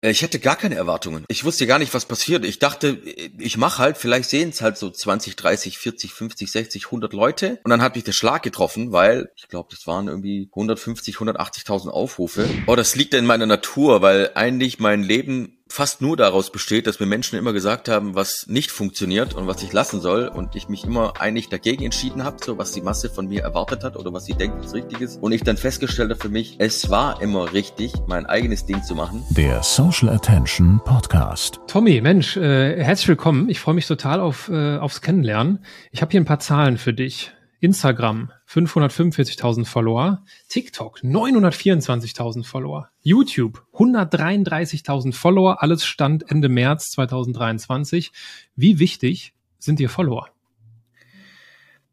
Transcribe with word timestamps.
Äh, 0.00 0.10
ich 0.10 0.22
hatte 0.22 0.38
gar 0.38 0.56
keine 0.56 0.76
Erwartungen. 0.76 1.24
Ich 1.28 1.44
wusste 1.44 1.66
gar 1.66 1.78
nicht, 1.78 1.94
was 1.94 2.06
passiert. 2.06 2.44
Ich 2.44 2.58
dachte, 2.58 2.98
ich 3.38 3.56
mache 3.56 3.78
halt, 3.78 3.98
vielleicht 3.98 4.30
sehen 4.30 4.50
es 4.50 4.62
halt 4.62 4.76
so 4.76 4.90
20, 4.90 5.36
30, 5.36 5.78
40, 5.78 6.12
50, 6.12 6.50
60, 6.50 6.86
100 6.86 7.12
Leute. 7.12 7.60
Und 7.64 7.70
dann 7.70 7.82
hat 7.82 7.94
mich 7.94 8.04
der 8.04 8.12
Schlag 8.12 8.42
getroffen, 8.42 8.92
weil 8.92 9.30
ich 9.36 9.48
glaube, 9.48 9.68
das 9.70 9.86
waren 9.86 10.08
irgendwie 10.08 10.48
150, 10.52 11.16
180.000 11.16 11.88
Aufrufe. 11.88 12.48
Oh, 12.66 12.76
das 12.76 12.94
liegt 12.94 13.14
in 13.14 13.26
meiner 13.26 13.46
Natur, 13.46 14.02
weil 14.02 14.30
eigentlich 14.34 14.78
mein 14.78 15.02
Leben 15.02 15.57
fast 15.68 16.00
nur 16.00 16.16
daraus 16.16 16.50
besteht, 16.50 16.86
dass 16.86 17.00
mir 17.00 17.06
Menschen 17.06 17.38
immer 17.38 17.52
gesagt 17.52 17.88
haben, 17.88 18.14
was 18.14 18.46
nicht 18.46 18.70
funktioniert 18.70 19.34
und 19.34 19.46
was 19.46 19.62
ich 19.62 19.72
lassen 19.72 20.00
soll 20.00 20.28
und 20.28 20.56
ich 20.56 20.68
mich 20.68 20.84
immer 20.84 21.20
eigentlich 21.20 21.48
dagegen 21.48 21.84
entschieden 21.84 22.24
habe, 22.24 22.36
so 22.44 22.58
was 22.58 22.72
die 22.72 22.80
Masse 22.80 23.10
von 23.10 23.28
mir 23.28 23.42
erwartet 23.42 23.84
hat 23.84 23.96
oder 23.96 24.12
was 24.12 24.24
sie 24.24 24.34
denkt, 24.34 24.56
was 24.62 24.74
richtig 24.74 25.00
ist 25.00 25.22
und 25.22 25.32
ich 25.32 25.42
dann 25.42 25.56
festgestellt 25.56 26.10
habe 26.10 26.20
für 26.20 26.28
mich, 26.28 26.56
es 26.58 26.90
war 26.90 27.20
immer 27.22 27.52
richtig, 27.52 27.92
mein 28.06 28.26
eigenes 28.26 28.66
Ding 28.66 28.82
zu 28.82 28.94
machen. 28.94 29.24
Der 29.30 29.62
Social 29.62 30.08
Attention 30.08 30.80
Podcast. 30.84 31.60
Tommy, 31.66 32.00
Mensch, 32.00 32.36
äh, 32.36 32.82
herzlich 32.82 33.08
willkommen. 33.08 33.48
Ich 33.48 33.60
freue 33.60 33.74
mich 33.74 33.86
total 33.86 34.20
auf 34.20 34.48
äh, 34.48 34.78
aufs 34.78 35.00
Kennenlernen. 35.00 35.64
Ich 35.90 36.02
habe 36.02 36.10
hier 36.10 36.20
ein 36.20 36.24
paar 36.24 36.40
Zahlen 36.40 36.78
für 36.78 36.92
dich. 36.92 37.32
Instagram 37.60 38.30
545.000 38.48 39.66
Follower, 39.66 40.24
TikTok 40.48 41.00
924.000 41.00 42.44
Follower, 42.44 42.90
YouTube 43.02 43.64
133.000 43.74 45.12
Follower, 45.12 45.62
alles 45.62 45.84
stand 45.84 46.30
Ende 46.30 46.48
März 46.48 46.92
2023. 46.92 48.12
Wie 48.54 48.78
wichtig 48.78 49.34
sind 49.58 49.80
dir 49.80 49.90
Follower? 49.90 50.28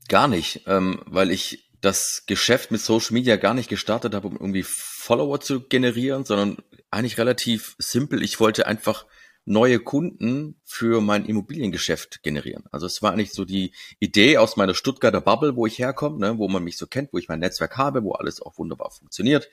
Gar 0.07 0.27
nicht, 0.27 0.61
ähm, 0.67 1.01
weil 1.05 1.31
ich 1.31 1.65
das 1.81 2.23
Geschäft 2.25 2.71
mit 2.71 2.81
Social 2.81 3.13
Media 3.13 3.35
gar 3.35 3.53
nicht 3.53 3.69
gestartet 3.69 4.13
habe, 4.13 4.27
um 4.27 4.35
irgendwie 4.35 4.63
Follower 4.63 5.39
zu 5.39 5.61
generieren, 5.61 6.25
sondern 6.25 6.57
eigentlich 6.91 7.17
relativ 7.17 7.75
simpel. 7.79 8.23
Ich 8.23 8.39
wollte 8.39 8.67
einfach 8.67 9.05
neue 9.45 9.79
Kunden 9.79 10.59
für 10.63 11.01
mein 11.01 11.25
Immobiliengeschäft 11.25 12.23
generieren. 12.23 12.63
Also 12.71 12.87
es 12.87 13.01
war 13.01 13.13
eigentlich 13.13 13.33
so 13.33 13.45
die 13.45 13.71
Idee 13.99 14.37
aus 14.37 14.57
meiner 14.57 14.73
Stuttgarter 14.73 15.21
Bubble, 15.21 15.55
wo 15.55 15.67
ich 15.67 15.77
herkomme, 15.77 16.17
ne, 16.17 16.37
wo 16.37 16.47
man 16.47 16.63
mich 16.63 16.77
so 16.77 16.87
kennt, 16.87 17.13
wo 17.13 17.19
ich 17.19 17.29
mein 17.29 17.39
Netzwerk 17.39 17.77
habe, 17.77 18.03
wo 18.03 18.13
alles 18.13 18.41
auch 18.41 18.57
wunderbar 18.57 18.91
funktioniert. 18.91 19.49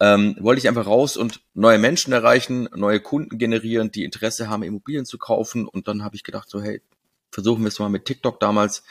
Ähm, 0.00 0.36
wollte 0.40 0.60
ich 0.60 0.68
einfach 0.68 0.86
raus 0.86 1.16
und 1.16 1.40
neue 1.54 1.78
Menschen 1.78 2.12
erreichen, 2.12 2.68
neue 2.74 3.00
Kunden 3.00 3.38
generieren, 3.38 3.90
die 3.90 4.04
Interesse 4.04 4.48
haben, 4.48 4.62
Immobilien 4.62 5.04
zu 5.04 5.18
kaufen. 5.18 5.66
Und 5.66 5.88
dann 5.88 6.04
habe 6.04 6.16
ich 6.16 6.22
gedacht, 6.22 6.48
so 6.48 6.62
hey, 6.62 6.80
versuchen 7.30 7.62
wir 7.62 7.68
es 7.68 7.78
mal 7.78 7.88
mit 7.88 8.04
TikTok 8.04 8.38
damals. 8.40 8.84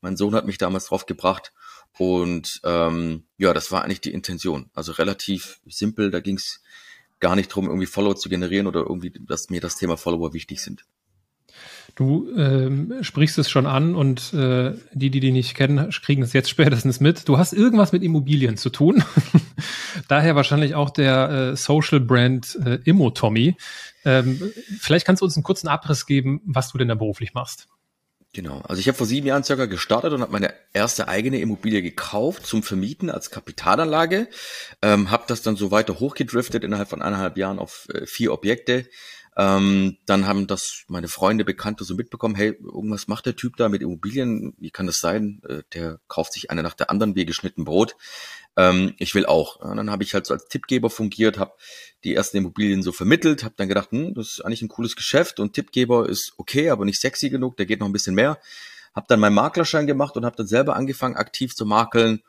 Mein 0.00 0.16
Sohn 0.16 0.34
hat 0.34 0.46
mich 0.46 0.58
damals 0.58 0.86
drauf 0.86 1.06
gebracht. 1.06 1.52
Und 1.98 2.60
ähm, 2.64 3.24
ja, 3.36 3.52
das 3.52 3.70
war 3.70 3.84
eigentlich 3.84 4.00
die 4.00 4.12
Intention. 4.12 4.70
Also 4.74 4.92
relativ 4.92 5.60
simpel. 5.66 6.10
Da 6.10 6.20
ging 6.20 6.36
es 6.36 6.62
gar 7.20 7.36
nicht 7.36 7.48
drum, 7.48 7.66
irgendwie 7.66 7.86
Follower 7.86 8.16
zu 8.16 8.28
generieren 8.28 8.66
oder 8.66 8.80
irgendwie, 8.80 9.12
dass 9.26 9.50
mir 9.50 9.60
das 9.60 9.76
Thema 9.76 9.96
Follower 9.96 10.32
wichtig 10.32 10.60
sind. 10.60 10.84
Du 11.94 12.30
ähm, 12.36 12.94
sprichst 13.02 13.38
es 13.38 13.50
schon 13.50 13.66
an 13.66 13.94
und 13.94 14.32
äh, 14.32 14.74
die, 14.92 15.10
die 15.10 15.20
die 15.20 15.32
nicht 15.32 15.54
kennen, 15.54 15.90
kriegen 15.90 16.22
es 16.22 16.32
jetzt 16.32 16.48
spätestens 16.48 17.00
mit. 17.00 17.28
Du 17.28 17.38
hast 17.38 17.52
irgendwas 17.52 17.92
mit 17.92 18.02
Immobilien 18.02 18.56
zu 18.56 18.70
tun. 18.70 19.02
Daher 20.08 20.36
wahrscheinlich 20.36 20.74
auch 20.74 20.90
der 20.90 21.30
äh, 21.30 21.56
Social 21.56 22.00
Brand 22.00 22.58
äh, 22.64 22.78
Immo 22.84 23.10
Tommy. 23.10 23.56
Ähm, 24.04 24.40
vielleicht 24.78 25.04
kannst 25.04 25.20
du 25.20 25.24
uns 25.24 25.36
einen 25.36 25.42
kurzen 25.42 25.68
Abriss 25.68 26.06
geben, 26.06 26.40
was 26.44 26.70
du 26.72 26.78
denn 26.78 26.88
da 26.88 26.94
beruflich 26.94 27.34
machst. 27.34 27.68
Genau. 28.32 28.60
Also 28.60 28.78
ich 28.78 28.86
habe 28.86 28.96
vor 28.96 29.08
sieben 29.08 29.26
Jahren 29.26 29.42
circa 29.42 29.66
gestartet 29.66 30.12
und 30.12 30.20
habe 30.20 30.30
meine 30.30 30.54
erste 30.72 31.08
eigene 31.08 31.40
Immobilie 31.40 31.82
gekauft 31.82 32.46
zum 32.46 32.62
Vermieten 32.62 33.10
als 33.10 33.30
Kapitalanlage. 33.30 34.28
Ähm, 34.82 35.10
habe 35.10 35.24
das 35.26 35.42
dann 35.42 35.56
so 35.56 35.72
weiter 35.72 35.98
hochgedriftet 35.98 36.62
innerhalb 36.62 36.88
von 36.88 37.02
eineinhalb 37.02 37.36
Jahren 37.36 37.58
auf 37.58 37.88
äh, 37.92 38.06
vier 38.06 38.32
Objekte. 38.32 38.86
Ähm, 39.36 39.96
dann 40.06 40.26
haben 40.26 40.46
das 40.46 40.84
meine 40.88 41.08
Freunde, 41.08 41.44
Bekannte 41.44 41.84
so 41.84 41.94
mitbekommen, 41.94 42.34
hey, 42.34 42.56
irgendwas 42.62 43.08
macht 43.08 43.26
der 43.26 43.36
Typ 43.36 43.56
da 43.56 43.68
mit 43.68 43.80
Immobilien, 43.80 44.54
wie 44.58 44.70
kann 44.70 44.86
das 44.86 44.98
sein? 44.98 45.40
Äh, 45.48 45.62
der 45.72 46.00
kauft 46.08 46.32
sich 46.32 46.50
eine 46.50 46.62
nach 46.62 46.74
der 46.74 46.90
anderen 46.90 47.16
wie 47.16 47.24
geschnitten 47.24 47.64
Brot 47.64 47.96
ähm, 48.60 48.94
ich 48.98 49.14
will 49.14 49.24
auch. 49.24 49.56
Und 49.56 49.78
dann 49.78 49.90
habe 49.90 50.04
ich 50.04 50.12
halt 50.12 50.26
so 50.26 50.34
als 50.34 50.46
Tippgeber 50.48 50.90
fungiert, 50.90 51.38
habe 51.38 51.54
die 52.04 52.14
ersten 52.14 52.36
Immobilien 52.36 52.82
so 52.82 52.92
vermittelt, 52.92 53.42
habe 53.42 53.54
dann 53.56 53.68
gedacht, 53.68 53.90
hm, 53.90 54.14
das 54.14 54.32
ist 54.32 54.44
eigentlich 54.44 54.60
ein 54.60 54.68
cooles 54.68 54.96
Geschäft 54.96 55.40
und 55.40 55.54
Tippgeber 55.54 56.08
ist 56.08 56.34
okay, 56.36 56.68
aber 56.68 56.84
nicht 56.84 57.00
sexy 57.00 57.30
genug, 57.30 57.56
der 57.56 57.66
geht 57.66 57.80
noch 57.80 57.88
ein 57.88 57.92
bisschen 57.92 58.14
mehr. 58.14 58.38
Habe 58.94 59.06
dann 59.08 59.20
meinen 59.20 59.34
Maklerschein 59.34 59.86
gemacht 59.86 60.16
und 60.16 60.26
habe 60.26 60.36
dann 60.36 60.46
selber 60.46 60.76
angefangen, 60.76 61.16
aktiv 61.16 61.54
zu 61.54 61.64
makeln 61.64 62.22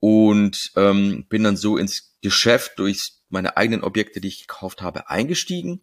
und 0.00 0.70
ähm, 0.76 1.26
bin 1.28 1.44
dann 1.44 1.56
so 1.56 1.76
ins 1.76 2.16
Geschäft 2.22 2.78
durch 2.78 3.12
meine 3.28 3.56
eigenen 3.56 3.82
Objekte, 3.82 4.20
die 4.20 4.28
ich 4.28 4.46
gekauft 4.46 4.80
habe, 4.80 5.10
eingestiegen. 5.10 5.82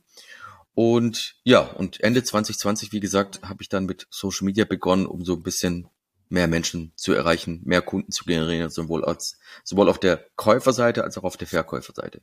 Und 0.73 1.35
ja, 1.43 1.59
und 1.59 1.99
Ende 2.01 2.23
2020, 2.23 2.91
wie 2.93 2.99
gesagt, 2.99 3.41
habe 3.43 3.61
ich 3.61 3.69
dann 3.69 3.85
mit 3.85 4.07
Social 4.09 4.45
Media 4.45 4.65
begonnen, 4.65 5.05
um 5.05 5.23
so 5.23 5.33
ein 5.33 5.43
bisschen 5.43 5.87
mehr 6.33 6.47
Menschen 6.47 6.91
zu 6.95 7.13
erreichen, 7.13 7.61
mehr 7.63 7.81
Kunden 7.81 8.11
zu 8.11 8.25
generieren, 8.25 8.69
sowohl 8.69 9.05
als 9.05 9.37
sowohl 9.63 9.87
auf 9.87 9.99
der 9.99 10.25
Käuferseite 10.35 11.03
als 11.03 11.17
auch 11.17 11.23
auf 11.23 11.37
der 11.37 11.47
Verkäuferseite. 11.47 12.21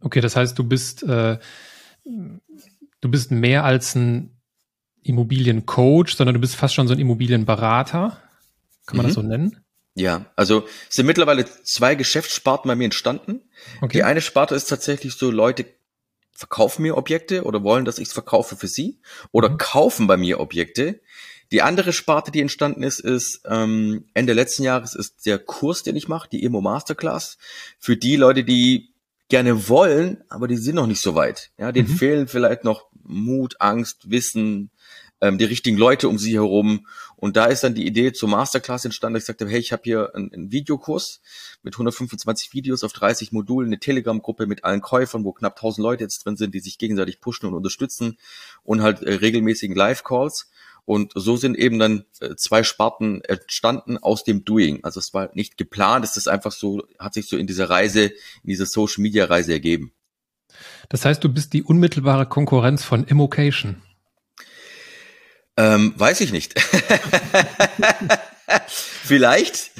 Okay, 0.00 0.20
das 0.20 0.34
heißt, 0.34 0.58
du 0.58 0.64
bist 0.64 1.02
äh, 1.02 1.38
du 2.04 3.08
bist 3.08 3.30
mehr 3.30 3.64
als 3.64 3.94
ein 3.94 4.40
Immobiliencoach, 5.02 6.16
sondern 6.16 6.34
du 6.34 6.40
bist 6.40 6.56
fast 6.56 6.74
schon 6.74 6.88
so 6.88 6.94
ein 6.94 6.98
Immobilienberater. 6.98 8.22
Kann 8.86 8.96
man 8.96 9.06
mhm. 9.06 9.08
das 9.08 9.14
so 9.14 9.22
nennen? 9.22 9.64
Ja, 9.94 10.26
also 10.34 10.66
es 10.88 10.96
sind 10.96 11.06
mittlerweile 11.06 11.44
zwei 11.44 11.94
Geschäftssparten 11.94 12.68
bei 12.68 12.74
mir 12.74 12.86
entstanden. 12.86 13.42
Okay. 13.80 13.98
Die 13.98 14.02
eine 14.02 14.22
Sparte 14.22 14.54
ist 14.54 14.66
tatsächlich 14.66 15.14
so, 15.14 15.30
Leute 15.30 15.66
verkaufen 16.32 16.82
mir 16.82 16.96
Objekte 16.96 17.44
oder 17.44 17.62
wollen, 17.62 17.84
dass 17.84 17.98
ich 17.98 18.08
es 18.08 18.12
verkaufe 18.12 18.56
für 18.56 18.66
sie 18.66 19.00
oder 19.30 19.50
mhm. 19.50 19.58
kaufen 19.58 20.06
bei 20.06 20.16
mir 20.16 20.40
Objekte, 20.40 21.00
die 21.52 21.62
andere 21.62 21.92
Sparte, 21.92 22.30
die 22.30 22.40
entstanden 22.40 22.82
ist, 22.82 23.00
ist 23.00 23.42
ähm, 23.46 24.06
Ende 24.14 24.32
letzten 24.32 24.62
Jahres 24.62 24.94
ist 24.94 25.26
der 25.26 25.38
Kurs, 25.38 25.82
den 25.82 25.96
ich 25.96 26.08
mache, 26.08 26.28
die 26.28 26.44
Emo 26.44 26.60
Masterclass, 26.60 27.38
für 27.78 27.96
die 27.96 28.16
Leute, 28.16 28.44
die 28.44 28.94
gerne 29.28 29.68
wollen, 29.68 30.22
aber 30.28 30.48
die 30.48 30.56
sind 30.56 30.76
noch 30.76 30.86
nicht 30.86 31.00
so 31.00 31.14
weit. 31.14 31.50
Ja, 31.58 31.72
denen 31.72 31.90
mhm. 31.90 31.96
fehlen 31.96 32.28
vielleicht 32.28 32.64
noch 32.64 32.86
Mut, 33.02 33.56
Angst, 33.60 34.10
Wissen, 34.10 34.70
ähm, 35.20 35.38
die 35.38 35.44
richtigen 35.44 35.76
Leute 35.76 36.08
um 36.08 36.18
sie 36.18 36.34
herum. 36.34 36.86
Und 37.16 37.36
da 37.36 37.46
ist 37.46 37.64
dann 37.64 37.74
die 37.74 37.86
Idee 37.86 38.12
zur 38.12 38.28
Masterclass 38.28 38.84
entstanden. 38.84 39.16
Ich 39.16 39.24
sagte, 39.24 39.48
hey, 39.48 39.58
ich 39.58 39.72
habe 39.72 39.82
hier 39.84 40.14
einen, 40.14 40.32
einen, 40.32 40.52
Videokurs 40.52 41.22
mit 41.62 41.74
125 41.74 42.52
Videos 42.52 42.84
auf 42.84 42.92
30 42.92 43.32
Modulen, 43.32 43.70
eine 43.70 43.78
Telegram-Gruppe 43.78 44.46
mit 44.46 44.64
allen 44.64 44.82
Käufern, 44.82 45.24
wo 45.24 45.32
knapp 45.32 45.56
1000 45.56 45.82
Leute 45.82 46.04
jetzt 46.04 46.24
drin 46.24 46.36
sind, 46.36 46.54
die 46.54 46.60
sich 46.60 46.76
gegenseitig 46.76 47.20
pushen 47.20 47.48
und 47.48 47.54
unterstützen 47.54 48.18
und 48.62 48.82
halt 48.82 49.02
äh, 49.02 49.14
regelmäßigen 49.14 49.74
Live-Calls. 49.74 50.50
Und 50.86 51.12
so 51.14 51.36
sind 51.36 51.56
eben 51.56 51.78
dann 51.78 52.04
äh, 52.20 52.36
zwei 52.36 52.62
Sparten 52.62 53.22
entstanden 53.22 53.96
aus 53.98 54.24
dem 54.24 54.44
Doing. 54.44 54.80
Also 54.82 55.00
es 55.00 55.14
war 55.14 55.30
nicht 55.34 55.56
geplant, 55.56 56.04
es 56.04 56.16
ist 56.16 56.28
einfach 56.28 56.52
so, 56.52 56.82
hat 56.98 57.14
sich 57.14 57.26
so 57.26 57.36
in 57.36 57.46
dieser 57.46 57.70
Reise, 57.70 58.04
in 58.04 58.48
dieser 58.48 58.66
Social 58.66 59.02
Media 59.02 59.24
Reise 59.24 59.52
ergeben. 59.52 59.92
Das 60.88 61.04
heißt, 61.04 61.24
du 61.24 61.28
bist 61.28 61.52
die 61.52 61.62
unmittelbare 61.62 62.26
Konkurrenz 62.26 62.84
von 62.84 63.04
Immocation. 63.04 63.82
Ähm, 65.56 65.94
weiß 65.96 66.20
ich 66.20 66.32
nicht. 66.32 66.54
Vielleicht. 68.68 69.70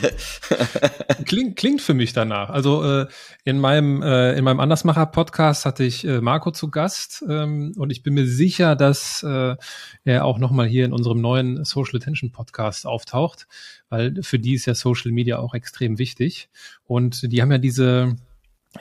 klingt, 1.25 1.57
klingt 1.57 1.81
für 1.83 1.95
mich 1.95 2.13
danach. 2.13 2.51
Also 2.51 2.83
äh, 2.85 3.07
in 3.45 3.59
meinem 3.59 4.03
äh, 4.03 4.37
in 4.37 4.45
meinem 4.45 4.61
Andersmacher 4.61 5.07
Podcast 5.07 5.67
hatte 5.67 5.85
ich 5.85 6.07
äh, 6.07 6.21
Marco 6.21 6.51
zu 6.51 6.71
Gast 6.71 7.25
ähm, 7.29 7.73
und 7.77 7.91
ich 7.91 8.03
bin 8.03 8.15
mir 8.15 8.27
sicher, 8.27 8.77
dass 8.77 9.23
äh, 9.23 9.57
er 10.05 10.25
auch 10.25 10.39
nochmal 10.39 10.67
hier 10.67 10.85
in 10.85 10.93
unserem 10.93 11.21
neuen 11.21 11.65
Social 11.65 11.97
Attention 11.97 12.33
Podcast 12.33 12.87
auftaucht, 12.87 13.47
weil 13.89 14.23
für 14.23 14.39
die 14.39 14.55
ist 14.55 14.67
ja 14.67 14.75
Social 14.75 15.13
Media 15.13 15.39
auch 15.39 15.55
extrem 15.55 15.99
wichtig 15.99 16.49
und 16.85 17.33
die 17.33 17.43
haben 17.43 17.53
ja 17.53 17.59
diese 17.59 18.17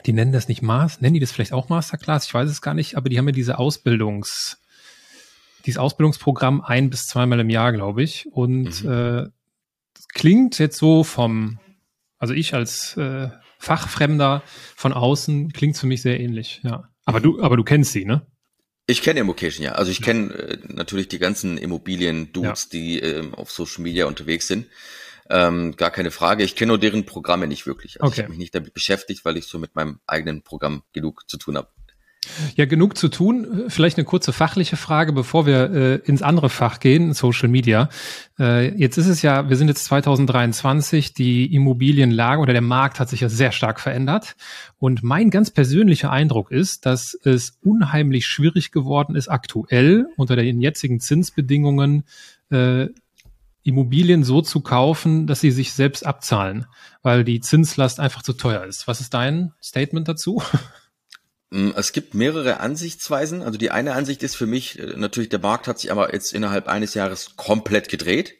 die 0.06 0.12
nennen 0.12 0.32
das 0.32 0.48
nicht 0.48 0.60
Maß, 0.60 1.00
nennen 1.02 1.14
die 1.14 1.20
das 1.20 1.30
vielleicht 1.30 1.52
auch 1.52 1.68
Masterclass, 1.68 2.26
ich 2.26 2.34
weiß 2.34 2.50
es 2.50 2.62
gar 2.62 2.74
nicht, 2.74 2.96
aber 2.96 3.08
die 3.08 3.18
haben 3.18 3.28
ja 3.28 3.32
diese 3.32 3.58
Ausbildungs 3.58 4.58
dieses 5.66 5.78
Ausbildungsprogramm 5.78 6.60
ein 6.60 6.90
bis 6.90 7.06
zweimal 7.06 7.40
im 7.40 7.50
Jahr, 7.50 7.72
glaube 7.72 8.02
ich. 8.02 8.28
Und 8.32 8.84
mhm. 8.84 8.90
äh, 8.90 9.26
klingt 10.14 10.58
jetzt 10.58 10.78
so 10.78 11.04
vom, 11.04 11.58
also 12.18 12.32
ich 12.32 12.54
als 12.54 12.96
äh, 12.96 13.28
Fachfremder 13.58 14.42
von 14.76 14.92
außen 14.92 15.52
klingt 15.52 15.76
für 15.76 15.86
mich 15.86 16.02
sehr 16.02 16.20
ähnlich, 16.20 16.60
ja. 16.64 16.88
Aber 17.04 17.20
du, 17.20 17.42
aber 17.42 17.56
du 17.56 17.64
kennst 17.64 17.92
sie, 17.92 18.04
ne? 18.04 18.26
Ich 18.86 19.02
kenne 19.02 19.20
Immocation, 19.20 19.64
ja. 19.64 19.72
Also 19.72 19.90
ich 19.90 20.02
kenne 20.02 20.32
äh, 20.34 20.58
natürlich 20.68 21.08
die 21.08 21.18
ganzen 21.18 21.58
Immobilien-Dudes, 21.58 22.64
ja. 22.64 22.78
die 22.78 23.00
äh, 23.00 23.32
auf 23.32 23.50
Social 23.50 23.82
Media 23.82 24.06
unterwegs 24.06 24.46
sind. 24.46 24.66
Ähm, 25.30 25.74
gar 25.76 25.90
keine 25.90 26.10
Frage. 26.10 26.44
Ich 26.44 26.54
kenne 26.54 26.68
nur 26.68 26.78
deren 26.78 27.06
Programme 27.06 27.46
nicht 27.46 27.66
wirklich. 27.66 28.02
Also 28.02 28.12
okay. 28.12 28.20
ich 28.20 28.24
habe 28.24 28.30
mich 28.30 28.38
nicht 28.38 28.54
damit 28.54 28.74
beschäftigt, 28.74 29.24
weil 29.24 29.38
ich 29.38 29.46
so 29.46 29.58
mit 29.58 29.74
meinem 29.74 30.00
eigenen 30.06 30.42
Programm 30.42 30.82
genug 30.92 31.28
zu 31.28 31.38
tun 31.38 31.56
habe. 31.56 31.68
Ja, 32.56 32.66
genug 32.66 32.96
zu 32.96 33.08
tun. 33.08 33.64
Vielleicht 33.68 33.98
eine 33.98 34.04
kurze 34.04 34.32
fachliche 34.32 34.76
Frage, 34.76 35.12
bevor 35.12 35.46
wir 35.46 35.70
äh, 35.70 35.94
ins 36.04 36.22
andere 36.22 36.50
Fach 36.50 36.80
gehen, 36.80 37.12
Social 37.12 37.48
Media. 37.48 37.88
Äh, 38.38 38.74
jetzt 38.76 38.96
ist 38.98 39.06
es 39.06 39.22
ja, 39.22 39.48
wir 39.48 39.56
sind 39.56 39.68
jetzt 39.68 39.84
2023, 39.84 41.14
die 41.14 41.54
Immobilienlage 41.54 42.40
oder 42.40 42.52
der 42.52 42.62
Markt 42.62 43.00
hat 43.00 43.08
sich 43.08 43.20
ja 43.20 43.28
sehr 43.28 43.52
stark 43.52 43.80
verändert. 43.80 44.36
Und 44.78 45.02
mein 45.02 45.30
ganz 45.30 45.50
persönlicher 45.50 46.10
Eindruck 46.10 46.50
ist, 46.50 46.86
dass 46.86 47.18
es 47.24 47.58
unheimlich 47.62 48.26
schwierig 48.26 48.72
geworden 48.72 49.16
ist, 49.16 49.28
aktuell 49.28 50.06
unter 50.16 50.36
den 50.36 50.60
jetzigen 50.60 51.00
Zinsbedingungen 51.00 52.04
äh, 52.50 52.88
Immobilien 53.64 54.24
so 54.24 54.42
zu 54.42 54.60
kaufen, 54.60 55.26
dass 55.26 55.40
sie 55.40 55.50
sich 55.50 55.72
selbst 55.72 56.04
abzahlen, 56.04 56.66
weil 57.02 57.24
die 57.24 57.40
Zinslast 57.40 57.98
einfach 57.98 58.22
zu 58.22 58.34
teuer 58.34 58.64
ist. 58.64 58.86
Was 58.86 59.00
ist 59.00 59.14
dein 59.14 59.52
Statement 59.60 60.06
dazu? 60.06 60.42
Mm, 61.54 61.70
es 61.76 61.92
gibt 61.92 62.14
mehrere 62.14 62.58
Ansichtsweisen. 62.58 63.42
Also 63.42 63.58
die 63.58 63.70
eine 63.70 63.94
Ansicht 63.94 64.24
ist 64.24 64.34
für 64.34 64.46
mich, 64.46 64.76
äh, 64.80 64.94
natürlich, 64.96 65.28
der 65.28 65.38
Markt 65.38 65.68
hat 65.68 65.78
sich 65.78 65.92
aber 65.92 66.12
jetzt 66.12 66.32
innerhalb 66.32 66.66
eines 66.66 66.94
Jahres 66.94 67.36
komplett 67.36 67.88
gedreht. 67.88 68.34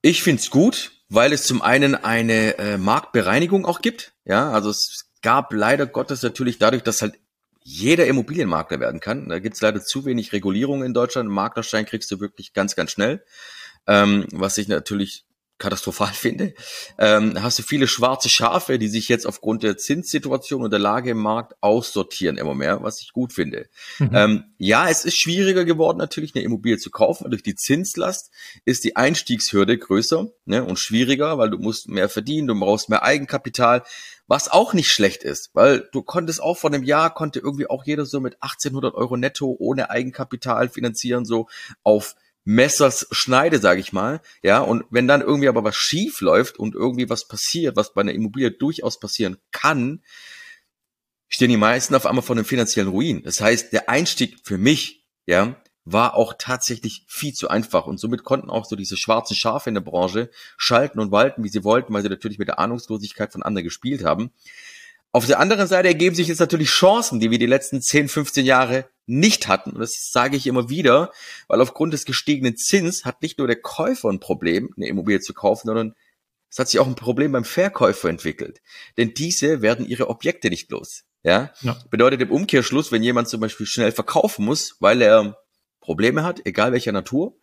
Ich 0.00 0.22
find's 0.22 0.50
gut, 0.50 0.92
weil 1.08 1.32
es 1.32 1.46
zum 1.46 1.62
einen 1.62 1.96
eine 1.96 2.58
äh, 2.58 2.78
Marktbereinigung 2.78 3.66
auch 3.66 3.80
gibt. 3.80 4.12
Ja, 4.24 4.52
also 4.52 4.70
es 4.70 5.10
gab 5.20 5.52
leider 5.52 5.86
Gottes 5.86 6.22
natürlich 6.22 6.58
dadurch, 6.58 6.84
dass 6.84 7.02
halt 7.02 7.18
jeder 7.64 8.06
Immobilienmakler 8.06 8.78
werden 8.78 9.00
kann. 9.00 9.28
Da 9.28 9.40
gibt's 9.40 9.60
leider 9.60 9.82
zu 9.82 10.04
wenig 10.04 10.32
Regulierung 10.32 10.84
in 10.84 10.94
Deutschland. 10.94 11.26
Einen 11.26 11.34
Maklerschein 11.34 11.86
kriegst 11.86 12.10
du 12.12 12.20
wirklich 12.20 12.52
ganz, 12.52 12.76
ganz 12.76 12.92
schnell. 12.92 13.24
Ähm, 13.88 14.26
was 14.30 14.58
ich 14.58 14.68
natürlich 14.68 15.24
katastrophal 15.58 16.08
finde, 16.12 16.54
ähm, 16.98 17.40
hast 17.42 17.58
du 17.58 17.62
viele 17.62 17.86
schwarze 17.86 18.28
Schafe, 18.28 18.78
die 18.78 18.88
sich 18.88 19.08
jetzt 19.08 19.26
aufgrund 19.26 19.62
der 19.62 19.76
Zinssituation 19.76 20.62
und 20.62 20.70
der 20.70 20.80
Lage 20.80 21.10
im 21.10 21.18
Markt 21.18 21.54
aussortieren 21.60 22.36
immer 22.36 22.54
mehr, 22.54 22.82
was 22.82 23.00
ich 23.00 23.12
gut 23.12 23.32
finde. 23.32 23.68
Mhm. 23.98 24.10
Ähm, 24.12 24.44
ja, 24.58 24.88
es 24.88 25.04
ist 25.04 25.16
schwieriger 25.16 25.64
geworden, 25.64 25.98
natürlich 25.98 26.34
eine 26.34 26.44
Immobilie 26.44 26.78
zu 26.78 26.90
kaufen. 26.90 27.30
Durch 27.30 27.42
die 27.42 27.54
Zinslast 27.54 28.30
ist 28.64 28.84
die 28.84 28.96
Einstiegshürde 28.96 29.78
größer 29.78 30.28
ne, 30.44 30.64
und 30.64 30.78
schwieriger, 30.78 31.38
weil 31.38 31.50
du 31.50 31.58
musst 31.58 31.88
mehr 31.88 32.08
verdienen, 32.08 32.48
du 32.48 32.58
brauchst 32.58 32.88
mehr 32.88 33.02
Eigenkapital, 33.02 33.82
was 34.26 34.50
auch 34.50 34.72
nicht 34.72 34.90
schlecht 34.90 35.22
ist, 35.22 35.50
weil 35.52 35.88
du 35.92 36.02
konntest 36.02 36.42
auch 36.42 36.56
vor 36.56 36.72
einem 36.72 36.82
Jahr, 36.82 37.12
konnte 37.12 37.40
irgendwie 37.40 37.68
auch 37.68 37.84
jeder 37.84 38.06
so 38.06 38.20
mit 38.20 38.36
1800 38.40 38.94
Euro 38.94 39.16
netto 39.16 39.54
ohne 39.58 39.90
Eigenkapital 39.90 40.70
finanzieren, 40.70 41.26
so 41.26 41.48
auf 41.82 42.16
Messers 42.44 43.06
Schneide, 43.10 43.58
sage 43.58 43.80
ich 43.80 43.92
mal. 43.92 44.20
Ja, 44.42 44.60
und 44.60 44.84
wenn 44.90 45.08
dann 45.08 45.22
irgendwie 45.22 45.48
aber 45.48 45.64
was 45.64 45.76
schief 45.76 46.20
läuft 46.20 46.58
und 46.58 46.74
irgendwie 46.74 47.08
was 47.08 47.26
passiert, 47.26 47.76
was 47.76 47.94
bei 47.94 48.02
einer 48.02 48.12
Immobilie 48.12 48.50
durchaus 48.50 49.00
passieren 49.00 49.38
kann, 49.50 50.02
stehen 51.28 51.50
die 51.50 51.56
meisten 51.56 51.94
auf 51.94 52.06
einmal 52.06 52.22
vor 52.22 52.36
einem 52.36 52.44
finanziellen 52.44 52.90
Ruin. 52.90 53.22
Das 53.22 53.40
heißt, 53.40 53.72
der 53.72 53.88
Einstieg 53.88 54.38
für 54.44 54.58
mich, 54.58 55.04
ja, 55.26 55.56
war 55.84 56.14
auch 56.14 56.34
tatsächlich 56.38 57.04
viel 57.08 57.34
zu 57.34 57.48
einfach 57.48 57.86
und 57.86 57.98
somit 57.98 58.24
konnten 58.24 58.48
auch 58.48 58.64
so 58.64 58.74
diese 58.74 58.96
schwarzen 58.96 59.36
Schafe 59.36 59.68
in 59.68 59.74
der 59.74 59.82
Branche 59.82 60.30
schalten 60.56 60.98
und 60.98 61.12
walten, 61.12 61.44
wie 61.44 61.50
sie 61.50 61.64
wollten, 61.64 61.92
weil 61.92 62.02
sie 62.02 62.08
natürlich 62.08 62.38
mit 62.38 62.48
der 62.48 62.58
Ahnungslosigkeit 62.58 63.32
von 63.32 63.42
anderen 63.42 63.64
gespielt 63.64 64.04
haben. 64.04 64.30
Auf 65.12 65.26
der 65.26 65.38
anderen 65.38 65.66
Seite 65.66 65.88
ergeben 65.88 66.16
sich 66.16 66.28
jetzt 66.28 66.40
natürlich 66.40 66.70
Chancen, 66.70 67.20
die 67.20 67.30
wir 67.30 67.38
die 67.38 67.46
letzten 67.46 67.82
10, 67.82 68.08
15 68.08 68.46
Jahre 68.46 68.88
nicht 69.06 69.48
hatten. 69.48 69.70
Und 69.70 69.80
das 69.80 70.10
sage 70.10 70.36
ich 70.36 70.46
immer 70.46 70.68
wieder, 70.68 71.12
weil 71.48 71.60
aufgrund 71.60 71.92
des 71.92 72.04
gestiegenen 72.04 72.56
Zins 72.56 73.04
hat 73.04 73.22
nicht 73.22 73.38
nur 73.38 73.46
der 73.46 73.60
Käufer 73.60 74.08
ein 74.08 74.20
Problem, 74.20 74.72
eine 74.76 74.88
Immobilie 74.88 75.20
zu 75.20 75.34
kaufen, 75.34 75.66
sondern 75.66 75.94
es 76.50 76.58
hat 76.58 76.68
sich 76.68 76.78
auch 76.80 76.86
ein 76.86 76.94
Problem 76.94 77.32
beim 77.32 77.44
Verkäufer 77.44 78.08
entwickelt. 78.08 78.60
Denn 78.96 79.12
diese 79.12 79.60
werden 79.60 79.86
ihre 79.86 80.08
Objekte 80.08 80.50
nicht 80.50 80.70
los. 80.70 81.02
Ja? 81.22 81.52
ja. 81.62 81.76
Bedeutet 81.90 82.20
im 82.20 82.30
Umkehrschluss, 82.30 82.92
wenn 82.92 83.02
jemand 83.02 83.28
zum 83.28 83.40
Beispiel 83.40 83.66
schnell 83.66 83.92
verkaufen 83.92 84.44
muss, 84.44 84.76
weil 84.78 85.02
er 85.02 85.36
Probleme 85.80 86.22
hat, 86.22 86.40
egal 86.44 86.72
welcher 86.72 86.92
Natur, 86.92 87.36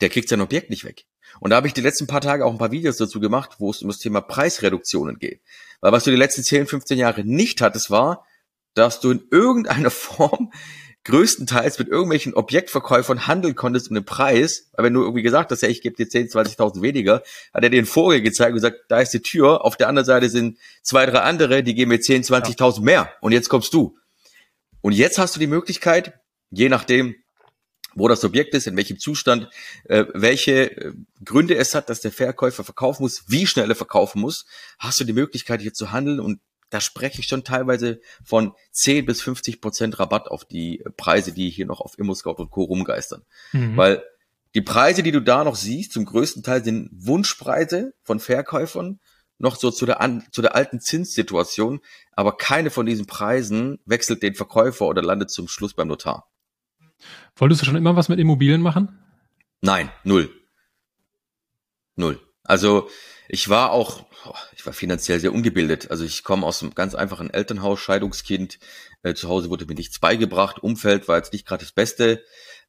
der 0.00 0.08
kriegt 0.08 0.28
sein 0.28 0.40
Objekt 0.40 0.70
nicht 0.70 0.84
weg. 0.84 1.04
Und 1.40 1.50
da 1.50 1.56
habe 1.56 1.66
ich 1.66 1.74
die 1.74 1.80
letzten 1.80 2.06
paar 2.06 2.20
Tage 2.20 2.44
auch 2.44 2.52
ein 2.52 2.58
paar 2.58 2.70
Videos 2.70 2.96
dazu 2.96 3.20
gemacht, 3.20 3.56
wo 3.58 3.70
es 3.70 3.82
um 3.82 3.88
das 3.88 3.98
Thema 3.98 4.20
Preisreduktionen 4.20 5.18
geht. 5.18 5.42
Weil 5.80 5.92
was 5.92 6.04
du 6.04 6.10
die 6.10 6.16
letzten 6.16 6.44
10, 6.44 6.66
15 6.66 6.98
Jahre 6.98 7.24
nicht 7.24 7.60
hattest, 7.60 7.90
war, 7.90 8.24
dass 8.74 9.00
du 9.00 9.10
in 9.10 9.26
irgendeiner 9.30 9.90
Form 9.90 10.52
größtenteils 11.04 11.78
mit 11.78 11.88
irgendwelchen 11.88 12.34
Objektverkäufern 12.34 13.26
handeln 13.26 13.54
konntest 13.54 13.88
um 13.88 13.94
den 13.94 14.04
Preis, 14.04 14.70
weil 14.72 14.86
wenn 14.86 14.94
du 14.94 15.02
irgendwie 15.02 15.22
gesagt 15.22 15.50
hast, 15.50 15.62
ja, 15.62 15.68
ich 15.68 15.82
gebe 15.82 15.96
dir 15.96 16.08
10, 16.08 16.28
20.000 16.28 16.80
weniger, 16.82 17.22
hat 17.52 17.62
er 17.62 17.70
dir 17.70 17.78
einen 17.78 17.86
Vogel 17.86 18.22
gezeigt 18.22 18.50
und 18.50 18.56
gesagt, 18.56 18.80
da 18.88 19.00
ist 19.00 19.12
die 19.12 19.20
Tür, 19.20 19.64
auf 19.64 19.76
der 19.76 19.88
anderen 19.88 20.06
Seite 20.06 20.30
sind 20.30 20.58
zwei, 20.82 21.04
drei 21.06 21.20
andere, 21.20 21.62
die 21.62 21.74
geben 21.74 21.90
mir 21.90 22.00
10, 22.00 22.24
20.000 22.24 22.82
mehr 22.82 23.12
und 23.20 23.32
jetzt 23.32 23.48
kommst 23.48 23.74
du. 23.74 23.98
Und 24.80 24.92
jetzt 24.92 25.18
hast 25.18 25.36
du 25.36 25.40
die 25.40 25.46
Möglichkeit, 25.46 26.14
je 26.50 26.68
nachdem, 26.68 27.14
wo 27.94 28.08
das 28.08 28.24
Objekt 28.24 28.54
ist, 28.54 28.66
in 28.66 28.76
welchem 28.76 28.98
Zustand, 28.98 29.48
äh, 29.84 30.04
welche 30.14 30.76
äh, 30.76 30.92
Gründe 31.24 31.56
es 31.56 31.74
hat, 31.74 31.88
dass 31.88 32.00
der 32.00 32.12
Verkäufer 32.12 32.64
verkaufen 32.64 33.02
muss, 33.02 33.24
wie 33.28 33.46
schnell 33.46 33.70
er 33.70 33.76
verkaufen 33.76 34.20
muss, 34.20 34.46
hast 34.78 35.00
du 35.00 35.04
die 35.04 35.12
Möglichkeit 35.12 35.60
hier 35.60 35.72
zu 35.72 35.92
handeln 35.92 36.18
und 36.18 36.40
da 36.74 36.80
spreche 36.80 37.20
ich 37.20 37.28
schon 37.28 37.44
teilweise 37.44 38.00
von 38.24 38.52
10 38.72 39.06
bis 39.06 39.22
50 39.22 39.60
Prozent 39.60 40.00
Rabatt 40.00 40.26
auf 40.26 40.44
die 40.44 40.82
Preise, 40.96 41.32
die 41.32 41.48
hier 41.48 41.66
noch 41.66 41.80
auf 41.80 41.96
ImmoScout 42.00 42.34
und 42.38 42.50
Co. 42.50 42.64
rumgeistern. 42.64 43.22
Mhm. 43.52 43.76
Weil 43.76 44.02
die 44.56 44.60
Preise, 44.60 45.04
die 45.04 45.12
du 45.12 45.20
da 45.20 45.44
noch 45.44 45.54
siehst, 45.54 45.92
zum 45.92 46.04
größten 46.04 46.42
Teil 46.42 46.64
sind 46.64 46.90
Wunschpreise 46.92 47.94
von 48.02 48.18
Verkäufern, 48.18 48.98
noch 49.38 49.54
so 49.54 49.70
zu 49.70 49.86
der, 49.86 50.00
an, 50.00 50.24
zu 50.32 50.42
der 50.42 50.56
alten 50.56 50.80
Zinssituation, 50.80 51.80
aber 52.10 52.36
keine 52.36 52.70
von 52.70 52.86
diesen 52.86 53.06
Preisen 53.06 53.78
wechselt 53.86 54.24
den 54.24 54.34
Verkäufer 54.34 54.86
oder 54.86 55.02
landet 55.02 55.30
zum 55.30 55.46
Schluss 55.46 55.74
beim 55.74 55.86
Notar. 55.86 56.28
Wolltest 57.36 57.62
du 57.62 57.66
schon 57.66 57.76
immer 57.76 57.94
was 57.94 58.08
mit 58.08 58.18
Immobilien 58.18 58.62
machen? 58.62 58.98
Nein, 59.60 59.92
null. 60.02 60.28
Null. 61.94 62.20
Also 62.42 62.88
ich 63.28 63.48
war 63.48 63.70
auch, 63.72 64.04
ich 64.56 64.64
war 64.66 64.72
finanziell 64.72 65.20
sehr 65.20 65.32
ungebildet. 65.32 65.90
Also 65.90 66.04
ich 66.04 66.24
komme 66.24 66.46
aus 66.46 66.62
einem 66.62 66.74
ganz 66.74 66.94
einfachen 66.94 67.30
Elternhaus, 67.30 67.80
Scheidungskind. 67.80 68.58
Äh, 69.02 69.14
zu 69.14 69.28
Hause 69.28 69.50
wurde 69.50 69.66
mir 69.66 69.74
nichts 69.74 69.98
beigebracht. 69.98 70.62
Umfeld 70.62 71.08
war 71.08 71.16
jetzt 71.16 71.32
nicht 71.32 71.46
gerade 71.46 71.64
das 71.64 71.72
Beste. 71.72 72.22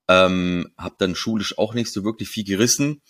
Ähm, 0.07 0.71
habe 0.77 0.95
dann 0.97 1.15
schulisch 1.15 1.57
auch 1.57 1.73
nicht 1.73 1.91
so 1.91 2.03
wirklich 2.03 2.29
viel 2.29 2.43
gerissen. 2.43 3.01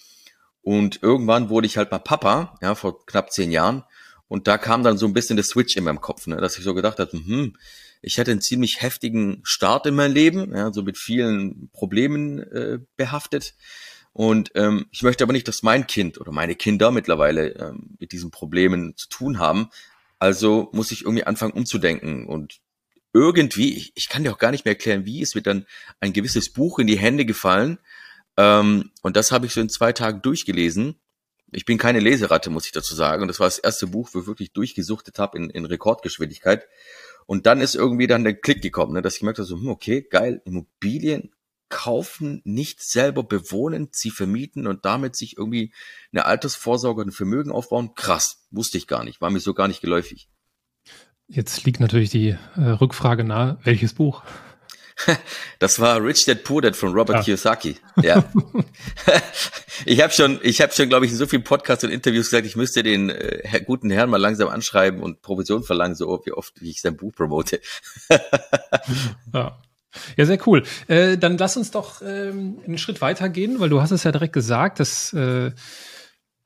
Und 0.61 1.03
irgendwann 1.03 1.49
wurde 1.49 1.67
ich 1.67 1.77
halt 1.77 1.91
mal 1.91 1.99
Papa, 1.99 2.57
ja, 2.61 2.73
vor 2.73 3.05
knapp 3.05 3.31
zehn 3.31 3.51
Jahren. 3.51 3.83
Und 4.27 4.47
da 4.47 4.57
kam 4.57 4.83
dann 4.83 4.97
so 4.97 5.05
ein 5.05 5.13
bisschen 5.13 5.35
der 5.35 5.45
Switch 5.45 5.77
in 5.77 5.83
meinem 5.83 6.01
Kopf, 6.01 6.25
ne, 6.25 6.37
dass 6.37 6.57
ich 6.57 6.63
so 6.63 6.73
gedacht 6.73 6.97
habe, 6.99 7.11
hm, 7.11 7.55
ich 8.01 8.19
hatte 8.19 8.31
einen 8.31 8.41
ziemlich 8.41 8.81
heftigen 8.81 9.41
Start 9.43 9.85
in 9.85 9.95
meinem 9.95 10.13
Leben, 10.13 10.55
ja, 10.55 10.73
so 10.73 10.81
mit 10.81 10.97
vielen 10.97 11.69
Problemen 11.71 12.39
äh, 12.39 12.79
behaftet. 12.97 13.53
Und 14.15 14.51
ähm, 14.55 14.85
ich 14.91 15.03
möchte 15.03 15.25
aber 15.25 15.33
nicht, 15.33 15.45
dass 15.49 15.61
mein 15.61 15.87
Kind 15.87 16.21
oder 16.21 16.31
meine 16.31 16.55
Kinder 16.55 16.89
mittlerweile 16.89 17.49
ähm, 17.55 17.97
mit 17.99 18.13
diesen 18.13 18.31
Problemen 18.31 18.95
zu 18.95 19.09
tun 19.09 19.39
haben. 19.39 19.69
Also 20.19 20.69
muss 20.71 20.93
ich 20.93 21.01
irgendwie 21.01 21.25
anfangen 21.25 21.51
umzudenken. 21.51 22.25
Und 22.25 22.61
irgendwie, 23.11 23.75
ich, 23.75 23.91
ich 23.95 24.07
kann 24.07 24.23
dir 24.23 24.31
auch 24.31 24.37
gar 24.37 24.51
nicht 24.51 24.63
mehr 24.63 24.71
erklären, 24.71 25.05
wie, 25.05 25.21
es 25.21 25.35
wird 25.35 25.47
dann 25.47 25.65
ein 25.99 26.13
gewisses 26.13 26.53
Buch 26.53 26.79
in 26.79 26.87
die 26.87 26.97
Hände 26.97 27.25
gefallen. 27.25 27.77
Ähm, 28.37 28.91
und 29.01 29.17
das 29.17 29.33
habe 29.33 29.47
ich 29.47 29.53
so 29.53 29.59
in 29.59 29.67
zwei 29.67 29.91
Tagen 29.91 30.21
durchgelesen. 30.21 30.95
Ich 31.51 31.65
bin 31.65 31.77
keine 31.77 31.99
Leseratte, 31.99 32.49
muss 32.49 32.67
ich 32.67 32.71
dazu 32.71 32.95
sagen. 32.95 33.21
Und 33.21 33.27
das 33.27 33.41
war 33.41 33.47
das 33.47 33.59
erste 33.59 33.87
Buch, 33.87 34.11
wo 34.13 34.21
ich 34.21 34.27
wirklich 34.27 34.53
durchgesuchtet 34.53 35.19
habe 35.19 35.37
in, 35.37 35.49
in 35.49 35.65
Rekordgeschwindigkeit. 35.65 36.65
Und 37.25 37.47
dann 37.47 37.59
ist 37.59 37.75
irgendwie 37.75 38.07
dann 38.07 38.23
der 38.23 38.35
Klick 38.35 38.61
gekommen, 38.61 38.93
ne, 38.93 39.01
dass 39.01 39.15
ich 39.15 39.19
gemerkt 39.19 39.39
habe, 39.39 39.45
so, 39.45 39.57
hm, 39.57 39.67
okay, 39.67 40.07
geil, 40.09 40.41
Immobilien 40.45 41.34
kaufen, 41.75 42.41
nicht 42.45 42.81
selber 42.81 43.21
bewohnen, 43.21 43.89
sie 43.91 44.09
vermieten 44.09 44.65
und 44.65 44.85
damit 44.85 45.17
sich 45.17 45.37
irgendwie 45.37 45.73
eine 46.13 46.25
Altersvorsorge 46.25 47.01
und 47.01 47.09
ein 47.09 47.11
Vermögen 47.11 47.51
aufbauen. 47.51 47.95
Krass, 47.95 48.47
wusste 48.49 48.77
ich 48.77 48.87
gar 48.87 49.03
nicht, 49.03 49.19
war 49.19 49.29
mir 49.29 49.41
so 49.41 49.53
gar 49.53 49.67
nicht 49.67 49.81
geläufig. 49.81 50.29
Jetzt 51.27 51.65
liegt 51.65 51.81
natürlich 51.81 52.09
die 52.11 52.37
äh, 52.55 52.61
Rückfrage 52.61 53.25
nahe, 53.25 53.59
welches 53.63 53.93
Buch? 53.93 54.23
Das 55.59 55.81
war 55.81 56.01
Rich 56.01 56.23
Dad 56.23 56.45
Poor 56.45 56.61
Dad 56.61 56.73
von 56.73 56.93
Robert 56.93 57.17
ja. 57.17 57.23
Kiyosaki. 57.23 57.75
Ja. 58.01 58.23
ich 59.85 60.01
habe 60.01 60.13
schon, 60.13 60.39
ich 60.41 60.61
habe 60.61 60.71
schon, 60.71 60.87
glaube 60.87 61.05
ich, 61.05 61.11
in 61.11 61.17
so 61.17 61.27
vielen 61.27 61.43
Podcasts 61.43 61.83
und 61.83 61.89
Interviews 61.89 62.29
gesagt, 62.29 62.47
ich 62.47 62.55
müsste 62.55 62.83
den 62.83 63.09
äh, 63.09 63.61
guten 63.65 63.91
Herrn 63.91 64.09
mal 64.09 64.21
langsam 64.21 64.47
anschreiben 64.47 65.01
und 65.01 65.21
Provision 65.21 65.63
verlangen, 65.63 65.95
so 65.95 66.21
wie 66.25 66.31
oft 66.31 66.61
wie 66.61 66.69
ich 66.69 66.79
sein 66.79 66.95
Buch 66.95 67.11
promote. 67.13 67.59
ja. 69.33 69.59
Ja, 70.17 70.25
sehr 70.25 70.39
cool. 70.47 70.63
Äh, 70.87 71.17
dann 71.17 71.37
lass 71.37 71.57
uns 71.57 71.71
doch 71.71 72.01
ähm, 72.01 72.57
einen 72.65 72.77
Schritt 72.77 73.01
weiter 73.01 73.29
gehen, 73.29 73.59
weil 73.59 73.69
du 73.69 73.81
hast 73.81 73.91
es 73.91 74.03
ja 74.03 74.11
direkt 74.11 74.33
gesagt, 74.33 74.79
dass 74.79 75.13
äh, 75.13 75.51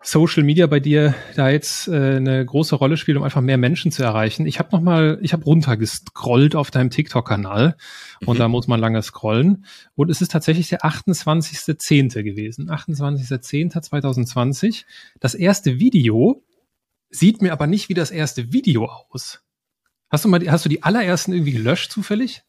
Social 0.01 0.43
Media 0.43 0.65
bei 0.67 0.79
dir 0.79 1.13
da 1.35 1.49
jetzt 1.49 1.89
äh, 1.89 2.15
eine 2.15 2.45
große 2.45 2.75
Rolle 2.75 2.95
spielt, 2.95 3.17
um 3.17 3.23
einfach 3.23 3.41
mehr 3.41 3.57
Menschen 3.57 3.91
zu 3.91 4.01
erreichen. 4.01 4.45
Ich 4.45 4.57
habe 4.57 4.69
noch 4.71 4.79
mal, 4.81 5.19
ich 5.21 5.33
habe 5.33 5.43
runtergescrollt 5.43 6.55
auf 6.55 6.71
deinem 6.71 6.89
TikTok-Kanal 6.89 7.75
mhm. 8.21 8.27
und 8.27 8.39
da 8.39 8.47
muss 8.47 8.67
man 8.67 8.79
lange 8.79 9.01
scrollen 9.01 9.65
und 9.95 10.09
es 10.09 10.21
ist 10.21 10.31
tatsächlich 10.31 10.69
der 10.69 10.85
28.10. 10.85 12.23
gewesen, 12.23 12.69
28.10.2020. 12.69 14.85
Das 15.19 15.35
erste 15.35 15.79
Video 15.79 16.45
sieht 17.09 17.41
mir 17.41 17.51
aber 17.51 17.67
nicht 17.67 17.89
wie 17.89 17.93
das 17.93 18.11
erste 18.11 18.53
Video 18.53 18.89
aus. 19.09 19.41
Hast 20.09 20.23
du 20.23 20.29
mal, 20.29 20.39
hast 20.49 20.63
du 20.63 20.69
die 20.69 20.81
allerersten 20.81 21.33
irgendwie 21.33 21.51
gelöscht 21.51 21.91
zufällig? 21.91 22.43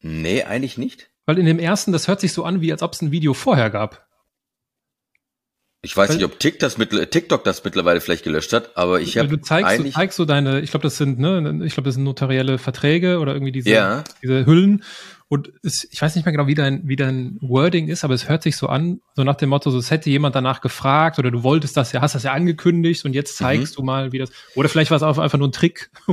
Nee, 0.00 0.42
eigentlich 0.44 0.78
nicht. 0.78 1.10
Weil 1.26 1.38
in 1.38 1.46
dem 1.46 1.58
ersten, 1.58 1.92
das 1.92 2.08
hört 2.08 2.20
sich 2.20 2.32
so 2.32 2.44
an, 2.44 2.60
wie 2.60 2.72
als 2.72 2.82
ob 2.82 2.92
es 2.92 3.02
ein 3.02 3.12
Video 3.12 3.34
vorher 3.34 3.70
gab. 3.70 4.06
Ich 5.82 5.96
weiß 5.96 6.14
nicht, 6.14 6.24
ob 6.24 6.38
TikTok 6.38 7.42
das, 7.42 7.64
mittlerweile 7.64 8.02
vielleicht 8.02 8.24
gelöscht 8.24 8.52
hat, 8.52 8.76
aber 8.76 9.00
ich 9.00 9.16
habe 9.16 9.28
du 9.28 9.40
zeigst, 9.40 9.78
du 9.78 9.90
zeigst 9.90 10.16
so 10.16 10.26
deine, 10.26 10.60
ich 10.60 10.70
glaube, 10.72 10.82
das 10.82 10.98
sind, 10.98 11.18
ne, 11.18 11.62
ich 11.64 11.72
glaube, 11.72 11.88
das 11.88 11.94
sind 11.94 12.04
notarielle 12.04 12.58
Verträge 12.58 13.18
oder 13.18 13.32
irgendwie 13.32 13.52
diese, 13.52 13.70
ja. 13.70 14.04
diese 14.22 14.44
Hüllen. 14.44 14.84
Und 15.28 15.52
es, 15.62 15.88
ich 15.90 16.02
weiß 16.02 16.16
nicht 16.16 16.26
mehr 16.26 16.32
genau, 16.32 16.48
wie 16.48 16.54
dein, 16.54 16.86
wie 16.86 16.96
dein 16.96 17.38
Wording 17.40 17.88
ist, 17.88 18.04
aber 18.04 18.12
es 18.12 18.28
hört 18.28 18.42
sich 18.42 18.56
so 18.56 18.66
an, 18.66 19.00
so 19.14 19.24
nach 19.24 19.36
dem 19.36 19.48
Motto, 19.48 19.70
so 19.70 19.78
es 19.78 19.90
hätte 19.90 20.10
jemand 20.10 20.34
danach 20.34 20.60
gefragt 20.60 21.18
oder 21.18 21.30
du 21.30 21.44
wolltest 21.44 21.76
das 21.78 21.92
ja, 21.92 22.02
hast 22.02 22.14
das 22.14 22.24
ja 22.24 22.32
angekündigt 22.32 23.04
und 23.06 23.14
jetzt 23.14 23.36
zeigst 23.36 23.74
mhm. 23.74 23.76
du 23.76 23.82
mal, 23.84 24.12
wie 24.12 24.18
das. 24.18 24.30
Oder 24.56 24.68
vielleicht 24.68 24.90
war 24.90 24.96
es 24.96 25.02
auch 25.02 25.16
einfach 25.16 25.38
nur 25.38 25.48
ein 25.48 25.52
Trick. 25.52 25.90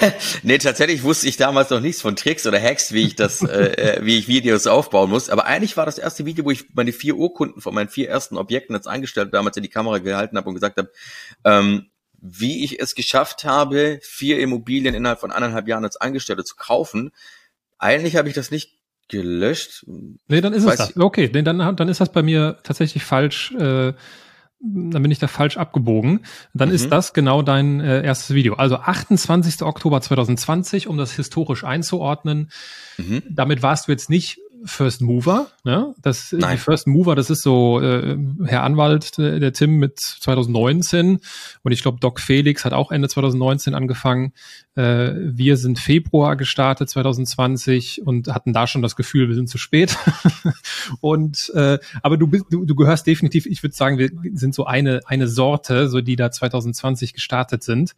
nee, 0.42 0.58
tatsächlich 0.58 1.02
wusste 1.02 1.28
ich 1.28 1.36
damals 1.36 1.70
noch 1.70 1.80
nichts 1.80 2.02
von 2.02 2.16
Tricks 2.16 2.46
oder 2.46 2.60
Hacks, 2.60 2.92
wie 2.92 3.02
ich 3.02 3.16
das, 3.16 3.42
äh, 3.48 3.96
äh, 3.96 4.04
wie 4.04 4.18
ich 4.18 4.28
Videos 4.28 4.66
aufbauen 4.66 5.10
muss. 5.10 5.30
Aber 5.30 5.46
eigentlich 5.46 5.76
war 5.76 5.86
das 5.86 5.98
erste 5.98 6.26
Video, 6.26 6.44
wo 6.44 6.50
ich 6.50 6.64
meine 6.74 6.92
vier 6.92 7.16
Urkunden 7.16 7.60
von 7.60 7.74
meinen 7.74 7.88
vier 7.88 8.08
ersten 8.08 8.36
Objekten 8.36 8.74
als 8.74 8.86
angestellt 8.86 9.32
damals 9.32 9.56
in 9.56 9.62
die 9.62 9.68
Kamera 9.68 9.98
gehalten 9.98 10.36
habe 10.36 10.48
und 10.48 10.54
gesagt 10.54 10.78
habe, 10.78 10.90
ähm, 11.44 11.86
wie 12.20 12.64
ich 12.64 12.80
es 12.80 12.94
geschafft 12.94 13.44
habe, 13.44 13.98
vier 14.02 14.40
Immobilien 14.40 14.94
innerhalb 14.94 15.20
von 15.20 15.32
anderthalb 15.32 15.68
Jahren 15.68 15.84
als 15.84 15.96
Angestellte 15.96 16.44
zu 16.44 16.56
kaufen. 16.56 17.12
Eigentlich 17.78 18.16
habe 18.16 18.28
ich 18.28 18.34
das 18.34 18.50
nicht 18.50 18.76
gelöscht. 19.08 19.84
Nee, 19.86 20.40
dann 20.40 20.52
ist 20.52 20.64
Weiß 20.64 20.80
es 20.80 20.86
das. 20.88 20.96
Okay, 20.96 21.30
nee, 21.32 21.42
dann, 21.42 21.58
dann 21.58 21.88
ist 21.88 22.00
das 22.00 22.10
bei 22.10 22.22
mir 22.22 22.58
tatsächlich 22.62 23.04
falsch. 23.04 23.52
Äh, 23.52 23.92
dann 24.60 25.02
bin 25.02 25.10
ich 25.10 25.18
da 25.18 25.28
falsch 25.28 25.56
abgebogen. 25.58 26.20
Dann 26.54 26.70
mhm. 26.70 26.74
ist 26.74 26.90
das 26.90 27.12
genau 27.12 27.42
dein 27.42 27.80
äh, 27.80 28.02
erstes 28.02 28.34
Video. 28.34 28.54
Also 28.54 28.76
28. 28.76 29.62
Oktober 29.62 30.00
2020, 30.00 30.88
um 30.88 30.96
das 30.96 31.12
historisch 31.12 31.64
einzuordnen. 31.64 32.50
Mhm. 32.96 33.22
Damit 33.28 33.62
warst 33.62 33.86
du 33.86 33.92
jetzt 33.92 34.10
nicht 34.10 34.38
First 34.64 35.02
Mover. 35.02 35.48
Ne? 35.64 35.94
Das, 36.02 36.32
Nein. 36.32 36.56
Die 36.56 36.58
First 36.58 36.86
Mover, 36.86 37.14
das 37.14 37.30
ist 37.30 37.42
so 37.42 37.80
äh, 37.80 38.16
Herr 38.44 38.62
Anwalt, 38.62 39.18
der, 39.18 39.38
der 39.38 39.52
Tim 39.52 39.76
mit 39.76 39.98
2019 39.98 41.18
und 41.62 41.72
ich 41.72 41.82
glaube 41.82 41.98
Doc 42.00 42.20
Felix 42.20 42.64
hat 42.64 42.72
auch 42.72 42.90
Ende 42.90 43.08
2019 43.08 43.74
angefangen. 43.74 44.32
Äh, 44.74 45.12
wir 45.16 45.56
sind 45.56 45.78
Februar 45.78 46.36
gestartet 46.36 46.90
2020 46.90 48.02
und 48.06 48.28
hatten 48.28 48.52
da 48.52 48.66
schon 48.66 48.82
das 48.82 48.96
Gefühl, 48.96 49.28
wir 49.28 49.34
sind 49.34 49.48
zu 49.48 49.58
spät. 49.58 49.96
und 51.00 51.50
äh, 51.54 51.78
aber 52.02 52.16
du 52.16 52.26
bist, 52.26 52.46
du, 52.50 52.64
du 52.64 52.74
gehörst 52.74 53.06
definitiv, 53.06 53.46
ich 53.46 53.62
würde 53.62 53.74
sagen, 53.74 53.98
wir 53.98 54.10
sind 54.34 54.54
so 54.54 54.66
eine 54.66 55.00
eine 55.06 55.28
Sorte, 55.28 55.88
so 55.88 56.00
die 56.00 56.16
da 56.16 56.30
2020 56.30 57.14
gestartet 57.14 57.62
sind. 57.62 57.94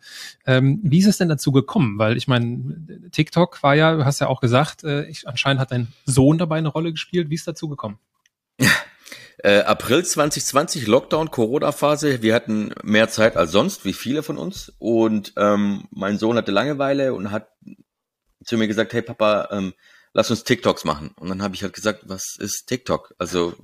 Ähm, 0.46 0.80
wie 0.82 0.98
ist 0.98 1.06
es 1.06 1.18
denn 1.18 1.28
dazu 1.28 1.52
gekommen? 1.52 1.98
Weil 1.98 2.16
ich 2.16 2.28
meine, 2.28 2.76
TikTok 3.10 3.62
war 3.62 3.74
ja, 3.74 3.96
du 3.96 4.04
hast 4.04 4.20
ja 4.20 4.28
auch 4.28 4.40
gesagt, 4.40 4.84
äh, 4.84 5.04
ich, 5.06 5.26
anscheinend 5.28 5.60
hat 5.60 5.72
dein 5.72 5.88
Sohn 6.04 6.38
dabei 6.48 6.58
eine 6.58 6.68
Rolle 6.68 6.92
gespielt. 6.92 7.30
Wie 7.30 7.34
ist 7.34 7.46
dazu 7.46 7.68
gekommen? 7.68 7.98
Äh, 9.40 9.60
April 9.60 10.04
2020, 10.04 10.88
Lockdown, 10.88 11.30
Corona-Phase. 11.30 12.22
Wir 12.22 12.34
hatten 12.34 12.74
mehr 12.82 13.08
Zeit 13.08 13.36
als 13.36 13.52
sonst, 13.52 13.84
wie 13.84 13.92
viele 13.92 14.24
von 14.24 14.36
uns. 14.36 14.72
Und 14.80 15.32
ähm, 15.36 15.84
mein 15.92 16.18
Sohn 16.18 16.36
hatte 16.36 16.50
Langeweile 16.50 17.14
und 17.14 17.30
hat 17.30 17.48
zu 18.44 18.56
mir 18.56 18.66
gesagt, 18.66 18.92
hey 18.94 19.02
Papa, 19.02 19.48
ähm, 19.52 19.74
lass 20.12 20.30
uns 20.30 20.42
TikToks 20.42 20.84
machen. 20.84 21.12
Und 21.20 21.28
dann 21.28 21.40
habe 21.40 21.54
ich 21.54 21.62
halt 21.62 21.72
gesagt, 21.72 22.02
was 22.06 22.34
ist 22.36 22.66
TikTok? 22.66 23.14
Also 23.18 23.54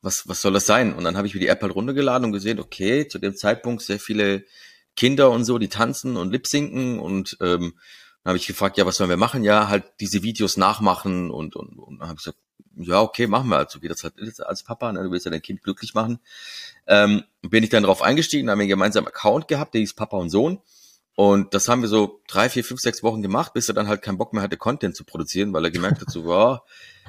was, 0.00 0.22
was 0.26 0.40
soll 0.40 0.54
das 0.54 0.64
sein? 0.64 0.94
Und 0.94 1.04
dann 1.04 1.18
habe 1.18 1.26
ich 1.26 1.34
mir 1.34 1.40
die 1.40 1.48
App 1.48 1.60
halt 1.60 1.74
runtergeladen 1.74 2.24
und 2.24 2.32
gesehen, 2.32 2.58
okay, 2.58 3.06
zu 3.06 3.18
dem 3.18 3.36
Zeitpunkt 3.36 3.82
sehr 3.82 4.00
viele 4.00 4.44
Kinder 4.94 5.30
und 5.30 5.44
so, 5.44 5.58
die 5.58 5.68
tanzen 5.68 6.16
und 6.16 6.32
lipsinken 6.32 7.00
und 7.00 7.36
ähm, 7.42 7.74
dann 8.26 8.30
habe 8.30 8.38
ich 8.38 8.48
gefragt, 8.48 8.76
ja, 8.76 8.84
was 8.84 8.96
sollen 8.96 9.08
wir 9.08 9.16
machen? 9.16 9.44
Ja, 9.44 9.68
halt 9.68 9.84
diese 10.00 10.24
Videos 10.24 10.56
nachmachen 10.56 11.30
und, 11.30 11.54
und, 11.54 11.78
und 11.78 12.00
dann 12.00 12.08
habe 12.08 12.18
ich 12.18 12.24
gesagt, 12.24 12.38
ja, 12.74 13.00
okay, 13.00 13.28
machen 13.28 13.48
wir 13.50 13.58
also, 13.58 13.82
wie 13.82 13.88
das 13.88 14.02
halt 14.02 14.14
als 14.40 14.64
Papa, 14.64 14.92
ne? 14.92 15.04
du 15.04 15.12
willst 15.12 15.26
ja 15.26 15.30
dein 15.30 15.42
Kind 15.42 15.62
glücklich 15.62 15.94
machen. 15.94 16.18
Ähm, 16.88 17.22
bin 17.42 17.62
ich 17.62 17.70
dann 17.70 17.84
drauf 17.84 18.02
eingestiegen, 18.02 18.50
haben 18.50 18.58
wir 18.58 18.64
einen 18.64 18.70
gemeinsamen 18.70 19.06
Account 19.06 19.46
gehabt, 19.46 19.74
der 19.74 19.80
hieß 19.80 19.94
Papa 19.94 20.16
und 20.16 20.30
Sohn. 20.30 20.58
Und 21.14 21.54
das 21.54 21.68
haben 21.68 21.82
wir 21.82 21.88
so 21.88 22.20
drei, 22.26 22.48
vier, 22.48 22.64
fünf, 22.64 22.80
sechs 22.80 23.04
Wochen 23.04 23.22
gemacht, 23.22 23.54
bis 23.54 23.68
er 23.68 23.76
dann 23.76 23.86
halt 23.86 24.02
keinen 24.02 24.18
Bock 24.18 24.32
mehr 24.32 24.42
hatte, 24.42 24.56
Content 24.56 24.96
zu 24.96 25.04
produzieren, 25.04 25.52
weil 25.52 25.64
er 25.64 25.70
gemerkt 25.70 26.00
hat, 26.00 26.10
so, 26.10 26.24
wow, 26.24 26.62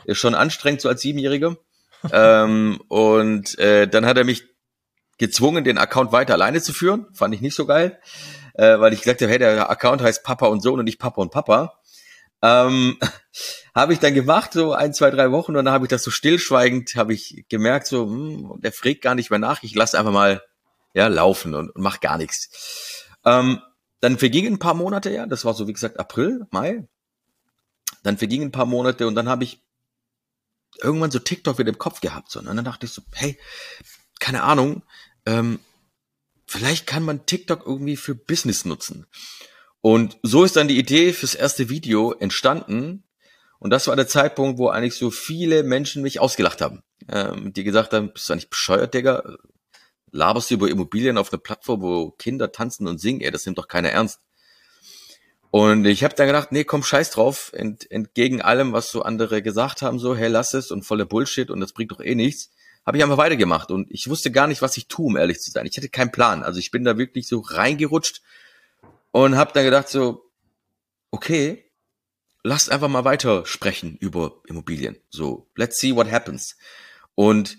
ist 0.05 0.19
schon 0.19 0.35
anstrengend 0.35 0.81
so 0.81 0.87
als 0.87 1.01
Siebenjähriger. 1.01 1.57
ähm, 2.11 2.79
und 2.89 3.57
äh, 3.57 3.87
dann 3.87 4.05
hat 4.05 4.19
er 4.19 4.23
mich 4.23 4.43
gezwungen, 5.17 5.63
den 5.63 5.79
Account 5.79 6.11
weiter 6.11 6.33
alleine 6.33 6.61
zu 6.61 6.73
führen. 6.73 7.07
Fand 7.15 7.33
ich 7.33 7.41
nicht 7.41 7.55
so 7.55 7.65
geil 7.65 7.99
äh, 8.57 8.79
weil 8.79 8.93
ich 8.93 9.01
gesagt 9.01 9.21
habe, 9.21 9.31
hey, 9.31 9.39
der 9.39 9.69
Account 9.69 10.01
heißt 10.01 10.23
Papa 10.23 10.47
und 10.47 10.61
Sohn 10.61 10.79
und 10.79 10.85
nicht 10.85 10.99
Papa 10.99 11.21
und 11.21 11.31
Papa. 11.31 11.79
Ähm, 12.41 12.97
habe 13.75 13.93
ich 13.93 13.99
dann 13.99 14.13
gemacht, 14.13 14.53
so 14.53 14.73
ein, 14.73 14.93
zwei, 14.93 15.11
drei 15.11 15.31
Wochen, 15.31 15.55
und 15.55 15.65
dann 15.65 15.73
habe 15.73 15.85
ich 15.85 15.89
das 15.89 16.03
so 16.03 16.11
stillschweigend, 16.11 16.95
habe 16.95 17.13
ich 17.13 17.45
gemerkt, 17.49 17.87
so, 17.87 18.05
hm, 18.05 18.59
der 18.61 18.71
fragt 18.71 19.01
gar 19.01 19.15
nicht 19.15 19.29
mehr 19.29 19.39
nach, 19.39 19.63
ich 19.63 19.75
lasse 19.75 19.97
einfach 19.97 20.11
mal 20.11 20.43
ja, 20.93 21.07
laufen 21.07 21.53
und, 21.53 21.69
und 21.69 21.81
mach 21.81 21.99
gar 21.99 22.17
nichts. 22.17 23.05
Ähm, 23.23 23.61
dann 23.99 24.17
vergingen 24.17 24.53
ein 24.53 24.59
paar 24.59 24.73
Monate, 24.73 25.11
ja, 25.11 25.27
das 25.27 25.45
war 25.45 25.53
so 25.53 25.67
wie 25.67 25.73
gesagt 25.73 25.99
April, 25.99 26.47
Mai. 26.51 26.87
Dann 28.03 28.17
vergingen 28.17 28.49
ein 28.49 28.51
paar 28.51 28.65
Monate 28.65 29.07
und 29.07 29.15
dann 29.15 29.29
habe 29.29 29.43
ich 29.43 29.61
irgendwann 30.81 31.11
so 31.11 31.19
TikTok 31.19 31.59
wieder 31.59 31.69
im 31.69 31.77
Kopf 31.77 32.01
gehabt. 32.01 32.31
So, 32.31 32.39
und 32.39 32.45
dann 32.45 32.65
dachte 32.65 32.85
ich 32.85 32.93
so, 32.93 33.01
hey, 33.13 33.37
keine 34.19 34.43
Ahnung, 34.43 34.83
ähm, 35.25 35.59
vielleicht 36.47 36.87
kann 36.87 37.03
man 37.03 37.25
TikTok 37.25 37.65
irgendwie 37.65 37.97
für 37.97 38.15
Business 38.15 38.65
nutzen. 38.65 39.05
Und 39.81 40.17
so 40.23 40.43
ist 40.43 40.55
dann 40.55 40.67
die 40.67 40.79
Idee 40.79 41.13
fürs 41.13 41.35
erste 41.35 41.69
Video 41.69 42.13
entstanden. 42.13 43.03
Und 43.59 43.69
das 43.69 43.87
war 43.87 43.95
der 43.95 44.07
Zeitpunkt, 44.07 44.57
wo 44.57 44.69
eigentlich 44.69 44.95
so 44.95 45.11
viele 45.11 45.63
Menschen 45.63 46.01
mich 46.01 46.19
ausgelacht 46.19 46.61
haben. 46.61 46.83
Ähm, 47.09 47.53
die 47.53 47.63
gesagt 47.63 47.93
haben, 47.93 48.11
bist 48.13 48.27
du 48.27 48.33
eigentlich 48.33 48.49
bescheuert, 48.49 48.93
Digga? 48.93 49.23
Laberst 50.11 50.49
du 50.49 50.55
über 50.55 50.69
Immobilien 50.69 51.17
auf 51.17 51.31
einer 51.31 51.41
Plattform, 51.41 51.81
wo 51.81 52.11
Kinder 52.11 52.51
tanzen 52.51 52.87
und 52.87 52.99
singen? 52.99 53.21
Ey, 53.21 53.31
das 53.31 53.45
nimmt 53.45 53.57
doch 53.57 53.67
keiner 53.67 53.89
ernst. 53.89 54.21
Und 55.51 55.85
ich 55.85 56.03
habe 56.03 56.15
dann 56.15 56.27
gedacht, 56.27 56.51
nee, 56.51 56.63
komm, 56.63 56.83
scheiß 56.83 57.11
drauf, 57.11 57.51
ent, 57.53 57.89
entgegen 57.89 58.41
allem, 58.41 58.73
was 58.73 58.91
so 58.91 59.01
andere 59.01 59.41
gesagt 59.41 59.81
haben, 59.81 59.99
so, 59.99 60.15
hey, 60.15 60.27
lass 60.27 60.53
es 60.53 60.71
und 60.71 60.83
voller 60.83 61.05
Bullshit 61.05 61.49
und 61.49 61.61
das 61.61 61.73
bringt 61.73 61.91
doch 61.91 62.01
eh 62.01 62.15
nichts 62.15 62.51
habe 62.87 62.97
ich 62.97 63.03
einfach 63.03 63.17
weitergemacht 63.17 63.69
und 63.69 63.91
ich 63.91 64.09
wusste 64.09 64.31
gar 64.31 64.47
nicht, 64.47 64.61
was 64.61 64.77
ich 64.77 64.87
tue, 64.87 65.07
um 65.07 65.17
ehrlich 65.17 65.41
zu 65.41 65.51
sein. 65.51 65.65
Ich 65.65 65.75
hatte 65.75 65.89
keinen 65.89 66.13
Plan. 66.13 66.41
Also 66.41 66.59
ich 66.59 66.71
bin 66.71 66.85
da 66.85 66.97
wirklich 66.97 67.27
so 67.27 67.41
reingerutscht 67.41 68.21
und 69.11 69.35
habe 69.35 69.51
dann 69.53 69.65
gedacht 69.65 69.89
so, 69.89 70.31
okay, 71.11 71.65
lasst 72.43 72.71
einfach 72.71 72.87
mal 72.87 73.03
weiter 73.03 73.45
sprechen 73.45 73.97
über 73.99 74.41
Immobilien. 74.47 74.95
So, 75.09 75.49
let's 75.57 75.79
see 75.79 75.95
what 75.95 76.09
happens. 76.09 76.55
Und 77.13 77.57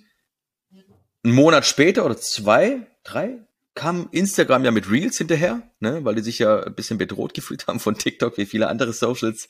einen 1.22 1.34
Monat 1.34 1.66
später 1.66 2.06
oder 2.06 2.16
zwei, 2.16 2.86
drei, 3.04 3.46
kam 3.74 4.08
Instagram 4.10 4.64
ja 4.64 4.70
mit 4.70 4.90
Reels 4.90 5.18
hinterher, 5.18 5.62
ne, 5.78 6.04
weil 6.06 6.14
die 6.14 6.22
sich 6.22 6.38
ja 6.38 6.62
ein 6.62 6.74
bisschen 6.74 6.96
bedroht 6.96 7.34
gefühlt 7.34 7.66
haben 7.66 7.80
von 7.80 7.98
TikTok 7.98 8.38
wie 8.38 8.46
viele 8.46 8.68
andere 8.68 8.94
Socials. 8.94 9.46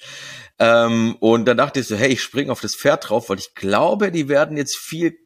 Ähm, 0.58 1.14
und 1.20 1.44
dann 1.44 1.56
dachte 1.56 1.78
ich 1.78 1.87
so, 1.87 1.94
hey, 1.94 2.08
ich 2.08 2.20
spring 2.20 2.50
auf 2.50 2.61
das 2.61 2.75
Pferd 2.75 3.08
drauf, 3.08 3.30
weil 3.30 3.38
ich 3.38 3.54
glaube, 3.54 4.11
die 4.11 4.28
werden 4.28 4.56
jetzt 4.56 4.76
viel 4.76 5.16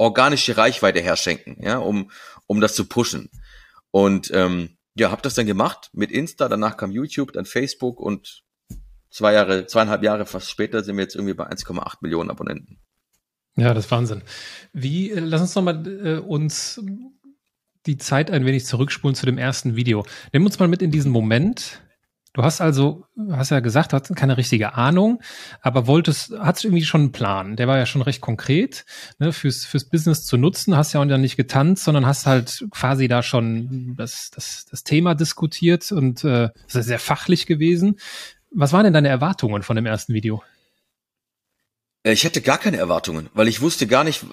organische 0.00 0.56
Reichweite 0.56 1.00
herschenken, 1.00 1.58
ja, 1.60 1.76
um, 1.76 2.10
um 2.46 2.60
das 2.62 2.74
zu 2.74 2.86
pushen. 2.86 3.30
Und 3.90 4.30
ähm, 4.32 4.78
ja, 4.94 5.10
habe 5.10 5.20
das 5.20 5.34
dann 5.34 5.46
gemacht 5.46 5.90
mit 5.92 6.10
Insta, 6.10 6.48
danach 6.48 6.78
kam 6.78 6.90
YouTube, 6.90 7.32
dann 7.32 7.44
Facebook 7.44 8.00
und 8.00 8.42
zwei 9.10 9.34
Jahre, 9.34 9.66
zweieinhalb 9.66 10.02
Jahre 10.02 10.24
fast 10.24 10.48
später 10.48 10.82
sind 10.82 10.96
wir 10.96 11.02
jetzt 11.02 11.16
irgendwie 11.16 11.34
bei 11.34 11.46
1,8 11.50 11.98
Millionen 12.00 12.30
Abonnenten. 12.30 12.78
Ja, 13.56 13.74
das 13.74 13.84
ist 13.84 13.90
Wahnsinn. 13.90 14.22
Wie, 14.72 15.10
äh, 15.10 15.20
lass 15.20 15.42
uns 15.42 15.54
nochmal 15.54 15.86
äh, 15.86 16.18
uns 16.18 16.80
die 17.84 17.98
Zeit 17.98 18.30
ein 18.30 18.46
wenig 18.46 18.64
zurückspulen 18.64 19.14
zu 19.14 19.26
dem 19.26 19.36
ersten 19.36 19.76
Video. 19.76 20.06
Nimm 20.32 20.46
uns 20.46 20.58
mal 20.58 20.68
mit 20.68 20.80
in 20.80 20.90
diesen 20.90 21.12
Moment, 21.12 21.82
Du 22.32 22.44
hast 22.44 22.60
also, 22.60 23.06
hast 23.32 23.50
ja 23.50 23.58
gesagt, 23.58 23.92
du 23.92 23.96
hast 23.96 24.14
keine 24.14 24.36
richtige 24.36 24.74
Ahnung, 24.74 25.20
aber 25.62 25.88
wolltest, 25.88 26.32
hattest 26.38 26.64
irgendwie 26.64 26.84
schon 26.84 27.00
einen 27.00 27.12
Plan. 27.12 27.56
Der 27.56 27.66
war 27.66 27.76
ja 27.76 27.86
schon 27.86 28.02
recht 28.02 28.20
konkret, 28.20 28.84
ne, 29.18 29.32
fürs, 29.32 29.64
fürs 29.64 29.84
Business 29.84 30.24
zu 30.24 30.36
nutzen. 30.36 30.76
Hast 30.76 30.92
ja 30.92 31.00
auch 31.00 31.04
nicht 31.04 31.36
getanzt, 31.36 31.84
sondern 31.84 32.06
hast 32.06 32.26
halt 32.26 32.66
quasi 32.70 33.08
da 33.08 33.24
schon 33.24 33.96
das, 33.96 34.30
das, 34.32 34.64
das 34.70 34.84
Thema 34.84 35.16
diskutiert 35.16 35.90
und 35.90 36.22
äh, 36.22 36.50
das 36.72 36.86
sehr 36.86 37.00
fachlich 37.00 37.46
gewesen. 37.46 37.98
Was 38.52 38.72
waren 38.72 38.84
denn 38.84 38.94
deine 38.94 39.08
Erwartungen 39.08 39.64
von 39.64 39.74
dem 39.74 39.86
ersten 39.86 40.14
Video? 40.14 40.42
Äh, 42.04 42.12
ich 42.12 42.24
hatte 42.24 42.42
gar 42.42 42.58
keine 42.58 42.76
Erwartungen, 42.76 43.28
weil 43.34 43.48
ich 43.48 43.60
wusste 43.60 43.88
gar 43.88 44.04
nicht, 44.04 44.24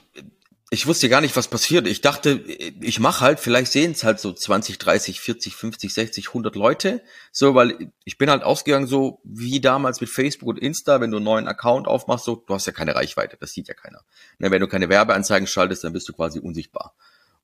ich 0.70 0.86
wusste 0.86 1.08
gar 1.08 1.22
nicht, 1.22 1.36
was 1.38 1.48
passiert. 1.48 1.88
Ich 1.88 2.02
dachte, 2.02 2.32
ich 2.32 3.00
mache 3.00 3.22
halt, 3.22 3.40
vielleicht 3.40 3.72
sehen 3.72 3.94
es 3.94 4.04
halt 4.04 4.20
so 4.20 4.34
20, 4.34 4.78
30, 4.78 5.22
40, 5.22 5.56
50, 5.56 5.94
60, 5.94 6.28
100 6.28 6.56
Leute. 6.58 7.04
So, 7.32 7.56
weil 7.56 7.94
ich 8.04 8.18
bin 8.18 8.30
halt 8.30 8.44
ausgegangen, 8.44 8.86
so 8.86 9.22
wie 9.24 9.62
damals 9.62 10.02
mit 10.02 10.10
Facebook 10.10 10.50
und 10.50 10.60
Insta, 10.60 11.00
wenn 11.00 11.12
du 11.12 11.18
einen 11.18 11.26
neuen 11.26 11.48
Account 11.48 11.88
aufmachst, 11.88 12.26
so, 12.26 12.36
du 12.36 12.54
hast 12.54 12.66
ja 12.66 12.74
keine 12.74 12.96
Reichweite, 12.96 13.38
das 13.40 13.52
sieht 13.52 13.70
ja 13.70 13.74
keiner. 13.74 14.02
Ne, 14.40 14.52
wenn 14.52 14.60
du 14.60 14.68
keine 14.68 14.90
Werbeanzeigen 14.90 15.48
schaltest, 15.48 15.86
dann 15.86 15.94
bist 15.94 16.10
du 16.10 16.14
quasi 16.14 16.40
unsichtbar. 16.40 16.96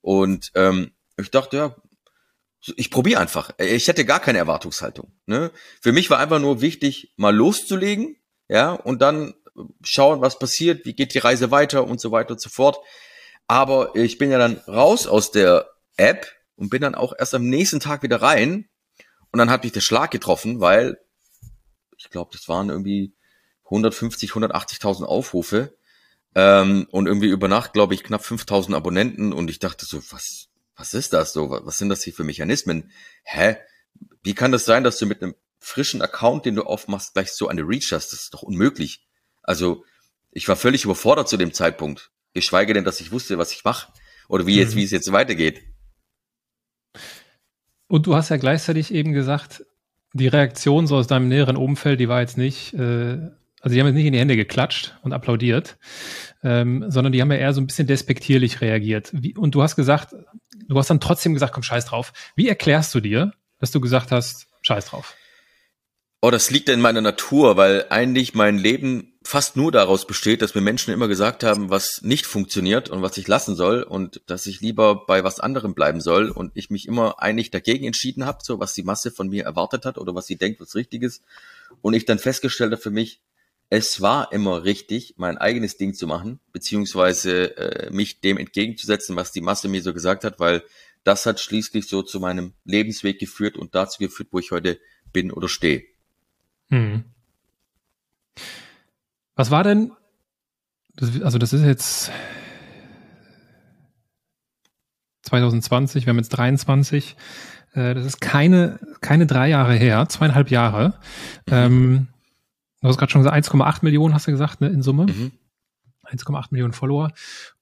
Und 0.01 0.51
ähm, 0.55 0.91
ich 1.17 1.31
dachte, 1.31 1.55
ja, 1.55 1.75
ich 2.75 2.91
probiere 2.91 3.21
einfach. 3.21 3.51
Ich 3.57 3.87
hätte 3.87 4.03
gar 4.03 4.19
keine 4.19 4.39
Erwartungshaltung. 4.39 5.13
Ne? 5.27 5.51
Für 5.81 5.93
mich 5.93 6.09
war 6.09 6.19
einfach 6.19 6.39
nur 6.39 6.59
wichtig, 6.59 7.13
mal 7.15 7.33
loszulegen, 7.33 8.17
ja, 8.49 8.71
und 8.71 9.01
dann 9.01 9.33
schauen, 9.83 10.21
was 10.21 10.39
passiert, 10.39 10.85
wie 10.85 10.93
geht 10.93 11.13
die 11.13 11.19
Reise 11.19 11.51
weiter 11.51 11.85
und 11.85 12.01
so 12.01 12.11
weiter 12.11 12.31
und 12.31 12.41
so 12.41 12.49
fort. 12.49 12.77
Aber 13.47 13.95
ich 13.95 14.17
bin 14.17 14.31
ja 14.31 14.37
dann 14.37 14.57
raus 14.67 15.07
aus 15.07 15.31
der 15.31 15.69
App 15.97 16.27
und 16.55 16.69
bin 16.69 16.81
dann 16.81 16.95
auch 16.95 17.13
erst 17.17 17.33
am 17.33 17.47
nächsten 17.47 17.79
Tag 17.79 18.03
wieder 18.03 18.21
rein. 18.21 18.69
Und 19.31 19.39
dann 19.39 19.49
hat 19.49 19.63
mich 19.63 19.73
der 19.73 19.81
Schlag 19.81 20.11
getroffen, 20.11 20.59
weil 20.59 20.97
ich 21.97 22.09
glaube, 22.09 22.31
das 22.33 22.47
waren 22.47 22.69
irgendwie 22.69 23.15
150, 23.65 24.31
180.000 24.31 25.03
Aufrufe 25.03 25.75
ähm, 26.35 26.87
und 26.91 27.07
irgendwie 27.07 27.29
über 27.29 27.47
Nacht, 27.47 27.73
glaube 27.73 27.93
ich, 27.93 28.03
knapp 28.03 28.21
5.000 28.21 28.75
Abonnenten. 28.75 29.33
Und 29.33 29.49
ich 29.49 29.59
dachte 29.59 29.85
so, 29.85 30.01
was, 30.11 30.49
was 30.75 30.93
ist 30.93 31.13
das 31.13 31.33
so? 31.33 31.49
Was 31.49 31.77
sind 31.77 31.89
das 31.89 32.03
hier 32.03 32.13
für 32.13 32.23
Mechanismen? 32.23 32.91
Hä? 33.23 33.57
Wie 34.21 34.33
kann 34.33 34.51
das 34.51 34.65
sein, 34.65 34.83
dass 34.83 34.97
du 34.97 35.05
mit 35.05 35.21
einem 35.21 35.35
frischen 35.59 36.01
Account, 36.01 36.45
den 36.45 36.55
du 36.55 36.63
aufmachst, 36.63 37.13
gleich 37.13 37.31
so 37.31 37.47
eine 37.47 37.61
Reach 37.61 37.91
hast? 37.91 38.11
Das 38.11 38.23
ist 38.23 38.33
doch 38.33 38.43
unmöglich. 38.43 39.05
Also 39.41 39.83
ich 40.31 40.47
war 40.47 40.55
völlig 40.55 40.83
überfordert 40.83 41.29
zu 41.29 41.37
dem 41.37 41.53
Zeitpunkt. 41.53 42.11
Geschweige 42.33 42.73
denn, 42.73 42.83
dass 42.83 42.99
ich 42.99 43.11
wusste, 43.11 43.37
was 43.37 43.51
ich 43.51 43.63
mache 43.63 43.91
oder 44.27 44.47
wie 44.47 44.55
jetzt, 44.55 44.73
mhm. 44.73 44.79
wie 44.79 44.83
es 44.83 44.91
jetzt 44.91 45.11
weitergeht. 45.11 45.61
Und 47.87 48.07
du 48.07 48.15
hast 48.15 48.29
ja 48.29 48.37
gleichzeitig 48.37 48.93
eben 48.93 49.13
gesagt, 49.13 49.65
die 50.13 50.27
Reaktion 50.27 50.87
so 50.87 50.95
aus 50.95 51.07
deinem 51.07 51.27
näheren 51.27 51.57
Umfeld, 51.57 51.99
die 51.99 52.09
war 52.09 52.21
jetzt 52.21 52.37
nicht, 52.37 52.73
äh, 52.73 53.19
also 53.61 53.73
die 53.73 53.79
haben 53.79 53.87
jetzt 53.87 53.95
nicht 53.95 54.05
in 54.05 54.13
die 54.13 54.19
Hände 54.19 54.35
geklatscht 54.35 54.97
und 55.01 55.13
applaudiert, 55.13 55.77
ähm, 56.43 56.85
sondern 56.89 57.13
die 57.13 57.21
haben 57.21 57.31
ja 57.31 57.37
eher 57.37 57.53
so 57.53 57.61
ein 57.61 57.67
bisschen 57.67 57.87
despektierlich 57.87 58.61
reagiert. 58.61 59.11
Wie, 59.13 59.35
und 59.35 59.55
du 59.55 59.61
hast 59.61 59.75
gesagt, 59.75 60.15
du 60.67 60.77
hast 60.77 60.89
dann 60.89 60.99
trotzdem 60.99 61.33
gesagt, 61.33 61.53
komm, 61.53 61.63
scheiß 61.63 61.85
drauf. 61.85 62.13
Wie 62.35 62.47
erklärst 62.47 62.93
du 62.95 62.99
dir, 62.99 63.33
dass 63.59 63.71
du 63.71 63.79
gesagt 63.79 64.11
hast, 64.11 64.47
scheiß 64.61 64.87
drauf? 64.87 65.15
Oh, 66.25 66.31
das 66.31 66.51
liegt 66.51 66.69
in 66.69 66.79
meiner 66.79 67.01
Natur, 67.01 67.57
weil 67.57 67.87
eigentlich 67.89 68.33
mein 68.33 68.57
Leben 68.57 69.11
fast 69.25 69.57
nur 69.57 69.73
daraus 69.73 70.07
besteht, 70.07 70.41
dass 70.41 70.55
mir 70.55 70.61
Menschen 70.61 70.93
immer 70.93 71.09
gesagt 71.09 71.43
haben, 71.43 71.69
was 71.69 72.01
nicht 72.01 72.25
funktioniert 72.25 72.87
und 72.87 73.01
was 73.01 73.17
ich 73.17 73.27
lassen 73.27 73.57
soll 73.57 73.83
und 73.83 74.21
dass 74.27 74.47
ich 74.47 74.61
lieber 74.61 75.05
bei 75.05 75.25
was 75.25 75.41
anderem 75.41 75.73
bleiben 75.73 75.99
soll 75.99 76.29
und 76.29 76.53
ich 76.53 76.69
mich 76.69 76.87
immer 76.87 77.21
eigentlich 77.21 77.51
dagegen 77.51 77.85
entschieden 77.85 78.25
habe, 78.25 78.37
so 78.41 78.61
was 78.61 78.73
die 78.73 78.83
Masse 78.83 79.11
von 79.11 79.27
mir 79.27 79.43
erwartet 79.43 79.83
hat 79.83 79.97
oder 79.97 80.15
was 80.15 80.25
sie 80.25 80.37
denkt, 80.37 80.61
was 80.61 80.75
richtig 80.75 81.03
ist 81.03 81.23
und 81.81 81.93
ich 81.93 82.05
dann 82.05 82.19
festgestellt 82.19 82.71
habe 82.71 82.81
für 82.81 82.89
mich, 82.89 83.19
es 83.69 83.99
war 83.99 84.31
immer 84.31 84.63
richtig, 84.63 85.15
mein 85.17 85.37
eigenes 85.37 85.75
Ding 85.75 85.93
zu 85.93 86.07
machen, 86.07 86.39
beziehungsweise 86.53 87.57
äh, 87.57 87.91
mich 87.91 88.21
dem 88.21 88.37
entgegenzusetzen, 88.37 89.17
was 89.17 89.33
die 89.33 89.41
Masse 89.41 89.67
mir 89.67 89.81
so 89.81 89.93
gesagt 89.93 90.23
hat, 90.23 90.39
weil 90.39 90.63
das 91.03 91.25
hat 91.25 91.41
schließlich 91.41 91.89
so 91.89 92.01
zu 92.01 92.21
meinem 92.21 92.53
Lebensweg 92.63 93.19
geführt 93.19 93.57
und 93.57 93.75
dazu 93.75 93.99
geführt, 93.99 94.29
wo 94.31 94.39
ich 94.39 94.51
heute 94.51 94.79
bin 95.11 95.29
oder 95.29 95.49
stehe. 95.49 95.83
Hm. 96.69 97.03
Was 99.35 99.51
war 99.51 99.63
denn, 99.63 99.91
das, 100.95 101.21
also 101.21 101.37
das 101.37 101.53
ist 101.53 101.63
jetzt 101.63 102.11
2020, 105.23 106.05
wir 106.05 106.11
haben 106.11 106.17
jetzt 106.17 106.29
23, 106.29 107.15
äh, 107.73 107.93
das 107.93 108.05
ist 108.05 108.21
keine, 108.21 108.79
keine 109.01 109.25
drei 109.25 109.49
Jahre 109.49 109.73
her, 109.73 110.07
zweieinhalb 110.09 110.51
Jahre. 110.51 110.99
Mhm. 111.47 111.53
Ähm, 111.53 112.07
du 112.81 112.87
hast 112.87 112.97
gerade 112.97 113.11
schon 113.11 113.23
gesagt, 113.23 113.35
1,8 113.35 113.79
Millionen 113.81 114.13
hast 114.13 114.27
du 114.27 114.31
gesagt, 114.31 114.61
ne, 114.61 114.67
in 114.67 114.81
Summe. 114.83 115.07
Mhm. 115.07 115.31
1,8 116.05 116.47
Millionen 116.51 116.73
Follower. 116.73 117.11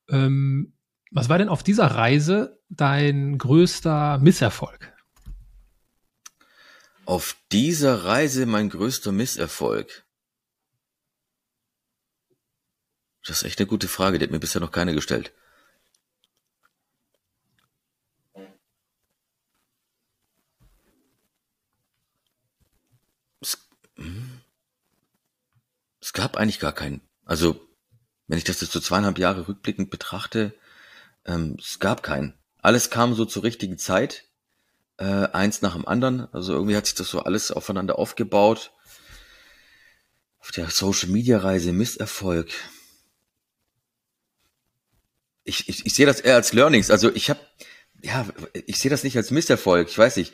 Ähm, 0.09 0.73
was 1.11 1.29
war 1.29 1.37
denn 1.37 1.49
auf 1.49 1.63
dieser 1.63 1.87
Reise 1.87 2.59
dein 2.69 3.37
größter 3.37 4.17
Misserfolg? 4.19 4.93
Auf 7.05 7.35
dieser 7.51 8.03
Reise 8.03 8.45
mein 8.45 8.69
größter 8.69 9.11
Misserfolg. 9.11 10.05
Das 13.25 13.37
ist 13.37 13.43
echt 13.43 13.59
eine 13.59 13.67
gute 13.67 13.87
Frage, 13.87 14.17
die 14.17 14.25
hat 14.25 14.31
mir 14.31 14.39
bisher 14.39 14.61
noch 14.61 14.71
keine 14.71 14.93
gestellt. 14.93 15.33
Es, 23.39 23.57
hm. 23.95 24.41
es 25.99 26.13
gab 26.13 26.35
eigentlich 26.35 26.59
gar 26.59 26.73
keinen. 26.73 27.01
Also, 27.25 27.67
wenn 28.27 28.37
ich 28.37 28.43
das 28.43 28.61
jetzt 28.61 28.71
so 28.71 28.79
zweieinhalb 28.79 29.19
Jahre 29.19 29.47
rückblickend 29.47 29.91
betrachte, 29.91 30.57
ähm, 31.25 31.57
es 31.59 31.79
gab 31.79 32.01
keinen. 32.01 32.33
Alles 32.57 32.89
kam 32.89 33.13
so 33.13 33.25
zur 33.25 33.43
richtigen 33.43 33.77
Zeit, 33.77 34.30
äh, 34.97 35.03
eins 35.03 35.61
nach 35.61 35.73
dem 35.73 35.87
anderen. 35.87 36.27
Also 36.33 36.53
irgendwie 36.53 36.75
hat 36.75 36.85
sich 36.85 36.95
das 36.95 37.09
so 37.09 37.21
alles 37.21 37.51
aufeinander 37.51 37.97
aufgebaut. 37.99 38.71
Auf 40.39 40.51
der 40.51 40.69
Social 40.69 41.09
Media 41.09 41.37
Reise 41.37 41.71
Misserfolg 41.71 42.49
ich, 45.43 45.67
ich, 45.69 45.85
ich 45.85 45.93
sehe 45.93 46.05
das 46.05 46.19
eher 46.19 46.35
als 46.35 46.53
Learnings. 46.53 46.91
Also 46.91 47.13
ich 47.13 47.29
habe, 47.29 47.39
ja, 48.01 48.25
ich 48.65 48.79
sehe 48.79 48.91
das 48.91 49.03
nicht 49.03 49.17
als 49.17 49.31
Misserfolg. 49.31 49.89
Ich 49.89 49.97
weiß 49.97 50.17
nicht. 50.17 50.33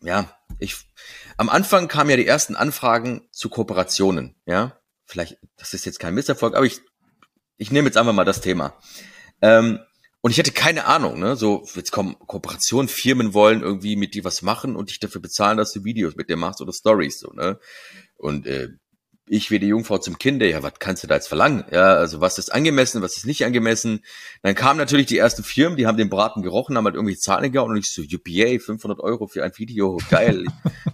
Ja, 0.00 0.36
ich, 0.58 0.76
am 1.36 1.48
Anfang 1.48 1.88
kamen 1.88 2.10
ja 2.10 2.16
die 2.16 2.26
ersten 2.26 2.56
Anfragen 2.56 3.28
zu 3.30 3.48
Kooperationen. 3.48 4.34
Ja, 4.46 4.78
vielleicht, 5.04 5.38
das 5.56 5.74
ist 5.74 5.84
jetzt 5.84 6.00
kein 6.00 6.14
Misserfolg, 6.14 6.54
aber 6.54 6.66
ich, 6.66 6.80
ich 7.56 7.70
nehme 7.70 7.88
jetzt 7.88 7.96
einfach 7.96 8.12
mal 8.12 8.24
das 8.24 8.40
Thema. 8.40 8.74
Ähm, 9.40 9.80
und 10.22 10.30
ich 10.30 10.38
hatte 10.38 10.52
keine 10.52 10.86
Ahnung, 10.86 11.18
ne? 11.18 11.36
So, 11.36 11.66
jetzt 11.74 11.90
kommen 11.90 12.16
Kooperationen, 12.26 12.88
Firmen 12.88 13.34
wollen 13.34 13.60
irgendwie 13.60 13.96
mit 13.96 14.14
dir 14.14 14.24
was 14.24 14.40
machen 14.40 14.76
und 14.76 14.88
dich 14.88 15.00
dafür 15.00 15.20
bezahlen, 15.20 15.58
dass 15.58 15.72
du 15.72 15.84
Videos 15.84 16.14
mit 16.14 16.30
dir 16.30 16.36
machst 16.36 16.60
oder 16.60 16.72
Stories, 16.72 17.18
so, 17.18 17.32
ne? 17.32 17.58
Und 18.16 18.46
äh, 18.46 18.68
ich 19.26 19.50
wie 19.50 19.58
die 19.58 19.68
Jungfrau 19.68 19.98
zum 19.98 20.18
Kinde, 20.18 20.48
ja, 20.48 20.62
was 20.62 20.74
kannst 20.78 21.02
du 21.02 21.06
da 21.08 21.16
jetzt 21.16 21.26
verlangen? 21.26 21.64
Ja, 21.72 21.94
also 21.94 22.20
was 22.20 22.38
ist 22.38 22.52
angemessen, 22.52 23.02
was 23.02 23.16
ist 23.16 23.26
nicht 23.26 23.44
angemessen? 23.44 24.04
Dann 24.42 24.54
kamen 24.54 24.78
natürlich 24.78 25.06
die 25.06 25.18
ersten 25.18 25.42
Firmen, 25.42 25.76
die 25.76 25.86
haben 25.86 25.96
den 25.96 26.10
Braten 26.10 26.42
gerochen, 26.42 26.76
haben 26.76 26.84
halt 26.84 26.94
irgendwie 26.94 27.16
Zahlen 27.16 27.50
gehauen 27.50 27.70
und 27.70 27.76
ich 27.76 27.90
so, 27.90 28.02
UPA, 28.02 28.58
500 28.58 29.00
Euro 29.00 29.26
für 29.26 29.42
ein 29.42 29.52
Video, 29.56 29.98
geil. 30.10 30.44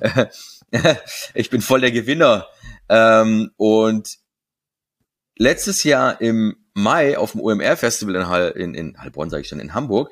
ich 1.34 1.50
bin 1.50 1.60
voll 1.60 1.80
der 1.80 1.90
Gewinner. 1.90 2.46
Ähm, 2.88 3.50
und 3.56 4.08
letztes 5.36 5.84
Jahr 5.84 6.20
im 6.20 6.56
Mai 6.78 7.18
auf 7.18 7.32
dem 7.32 7.40
OMR-Festival 7.40 8.14
in, 8.54 8.62
in, 8.62 8.74
in 8.74 9.00
Heilbronn, 9.00 9.30
sage 9.30 9.42
ich 9.42 9.48
schon, 9.48 9.60
in 9.60 9.74
Hamburg, 9.74 10.10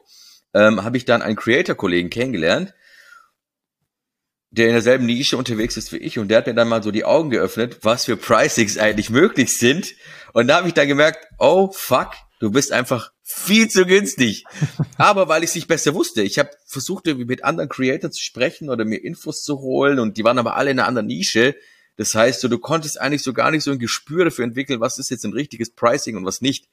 ähm, 0.54 0.82
habe 0.84 0.96
ich 0.96 1.04
dann 1.04 1.22
einen 1.22 1.36
Creator-Kollegen 1.36 2.10
kennengelernt, 2.10 2.74
der 4.50 4.66
in 4.66 4.72
derselben 4.72 5.06
Nische 5.06 5.36
unterwegs 5.36 5.76
ist 5.76 5.92
wie 5.92 5.98
ich 5.98 6.18
und 6.18 6.28
der 6.28 6.38
hat 6.38 6.46
mir 6.46 6.54
dann 6.54 6.68
mal 6.68 6.82
so 6.82 6.90
die 6.90 7.04
Augen 7.04 7.30
geöffnet, 7.30 7.78
was 7.82 8.06
für 8.06 8.16
Pricings 8.16 8.78
eigentlich 8.78 9.10
möglich 9.10 9.56
sind. 9.56 9.94
Und 10.32 10.48
da 10.48 10.56
habe 10.56 10.68
ich 10.68 10.74
dann 10.74 10.88
gemerkt, 10.88 11.26
oh 11.38 11.70
fuck, 11.72 12.12
du 12.40 12.50
bist 12.50 12.72
einfach 12.72 13.12
viel 13.22 13.68
zu 13.68 13.86
günstig. 13.86 14.44
Aber 14.96 15.28
weil 15.28 15.42
ich 15.42 15.50
es 15.50 15.56
nicht 15.56 15.68
besser 15.68 15.94
wusste, 15.94 16.22
ich 16.22 16.38
habe 16.38 16.50
versucht, 16.66 17.06
irgendwie 17.06 17.26
mit 17.26 17.44
anderen 17.44 17.68
Creators 17.68 18.14
zu 18.14 18.22
sprechen 18.22 18.70
oder 18.70 18.84
mir 18.84 19.02
Infos 19.04 19.42
zu 19.42 19.58
holen 19.58 19.98
und 19.98 20.16
die 20.16 20.24
waren 20.24 20.38
aber 20.38 20.56
alle 20.56 20.70
in 20.70 20.78
einer 20.78 20.88
anderen 20.88 21.06
Nische. 21.06 21.54
Das 21.96 22.14
heißt, 22.14 22.40
so, 22.40 22.48
du 22.48 22.58
konntest 22.58 23.00
eigentlich 23.00 23.22
so 23.22 23.32
gar 23.32 23.50
nicht 23.50 23.64
so 23.64 23.70
ein 23.70 23.78
Gespür 23.78 24.24
dafür 24.24 24.44
entwickeln, 24.44 24.80
was 24.80 24.98
ist 24.98 25.10
jetzt 25.10 25.24
ein 25.24 25.32
richtiges 25.32 25.70
Pricing 25.70 26.16
und 26.16 26.24
was 26.24 26.40
nicht. 26.40 26.68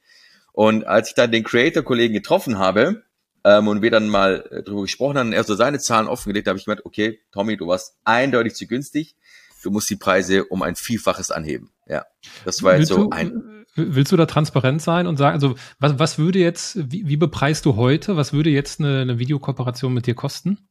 Und 0.51 0.85
als 0.85 1.09
ich 1.09 1.15
dann 1.15 1.31
den 1.31 1.43
Creator-Kollegen 1.43 2.13
getroffen 2.13 2.57
habe, 2.57 3.03
ähm, 3.43 3.67
und 3.67 3.81
wir 3.81 3.91
dann 3.91 4.07
mal 4.07 4.45
äh, 4.51 4.63
darüber 4.63 4.83
gesprochen 4.83 5.17
haben, 5.17 5.33
er 5.33 5.43
so 5.43 5.55
seine 5.55 5.79
Zahlen 5.79 6.07
offengelegt, 6.07 6.47
habe 6.47 6.57
ich 6.57 6.65
gemeint, 6.65 6.85
okay, 6.85 7.19
Tommy, 7.31 7.57
du 7.57 7.67
warst 7.67 7.95
eindeutig 8.03 8.55
zu 8.55 8.67
günstig, 8.67 9.15
du 9.63 9.71
musst 9.71 9.89
die 9.89 9.95
Preise 9.95 10.45
um 10.45 10.61
ein 10.61 10.75
Vielfaches 10.75 11.31
anheben. 11.31 11.71
Ja, 11.87 12.05
das 12.45 12.63
war 12.63 12.73
jetzt 12.73 12.89
willst 12.89 12.93
so 12.93 13.03
du, 13.05 13.09
ein. 13.09 13.65
Willst 13.75 14.11
du 14.11 14.17
da 14.17 14.27
transparent 14.27 14.81
sein 14.81 15.07
und 15.07 15.17
sagen, 15.17 15.33
also 15.33 15.55
was, 15.79 15.97
was 15.97 16.17
würde 16.19 16.37
jetzt, 16.37 16.77
wie, 16.91 17.07
wie 17.07 17.17
bepreist 17.17 17.65
du 17.65 17.75
heute, 17.75 18.15
was 18.15 18.31
würde 18.31 18.51
jetzt 18.51 18.79
eine, 18.79 19.01
eine 19.01 19.19
Videokooperation 19.19 19.93
mit 19.93 20.05
dir 20.05 20.13
kosten? 20.13 20.69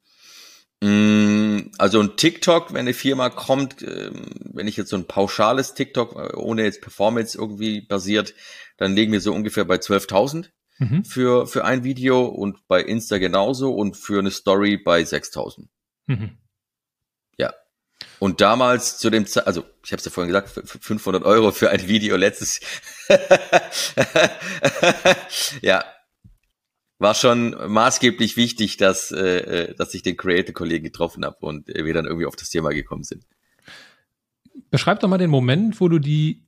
Mm, 0.83 1.71
also 1.79 2.01
ein 2.01 2.17
TikTok, 2.17 2.73
wenn 2.73 2.81
eine 2.81 2.93
Firma 2.93 3.31
kommt, 3.31 3.83
ähm, 3.83 4.27
wenn 4.53 4.67
ich 4.67 4.77
jetzt 4.77 4.91
so 4.91 4.97
ein 4.97 5.07
pauschales 5.07 5.75
TikTok, 5.75 6.17
äh, 6.17 6.35
ohne 6.35 6.65
jetzt 6.65 6.81
Performance 6.81 7.39
irgendwie 7.39 7.83
basiert, 7.83 8.35
dann 8.79 8.97
legen 8.97 9.13
wir 9.13 9.21
so 9.21 9.33
ungefähr 9.33 9.65
bei 9.65 9.77
12.000 9.77 10.51
mhm. 10.79 11.05
für, 11.05 11.47
für 11.47 11.65
ein 11.65 11.85
Video 11.85 12.25
und 12.25 12.67
bei 12.67 12.83
Insta 12.83 13.19
genauso 13.19 13.73
und 13.73 13.97
für 13.97 14.19
eine 14.19 14.33
Story 14.33 14.77
bei 14.77 15.05
6000. 15.05 15.69
Mhm. 16.07 16.37
Ja. 17.39 17.55
Und 18.19 18.41
damals 18.41 18.99
zu 18.99 19.09
dem 19.09 19.27
Zeit, 19.27 19.47
also 19.47 19.65
ich 19.85 19.93
habe 19.93 20.01
es 20.01 20.05
ja 20.05 20.11
vorhin 20.11 20.33
gesagt, 20.33 20.69
500 20.83 21.23
Euro 21.23 21.53
für 21.53 21.71
ein 21.71 21.87
Video 21.87 22.17
letztes, 22.17 22.59
ja, 25.61 25.85
war 27.03 27.15
schon 27.15 27.57
maßgeblich 27.69 28.37
wichtig, 28.37 28.77
dass, 28.77 29.13
äh, 29.13 29.19
äh, 29.19 29.75
dass 29.75 29.95
ich 29.95 30.03
den 30.03 30.17
Creator-Kollegen 30.17 30.85
getroffen 30.85 31.25
habe 31.25 31.37
und 31.41 31.69
wir 31.69 31.95
dann 31.95 32.07
irgendwie 32.07 32.27
auf 32.27 32.37
das 32.37 32.49
Thema 32.49 32.71
gekommen 32.71 33.05
sind. 33.05 33.25
Beschreib 34.71 35.01
doch 35.01 35.09
mal 35.09 35.19
den 35.19 35.31
Moment, 35.31 35.81
wo 35.81 35.89
du 35.89 35.99
die 35.99 36.45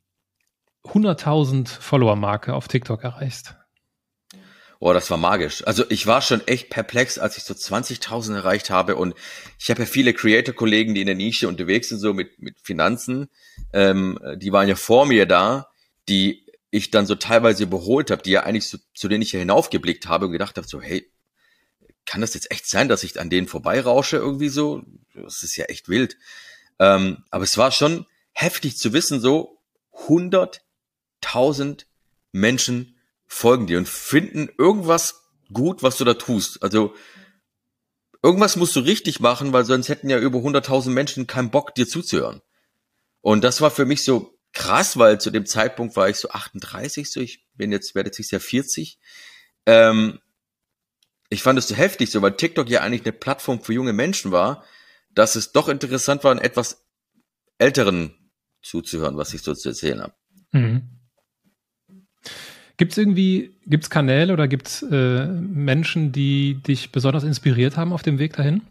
100.000 0.84 1.68
Follower-Marke 1.68 2.54
auf 2.54 2.68
TikTok 2.68 3.04
erreichst. 3.04 3.56
Boah, 4.84 4.92
das 4.92 5.10
war 5.10 5.16
magisch. 5.16 5.66
Also 5.66 5.84
ich 5.88 6.06
war 6.06 6.20
schon 6.20 6.46
echt 6.46 6.68
perplex, 6.68 7.18
als 7.18 7.38
ich 7.38 7.44
so 7.44 7.54
20.000 7.54 8.34
erreicht 8.34 8.68
habe 8.68 8.96
und 8.96 9.14
ich 9.58 9.70
habe 9.70 9.80
ja 9.80 9.86
viele 9.86 10.12
Creator-Kollegen, 10.12 10.94
die 10.94 11.00
in 11.00 11.06
der 11.06 11.16
Nische 11.16 11.48
unterwegs 11.48 11.88
sind, 11.88 12.00
so 12.00 12.12
mit, 12.12 12.38
mit 12.38 12.60
Finanzen. 12.60 13.28
Ähm, 13.72 14.18
die 14.36 14.52
waren 14.52 14.68
ja 14.68 14.74
vor 14.74 15.06
mir 15.06 15.24
da, 15.24 15.68
die 16.08 16.43
ich 16.74 16.90
dann 16.90 17.06
so 17.06 17.14
teilweise 17.14 17.62
überholt 17.62 18.10
habe, 18.10 18.22
die 18.22 18.32
ja 18.32 18.42
eigentlich 18.42 18.66
so, 18.66 18.78
zu 18.94 19.06
denen 19.06 19.22
ich 19.22 19.30
ja 19.30 19.38
hinaufgeblickt 19.38 20.08
habe 20.08 20.26
und 20.26 20.32
gedacht 20.32 20.56
habe, 20.56 20.66
so 20.66 20.80
hey, 20.80 21.08
kann 22.04 22.20
das 22.20 22.34
jetzt 22.34 22.50
echt 22.50 22.68
sein, 22.68 22.88
dass 22.88 23.04
ich 23.04 23.20
an 23.20 23.30
denen 23.30 23.46
vorbeirausche 23.46 24.16
irgendwie 24.16 24.48
so? 24.48 24.82
Das 25.14 25.44
ist 25.44 25.54
ja 25.54 25.66
echt 25.66 25.88
wild. 25.88 26.16
Ähm, 26.80 27.24
aber 27.30 27.44
es 27.44 27.56
war 27.56 27.70
schon 27.70 28.06
heftig 28.32 28.76
zu 28.76 28.92
wissen, 28.92 29.20
so 29.20 29.60
100.000 30.08 31.84
Menschen 32.32 32.98
folgen 33.24 33.68
dir 33.68 33.78
und 33.78 33.88
finden 33.88 34.50
irgendwas 34.58 35.22
gut, 35.52 35.84
was 35.84 35.96
du 35.96 36.04
da 36.04 36.14
tust. 36.14 36.60
Also 36.60 36.94
irgendwas 38.20 38.56
musst 38.56 38.74
du 38.74 38.80
richtig 38.80 39.20
machen, 39.20 39.52
weil 39.52 39.64
sonst 39.64 39.88
hätten 39.88 40.10
ja 40.10 40.18
über 40.18 40.40
100.000 40.40 40.90
Menschen 40.90 41.28
keinen 41.28 41.50
Bock, 41.50 41.76
dir 41.76 41.87
zuzuhören. 41.87 42.42
Und 43.20 43.44
das 43.44 43.60
war 43.60 43.70
für 43.70 43.87
mich 43.87 44.02
so 44.02 44.34
krass, 44.54 44.96
weil 44.96 45.20
zu 45.20 45.30
dem 45.30 45.46
Zeitpunkt 45.46 45.96
war 45.96 46.08
ich 46.08 46.16
so 46.16 46.30
38, 46.30 47.10
so 47.10 47.20
ich 47.20 47.44
bin 47.54 47.72
jetzt, 47.72 47.94
werde 47.94 48.10
jetzt 48.16 48.30
Jahr 48.30 48.40
40. 48.40 48.98
Ähm, 49.66 50.20
ich 51.28 51.42
fand 51.42 51.58
es 51.58 51.68
so 51.68 51.74
heftig, 51.74 52.10
so 52.10 52.22
weil 52.22 52.36
TikTok 52.36 52.70
ja 52.70 52.80
eigentlich 52.80 53.02
eine 53.02 53.12
Plattform 53.12 53.60
für 53.60 53.72
junge 53.72 53.92
Menschen 53.92 54.30
war, 54.30 54.64
dass 55.10 55.36
es 55.36 55.52
doch 55.52 55.68
interessant 55.68 56.24
war, 56.24 56.30
einen 56.30 56.40
etwas 56.40 56.86
älteren 57.58 58.14
zuzuhören, 58.62 59.16
was 59.16 59.34
ich 59.34 59.42
so 59.42 59.54
zu 59.54 59.68
erzählen 59.68 60.00
habe. 60.00 60.14
Mhm. 60.52 60.82
Gibt 62.76 62.92
es 62.92 62.98
irgendwie, 62.98 63.56
gibt 63.66 63.84
es 63.84 63.90
Kanäle 63.90 64.32
oder 64.32 64.48
gibt 64.48 64.68
es 64.68 64.82
äh, 64.82 65.26
Menschen, 65.26 66.10
die 66.10 66.54
dich 66.54 66.90
besonders 66.90 67.22
inspiriert 67.22 67.76
haben 67.76 67.92
auf 67.92 68.02
dem 68.02 68.18
Weg 68.18 68.34
dahin? 68.34 68.62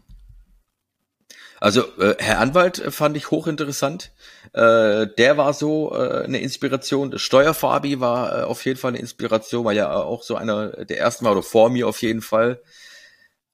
Also 1.64 1.86
äh, 1.98 2.16
Herr 2.18 2.40
Anwalt 2.40 2.78
äh, 2.78 2.90
fand 2.90 3.16
ich 3.16 3.30
hochinteressant. 3.30 4.12
Äh, 4.52 5.06
der 5.16 5.38
war 5.38 5.54
so 5.54 5.94
äh, 5.94 6.24
eine 6.24 6.40
Inspiration. 6.40 7.18
Steuerfabi 7.18 8.00
war 8.00 8.40
äh, 8.40 8.42
auf 8.42 8.62
jeden 8.66 8.78
Fall 8.78 8.90
eine 8.90 8.98
Inspiration, 8.98 9.64
war 9.64 9.72
ja 9.72 9.90
auch 9.90 10.24
so 10.24 10.36
einer 10.36 10.84
der 10.84 10.98
ersten 10.98 11.24
Mal 11.24 11.30
oder 11.30 11.42
vor 11.42 11.70
mir 11.70 11.88
auf 11.88 12.02
jeden 12.02 12.20
Fall. 12.20 12.60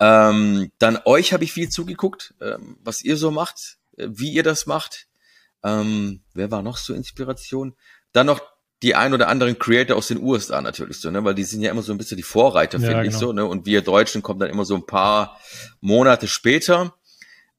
Ähm, 0.00 0.72
dann 0.80 0.98
euch 1.04 1.32
habe 1.32 1.44
ich 1.44 1.52
viel 1.52 1.68
zugeguckt, 1.68 2.34
ähm, 2.40 2.78
was 2.82 3.00
ihr 3.00 3.16
so 3.16 3.30
macht, 3.30 3.76
äh, 3.96 4.08
wie 4.10 4.32
ihr 4.32 4.42
das 4.42 4.66
macht. 4.66 5.06
Ähm, 5.62 6.22
wer 6.34 6.50
war 6.50 6.62
noch 6.62 6.78
so 6.78 6.94
Inspiration? 6.94 7.76
Dann 8.10 8.26
noch 8.26 8.40
die 8.82 8.96
ein 8.96 9.14
oder 9.14 9.28
anderen 9.28 9.56
Creator 9.56 9.96
aus 9.96 10.08
den 10.08 10.20
USA 10.20 10.60
natürlich 10.60 11.00
so, 11.00 11.12
ne, 11.12 11.22
weil 11.22 11.36
die 11.36 11.44
sind 11.44 11.62
ja 11.62 11.70
immer 11.70 11.82
so 11.82 11.92
ein 11.92 11.98
bisschen 11.98 12.16
die 12.16 12.24
Vorreiter, 12.24 12.78
ja, 12.78 12.88
finde 12.88 13.02
genau. 13.04 13.14
ich 13.14 13.16
so, 13.16 13.32
ne, 13.32 13.46
und 13.46 13.66
wir 13.66 13.82
Deutschen 13.82 14.20
kommen 14.20 14.40
dann 14.40 14.50
immer 14.50 14.64
so 14.64 14.74
ein 14.74 14.84
paar 14.84 15.38
Monate 15.80 16.26
später. 16.26 16.92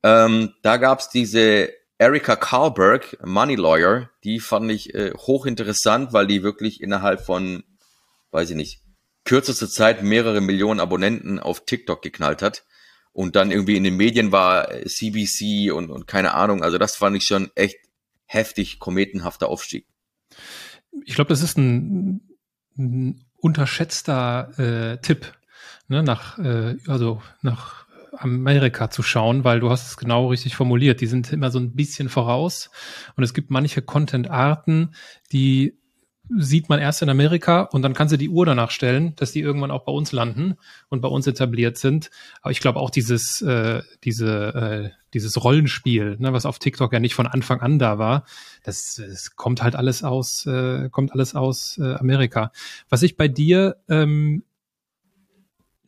Ähm, 0.04 0.54
da 0.62 0.78
gab's 0.78 1.10
diese 1.10 1.70
Erika 1.98 2.36
Karlberg, 2.36 3.18
Money 3.24 3.56
Lawyer, 3.56 4.10
die 4.24 4.40
fand 4.40 4.72
ich 4.72 4.96
äh, 4.96 5.12
hochinteressant, 5.16 6.14
weil 6.14 6.26
die 6.26 6.42
wirklich 6.42 6.82
innerhalb 6.82 7.22
von, 7.22 7.64
weiß 8.32 8.50
ich 8.50 8.56
nicht, 8.56 8.82
kürzester 9.24 9.70
Zeit 9.70 10.02
mehrere 10.02 10.42
Millionen 10.42 10.80
Abonnenten 10.80 11.40
auf 11.40 11.66
TikTok 11.66 12.02
geknallt 12.02 12.42
hat 12.42 12.64
und 13.14 13.36
dann 13.36 13.52
irgendwie 13.52 13.78
in 13.78 13.84
den 13.84 13.98
Medien 13.98 14.32
war 14.32 14.70
CBC 14.70 15.42
äh, 15.42 15.72
und, 15.72 15.90
und 15.90 16.08
keine 16.08 16.34
Ahnung, 16.34 16.64
also 16.64 16.78
das 16.78 16.96
fand 16.96 17.16
ich 17.18 17.26
schon 17.26 17.52
echt 17.56 17.78
heftig 18.26 18.80
kometenhafter 18.80 19.50
Aufstieg. 19.50 19.86
Ich 21.06 21.16
glaube, 21.16 21.30
das 21.30 21.44
ist 21.44 21.58
ein, 21.58 22.22
ein 22.78 23.26
unterschätzter 23.38 24.58
äh, 24.58 24.98
Tipp, 25.02 25.34
ne, 25.88 26.04
nach, 26.04 26.40
äh, 26.40 26.78
also 26.88 27.22
nach 27.42 27.86
Amerika 28.18 28.90
zu 28.90 29.04
schauen, 29.04 29.44
weil 29.44 29.60
du 29.60 29.70
hast 29.70 29.88
es 29.88 29.98
genau 29.98 30.28
richtig 30.28 30.56
formuliert. 30.56 31.02
Die 31.02 31.08
sind 31.08 31.32
immer 31.32 31.52
so 31.52 31.60
ein 31.60 31.76
bisschen 31.76 32.10
voraus 32.10 32.70
und 33.16 33.24
es 33.24 33.34
gibt 33.34 33.52
manche 33.52 33.82
Content-Arten, 33.82 34.96
die 35.32 35.78
sieht 36.38 36.70
man 36.70 36.80
erst 36.80 37.02
in 37.02 37.10
Amerika 37.10 37.62
und 37.62 37.82
dann 37.82 37.94
kannst 37.94 38.14
du 38.14 38.18
die 38.18 38.30
Uhr 38.30 38.46
danach 38.46 38.72
stellen, 38.72 39.16
dass 39.16 39.32
die 39.32 39.42
irgendwann 39.42 39.72
auch 39.72 39.84
bei 39.84 39.92
uns 39.92 40.12
landen 40.12 40.56
und 40.90 41.02
bei 41.02 41.08
uns 41.08 41.28
etabliert 41.28 41.78
sind. 41.78 42.10
Aber 42.42 42.52
ich 42.52 42.60
glaube 42.60 42.80
auch 42.80 42.90
dieses, 42.90 43.42
äh, 43.42 43.82
diese, 44.04 44.92
äh, 44.94 44.98
dieses 45.14 45.44
Rollenspiel, 45.44 46.18
ne, 46.20 46.32
was 46.32 46.46
auf 46.46 46.60
TikTok 46.60 46.94
ja 46.94 47.00
nicht 47.00 47.16
von 47.16 47.28
Anfang 47.28 47.60
an 47.60 47.80
da 47.80 47.98
war, 47.98 48.24
das, 48.64 48.96
das 48.96 49.36
kommt 49.36 49.62
halt 49.62 49.76
alles 49.76 50.04
aus, 50.04 50.46
äh, 50.46 50.90
kommt 50.90 51.12
alles 51.12 51.36
aus 51.36 51.78
äh, 51.78 51.96
Amerika. 51.96 52.52
Was 52.88 53.04
ich 53.04 53.18
bei 53.18 53.28
dir 53.28 53.78
ähm, 53.90 54.44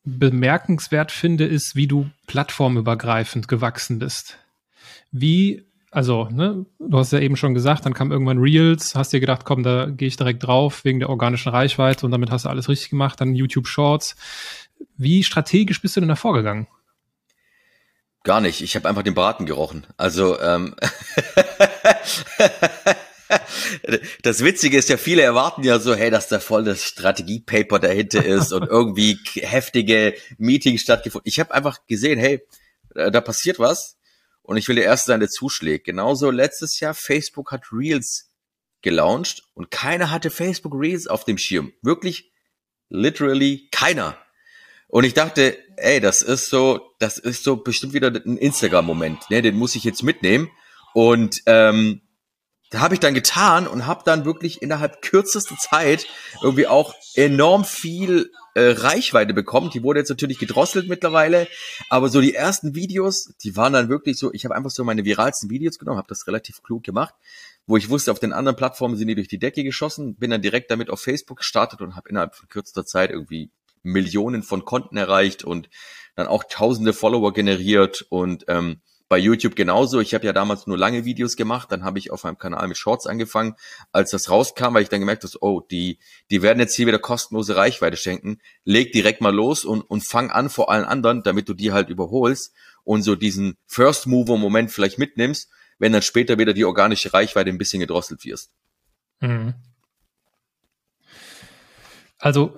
bemerkenswert 0.03 1.11
finde, 1.11 1.45
ist, 1.45 1.75
wie 1.75 1.87
du 1.87 2.09
plattformübergreifend 2.27 3.47
gewachsen 3.47 3.99
bist. 3.99 4.37
Wie 5.11 5.65
also, 5.93 6.27
ne, 6.31 6.65
du 6.79 6.97
hast 6.97 7.13
ja 7.13 7.19
eben 7.19 7.35
schon 7.35 7.53
gesagt, 7.53 7.85
dann 7.85 7.93
kam 7.93 8.11
irgendwann 8.11 8.39
Reels, 8.39 8.95
hast 8.95 9.13
dir 9.13 9.19
gedacht, 9.19 9.45
komm, 9.45 9.61
da 9.61 9.85
gehe 9.85 10.07
ich 10.07 10.17
direkt 10.17 10.43
drauf 10.43 10.83
wegen 10.85 10.99
der 10.99 11.09
organischen 11.09 11.51
Reichweite 11.51 12.07
und 12.07 12.11
damit 12.11 12.31
hast 12.31 12.45
du 12.45 12.49
alles 12.49 12.67
richtig 12.67 12.89
gemacht, 12.89 13.21
dann 13.21 13.35
YouTube 13.35 13.67
Shorts. 13.67 14.15
Wie 14.97 15.23
strategisch 15.23 15.81
bist 15.83 15.95
du 15.95 15.99
denn 15.99 16.09
da 16.09 16.15
vorgegangen? 16.15 16.67
Gar 18.23 18.41
nicht. 18.41 18.61
Ich 18.61 18.75
habe 18.75 18.89
einfach 18.89 19.03
den 19.03 19.13
Braten 19.13 19.45
gerochen. 19.45 19.85
Also 19.97 20.39
ähm 20.41 20.75
das 24.21 24.43
Witzige 24.43 24.77
ist 24.77 24.89
ja, 24.89 24.97
viele 24.97 25.21
erwarten 25.21 25.63
ja 25.63 25.79
so, 25.79 25.95
hey, 25.95 26.09
dass 26.11 26.27
da 26.27 26.39
voll 26.39 26.63
das 26.63 26.83
Strategiepaper 26.83 27.79
dahinter 27.79 28.25
ist 28.25 28.51
und 28.51 28.63
irgendwie 28.69 29.19
heftige 29.35 30.15
Meetings 30.37 30.81
stattgefunden. 30.81 31.27
Ich 31.27 31.39
habe 31.39 31.53
einfach 31.53 31.85
gesehen, 31.87 32.19
hey, 32.19 32.41
da 32.93 33.21
passiert 33.21 33.59
was 33.59 33.97
und 34.41 34.57
ich 34.57 34.67
will 34.67 34.75
der 34.75 34.85
Erste 34.85 35.07
sein, 35.07 35.19
der 35.19 35.29
zuschlägt. 35.29 35.85
Genauso 35.85 36.29
letztes 36.29 36.79
Jahr, 36.79 36.93
Facebook 36.93 37.51
hat 37.51 37.71
Reels 37.71 38.31
gelauncht 38.81 39.43
und 39.53 39.71
keiner 39.71 40.11
hatte 40.11 40.29
Facebook 40.29 40.73
Reels 40.75 41.07
auf 41.07 41.23
dem 41.23 41.37
Schirm. 41.37 41.73
Wirklich, 41.81 42.31
literally 42.89 43.69
keiner. 43.71 44.17
Und 44.87 45.05
ich 45.05 45.15
dachte, 45.15 45.57
ey, 45.77 45.99
das 45.99 46.21
ist 46.21 46.49
so, 46.49 46.93
das 46.99 47.17
ist 47.17 47.43
so 47.43 47.55
bestimmt 47.57 47.93
wieder 47.93 48.09
ein 48.09 48.37
Instagram-Moment, 48.37 49.31
ne? 49.31 49.41
Den 49.41 49.55
muss 49.55 49.75
ich 49.75 49.83
jetzt 49.83 50.03
mitnehmen. 50.03 50.51
Und 50.93 51.41
ähm, 51.47 52.01
da 52.73 52.79
habe 52.79 52.95
ich 52.95 52.99
dann 52.99 53.13
getan 53.13 53.67
und 53.67 53.85
habe 53.85 54.01
dann 54.03 54.25
wirklich 54.25 54.63
innerhalb 54.63 55.03
kürzester 55.03 55.55
Zeit 55.57 56.07
irgendwie 56.41 56.65
auch 56.65 56.95
enorm 57.13 57.65
viel 57.65 58.31
äh, 58.55 58.61
Reichweite 58.61 59.35
bekommen. 59.35 59.69
Die 59.69 59.83
wurde 59.83 59.99
jetzt 59.99 60.09
natürlich 60.09 60.39
gedrosselt 60.39 60.89
mittlerweile, 60.89 61.47
aber 61.89 62.09
so 62.09 62.19
die 62.19 62.33
ersten 62.33 62.73
Videos, 62.73 63.31
die 63.43 63.55
waren 63.55 63.73
dann 63.73 63.89
wirklich 63.89 64.17
so, 64.17 64.33
ich 64.33 64.43
habe 64.43 64.55
einfach 64.55 64.71
so 64.71 64.83
meine 64.83 65.05
viralsten 65.05 65.51
Videos 65.51 65.77
genommen, 65.77 65.99
habe 65.99 66.07
das 66.07 66.25
relativ 66.25 66.63
klug 66.63 66.81
gemacht, 66.81 67.13
wo 67.67 67.77
ich 67.77 67.91
wusste, 67.91 68.11
auf 68.11 68.17
den 68.17 68.33
anderen 68.33 68.55
Plattformen 68.55 68.95
sind 68.97 69.07
die 69.07 69.13
durch 69.13 69.27
die 69.27 69.37
Decke 69.37 69.63
geschossen, 69.63 70.15
bin 70.15 70.31
dann 70.31 70.41
direkt 70.41 70.71
damit 70.71 70.89
auf 70.89 70.99
Facebook 70.99 71.37
gestartet 71.37 71.79
und 71.81 71.95
habe 71.95 72.09
innerhalb 72.09 72.33
von 72.33 72.49
kürzester 72.49 72.87
Zeit 72.87 73.11
irgendwie 73.11 73.51
Millionen 73.83 74.41
von 74.41 74.65
Konten 74.65 74.97
erreicht 74.97 75.43
und 75.43 75.69
dann 76.15 76.25
auch 76.25 76.43
tausende 76.49 76.93
Follower 76.93 77.33
generiert 77.33 78.03
und 78.09 78.45
ähm, 78.47 78.81
bei 79.09 79.17
YouTube 79.17 79.55
genauso. 79.55 79.99
Ich 79.99 80.13
habe 80.13 80.25
ja 80.25 80.33
damals 80.33 80.67
nur 80.67 80.77
lange 80.77 81.05
Videos 81.05 81.35
gemacht, 81.35 81.71
dann 81.71 81.83
habe 81.83 81.99
ich 81.99 82.11
auf 82.11 82.23
meinem 82.23 82.37
Kanal 82.37 82.67
mit 82.67 82.77
Shorts 82.77 83.05
angefangen. 83.05 83.55
Als 83.91 84.11
das 84.11 84.29
rauskam, 84.29 84.73
weil 84.73 84.83
ich 84.83 84.89
dann 84.89 84.99
gemerkt 84.99 85.23
habe, 85.23 85.33
oh, 85.41 85.61
die, 85.61 85.99
die 86.31 86.41
werden 86.41 86.59
jetzt 86.59 86.75
hier 86.75 86.87
wieder 86.87 86.99
kostenlose 86.99 87.55
Reichweite 87.55 87.97
schenken. 87.97 88.39
Leg 88.63 88.91
direkt 88.91 89.21
mal 89.21 89.33
los 89.33 89.65
und, 89.65 89.81
und 89.81 90.01
fang 90.01 90.31
an 90.31 90.49
vor 90.49 90.71
allen 90.71 90.85
anderen, 90.85 91.23
damit 91.23 91.47
du 91.49 91.53
die 91.53 91.71
halt 91.71 91.89
überholst 91.89 92.53
und 92.83 93.03
so 93.03 93.15
diesen 93.15 93.57
First 93.67 94.07
Mover 94.07 94.37
Moment 94.37 94.71
vielleicht 94.71 94.97
mitnimmst, 94.97 95.49
wenn 95.79 95.93
dann 95.93 96.01
später 96.01 96.37
wieder 96.37 96.53
die 96.53 96.65
organische 96.65 97.13
Reichweite 97.13 97.49
ein 97.49 97.57
bisschen 97.57 97.79
gedrosselt 97.79 98.25
wirst. 98.25 98.51
Mhm. 99.19 99.53
Also 102.17 102.57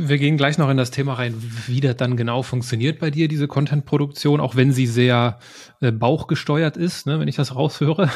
wir 0.00 0.18
gehen 0.18 0.36
gleich 0.36 0.58
noch 0.58 0.70
in 0.70 0.76
das 0.76 0.92
Thema 0.92 1.14
rein, 1.14 1.34
wie 1.66 1.80
das 1.80 1.96
dann 1.96 2.16
genau 2.16 2.44
funktioniert 2.44 3.00
bei 3.00 3.10
dir, 3.10 3.26
diese 3.26 3.48
Content-Produktion, 3.48 4.40
auch 4.40 4.54
wenn 4.54 4.70
sie 4.70 4.86
sehr 4.86 5.40
äh, 5.80 5.90
bauchgesteuert 5.90 6.76
ist, 6.76 7.08
ne, 7.08 7.18
wenn 7.18 7.26
ich 7.26 7.34
das 7.34 7.56
raushöre. 7.56 8.08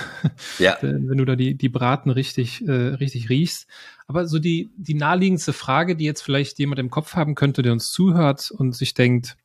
Ja. 0.61 0.79
wenn 0.81 1.19
du 1.19 1.25
da 1.25 1.35
die, 1.35 1.57
die 1.57 1.69
Braten 1.69 2.11
richtig, 2.11 2.65
äh, 2.69 2.71
richtig 2.71 3.31
riechst. 3.31 3.67
Aber 4.07 4.29
so 4.29 4.39
die, 4.39 4.71
die 4.77 4.95
naheliegendste 4.95 5.53
Frage, 5.53 5.97
die 5.97 6.05
jetzt 6.05 6.23
vielleicht 6.23 6.57
jemand 6.61 6.79
im 6.79 6.89
Kopf 6.89 7.15
haben 7.15 7.35
könnte, 7.35 7.63
der 7.63 7.73
uns 7.73 7.91
zuhört 7.91 8.53
und 8.53 8.77
sich 8.77 8.95
denkt, 8.95 9.37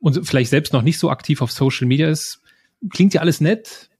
und 0.00 0.26
vielleicht 0.26 0.48
selbst 0.48 0.72
noch 0.72 0.82
nicht 0.82 0.98
so 0.98 1.10
aktiv 1.10 1.42
auf 1.42 1.52
Social 1.52 1.86
Media 1.86 2.08
ist, 2.08 2.40
klingt 2.88 3.12
ja 3.12 3.20
alles 3.20 3.42
nett, 3.42 3.90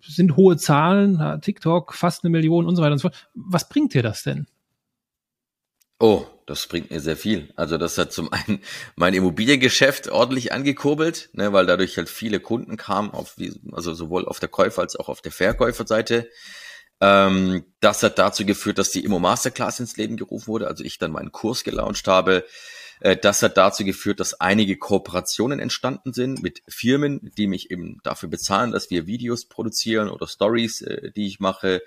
sind 0.00 0.36
hohe 0.36 0.56
Zahlen, 0.56 1.40
TikTok, 1.42 1.92
fast 1.92 2.24
eine 2.24 2.30
Million 2.30 2.64
und 2.64 2.74
so 2.74 2.80
weiter 2.80 2.92
und 2.92 2.98
so 2.98 3.08
fort. 3.08 3.28
Was 3.34 3.68
bringt 3.68 3.92
dir 3.92 4.02
das 4.02 4.22
denn? 4.22 4.46
Oh, 5.98 6.24
das 6.46 6.66
bringt 6.66 6.90
mir 6.90 7.00
sehr 7.00 7.16
viel. 7.16 7.52
Also 7.56 7.78
das 7.78 7.98
hat 7.98 8.12
zum 8.12 8.32
einen 8.32 8.60
mein 8.96 9.14
Immobiliengeschäft 9.14 10.08
ordentlich 10.08 10.52
angekurbelt, 10.52 11.30
ne, 11.32 11.52
weil 11.52 11.66
dadurch 11.66 11.96
halt 11.96 12.08
viele 12.08 12.40
Kunden 12.40 12.76
kamen, 12.76 13.10
auf, 13.10 13.36
also 13.72 13.94
sowohl 13.94 14.26
auf 14.26 14.40
der 14.40 14.48
Käufer- 14.48 14.82
als 14.82 14.96
auch 14.96 15.08
auf 15.08 15.20
der 15.20 15.32
Verkäuferseite. 15.32 16.28
Ähm, 17.00 17.64
das 17.80 18.02
hat 18.02 18.18
dazu 18.18 18.46
geführt, 18.46 18.78
dass 18.78 18.90
die 18.90 19.04
Immo 19.04 19.18
Masterclass 19.18 19.80
ins 19.80 19.96
Leben 19.96 20.16
gerufen 20.16 20.46
wurde, 20.46 20.68
also 20.68 20.84
ich 20.84 20.98
dann 20.98 21.10
meinen 21.12 21.32
Kurs 21.32 21.64
gelauncht 21.64 22.06
habe. 22.06 22.44
Äh, 23.00 23.16
das 23.16 23.42
hat 23.42 23.56
dazu 23.56 23.84
geführt, 23.84 24.20
dass 24.20 24.40
einige 24.40 24.76
Kooperationen 24.76 25.58
entstanden 25.58 26.12
sind 26.12 26.42
mit 26.42 26.62
Firmen, 26.68 27.32
die 27.36 27.48
mich 27.48 27.70
eben 27.70 27.98
dafür 28.04 28.28
bezahlen, 28.28 28.70
dass 28.70 28.90
wir 28.90 29.06
Videos 29.06 29.46
produzieren 29.46 30.08
oder 30.08 30.28
Stories, 30.28 30.82
äh, 30.82 31.10
die 31.10 31.26
ich 31.26 31.40
mache. 31.40 31.82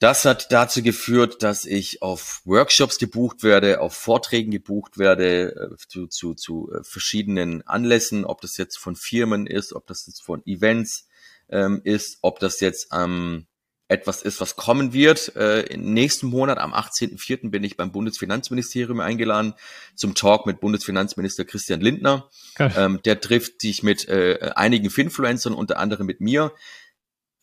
Das 0.00 0.24
hat 0.24 0.52
dazu 0.52 0.82
geführt, 0.82 1.42
dass 1.42 1.64
ich 1.64 2.02
auf 2.02 2.42
Workshops 2.44 2.98
gebucht 2.98 3.42
werde, 3.42 3.80
auf 3.80 3.94
Vorträgen 3.94 4.50
gebucht 4.50 4.98
werde, 4.98 5.70
äh, 5.72 5.76
zu, 5.88 6.06
zu, 6.08 6.34
zu 6.34 6.70
verschiedenen 6.82 7.66
Anlässen, 7.66 8.24
ob 8.24 8.40
das 8.40 8.56
jetzt 8.56 8.76
von 8.76 8.96
Firmen 8.96 9.46
ist, 9.46 9.72
ob 9.72 9.86
das 9.86 10.06
jetzt 10.06 10.22
von 10.22 10.44
Events 10.46 11.06
ähm, 11.48 11.80
ist, 11.84 12.18
ob 12.22 12.40
das 12.40 12.60
jetzt 12.60 12.92
am 12.92 13.46
etwas 13.88 14.22
ist, 14.22 14.40
was 14.40 14.56
kommen 14.56 14.92
wird. 14.92 15.36
Äh, 15.36 15.60
im 15.66 15.92
nächsten 15.92 16.26
Monat, 16.26 16.58
am 16.58 16.72
18.04. 16.72 17.50
bin 17.50 17.62
ich 17.64 17.76
beim 17.76 17.92
Bundesfinanzministerium 17.92 19.00
eingeladen 19.00 19.54
zum 19.94 20.14
Talk 20.14 20.46
mit 20.46 20.60
Bundesfinanzminister 20.60 21.44
Christian 21.44 21.80
Lindner. 21.80 22.30
Ähm, 22.58 23.00
der 23.04 23.20
trifft 23.20 23.60
sich 23.60 23.82
mit 23.82 24.08
äh, 24.08 24.52
einigen 24.56 24.88
Finfluencern, 24.88 25.54
unter 25.54 25.78
anderem 25.78 26.06
mit 26.06 26.20
mir. 26.20 26.52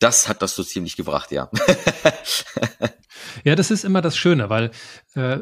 Das 0.02 0.28
hat 0.28 0.42
das 0.42 0.56
so 0.56 0.64
ziemlich 0.64 0.98
gebracht, 0.98 1.32
ja. 1.32 1.50
ja, 3.44 3.56
das 3.56 3.70
ist 3.70 3.86
immer 3.86 4.02
das 4.02 4.18
Schöne, 4.18 4.50
weil 4.50 4.72
äh, 5.14 5.38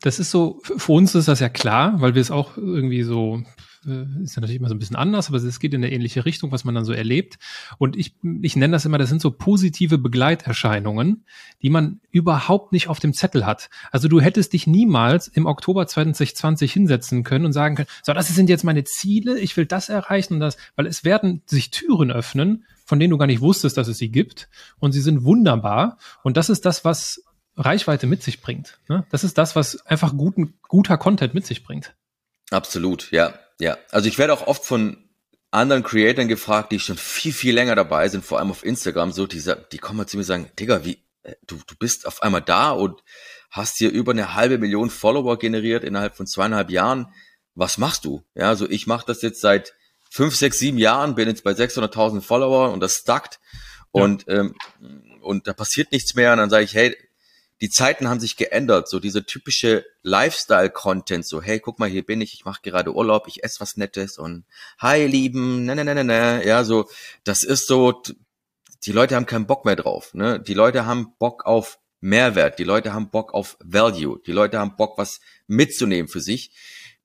das 0.00 0.18
ist 0.18 0.30
so, 0.30 0.60
für 0.62 0.92
uns 0.92 1.14
ist 1.14 1.28
das 1.28 1.38
ja 1.38 1.48
klar, 1.48 2.00
weil 2.00 2.14
wir 2.14 2.20
es 2.20 2.32
auch 2.32 2.56
irgendwie 2.56 3.04
so 3.04 3.44
äh, 3.86 4.22
ist 4.22 4.36
ja 4.36 4.40
natürlich 4.40 4.58
immer 4.58 4.68
so 4.68 4.74
ein 4.74 4.78
bisschen 4.78 4.96
anders, 4.96 5.28
aber 5.28 5.38
es 5.38 5.60
geht 5.60 5.74
in 5.74 5.84
eine 5.84 5.92
ähnliche 5.92 6.24
Richtung, 6.24 6.52
was 6.52 6.64
man 6.64 6.74
dann 6.74 6.84
so 6.84 6.92
erlebt. 6.92 7.38
Und 7.78 7.96
ich, 7.96 8.16
ich 8.42 8.56
nenne 8.56 8.72
das 8.72 8.84
immer, 8.84 8.98
das 8.98 9.08
sind 9.08 9.22
so 9.22 9.30
positive 9.30 9.98
Begleiterscheinungen, 9.98 11.24
die 11.62 11.70
man 11.70 12.00
überhaupt 12.10 12.72
nicht 12.72 12.88
auf 12.88 12.98
dem 12.98 13.12
Zettel 13.12 13.46
hat. 13.46 13.70
Also 13.92 14.08
du 14.08 14.20
hättest 14.20 14.52
dich 14.52 14.66
niemals 14.66 15.28
im 15.28 15.46
Oktober 15.46 15.86
2020 15.86 16.72
hinsetzen 16.72 17.24
können 17.24 17.44
und 17.44 17.52
sagen 17.52 17.76
können, 17.76 17.88
so, 18.02 18.12
das 18.12 18.28
sind 18.28 18.48
jetzt 18.48 18.64
meine 18.64 18.84
Ziele, 18.84 19.38
ich 19.38 19.56
will 19.56 19.66
das 19.66 19.88
erreichen 19.88 20.34
und 20.34 20.40
das, 20.40 20.56
weil 20.76 20.86
es 20.86 21.04
werden 21.04 21.42
sich 21.46 21.70
Türen 21.70 22.10
öffnen, 22.10 22.64
von 22.84 22.98
denen 22.98 23.10
du 23.10 23.18
gar 23.18 23.26
nicht 23.26 23.40
wusstest, 23.40 23.76
dass 23.76 23.88
es 23.88 23.98
sie 23.98 24.10
gibt. 24.10 24.48
Und 24.78 24.92
sie 24.92 25.00
sind 25.00 25.24
wunderbar. 25.24 25.98
Und 26.22 26.36
das 26.36 26.50
ist 26.50 26.64
das, 26.64 26.84
was 26.84 27.22
Reichweite 27.56 28.06
mit 28.06 28.22
sich 28.22 28.40
bringt. 28.40 28.78
Ne? 28.88 29.06
Das 29.10 29.24
ist 29.24 29.38
das, 29.38 29.56
was 29.56 29.84
einfach 29.86 30.16
guten, 30.16 30.54
guter 30.68 30.98
Content 30.98 31.34
mit 31.34 31.46
sich 31.46 31.64
bringt. 31.64 31.94
Absolut, 32.50 33.10
ja. 33.10 33.34
Ja, 33.60 33.78
also 33.92 34.08
ich 34.08 34.18
werde 34.18 34.32
auch 34.32 34.46
oft 34.46 34.64
von 34.64 34.96
anderen 35.52 35.84
Creatoren 35.84 36.28
gefragt, 36.28 36.72
die 36.72 36.80
schon 36.80 36.96
viel, 36.96 37.32
viel 37.32 37.54
länger 37.54 37.76
dabei 37.76 38.08
sind, 38.08 38.24
vor 38.24 38.40
allem 38.40 38.50
auf 38.50 38.64
Instagram, 38.64 39.12
so, 39.12 39.26
die, 39.28 39.40
die 39.70 39.78
kommen 39.78 39.98
mal 39.98 40.06
zu 40.06 40.16
mir 40.16 40.22
und 40.22 40.26
sagen, 40.26 40.50
Digga, 40.58 40.84
wie, 40.84 40.98
äh, 41.22 41.34
du, 41.46 41.56
du 41.66 41.76
bist 41.78 42.06
auf 42.06 42.22
einmal 42.22 42.42
da 42.42 42.72
und 42.72 43.02
hast 43.50 43.78
hier 43.78 43.92
über 43.92 44.10
eine 44.10 44.34
halbe 44.34 44.58
Million 44.58 44.90
Follower 44.90 45.38
generiert 45.38 45.84
innerhalb 45.84 46.16
von 46.16 46.26
zweieinhalb 46.26 46.70
Jahren. 46.70 47.06
Was 47.54 47.78
machst 47.78 48.04
du? 48.04 48.24
Ja, 48.34 48.48
also 48.48 48.68
ich 48.68 48.88
mache 48.88 49.06
das 49.06 49.22
jetzt 49.22 49.40
seit 49.40 49.74
fünf, 50.14 50.36
sechs, 50.36 50.60
sieben 50.60 50.78
Jahren, 50.78 51.16
bin 51.16 51.26
jetzt 51.26 51.42
bei 51.42 51.50
600.000 51.50 52.20
Follower 52.20 52.70
und 52.72 52.78
das 52.78 52.94
stackt 52.94 53.40
ja. 53.92 54.02
und, 54.04 54.24
ähm, 54.28 54.54
und 55.20 55.48
da 55.48 55.52
passiert 55.52 55.90
nichts 55.90 56.14
mehr 56.14 56.30
und 56.30 56.38
dann 56.38 56.50
sage 56.50 56.62
ich, 56.62 56.72
hey, 56.72 56.96
die 57.60 57.68
Zeiten 57.68 58.06
haben 58.08 58.20
sich 58.20 58.36
geändert. 58.36 58.88
So 58.88 59.00
diese 59.00 59.26
typische 59.26 59.84
Lifestyle-Content, 60.02 61.26
so 61.26 61.42
hey, 61.42 61.58
guck 61.58 61.80
mal, 61.80 61.88
hier 61.88 62.06
bin 62.06 62.20
ich, 62.20 62.32
ich 62.32 62.44
mache 62.44 62.62
gerade 62.62 62.94
Urlaub, 62.94 63.26
ich 63.26 63.42
esse 63.42 63.58
was 63.58 63.76
Nettes 63.76 64.16
und 64.16 64.44
hi, 64.78 65.04
Lieben, 65.04 65.64
ne, 65.64 65.74
ne, 65.74 65.84
ne, 65.84 65.96
ne, 65.96 66.04
ne. 66.04 66.46
Ja, 66.46 66.62
so, 66.62 66.88
das 67.24 67.42
ist 67.42 67.66
so, 67.66 68.00
die 68.84 68.92
Leute 68.92 69.16
haben 69.16 69.26
keinen 69.26 69.48
Bock 69.48 69.64
mehr 69.64 69.76
drauf. 69.76 70.14
Ne? 70.14 70.38
Die 70.38 70.54
Leute 70.54 70.86
haben 70.86 71.16
Bock 71.18 71.44
auf 71.44 71.80
Mehrwert, 72.00 72.60
die 72.60 72.64
Leute 72.64 72.92
haben 72.92 73.10
Bock 73.10 73.34
auf 73.34 73.56
Value, 73.64 74.20
die 74.24 74.32
Leute 74.32 74.60
haben 74.60 74.76
Bock, 74.76 74.96
was 74.96 75.18
mitzunehmen 75.48 76.08
für 76.08 76.20
sich. 76.20 76.52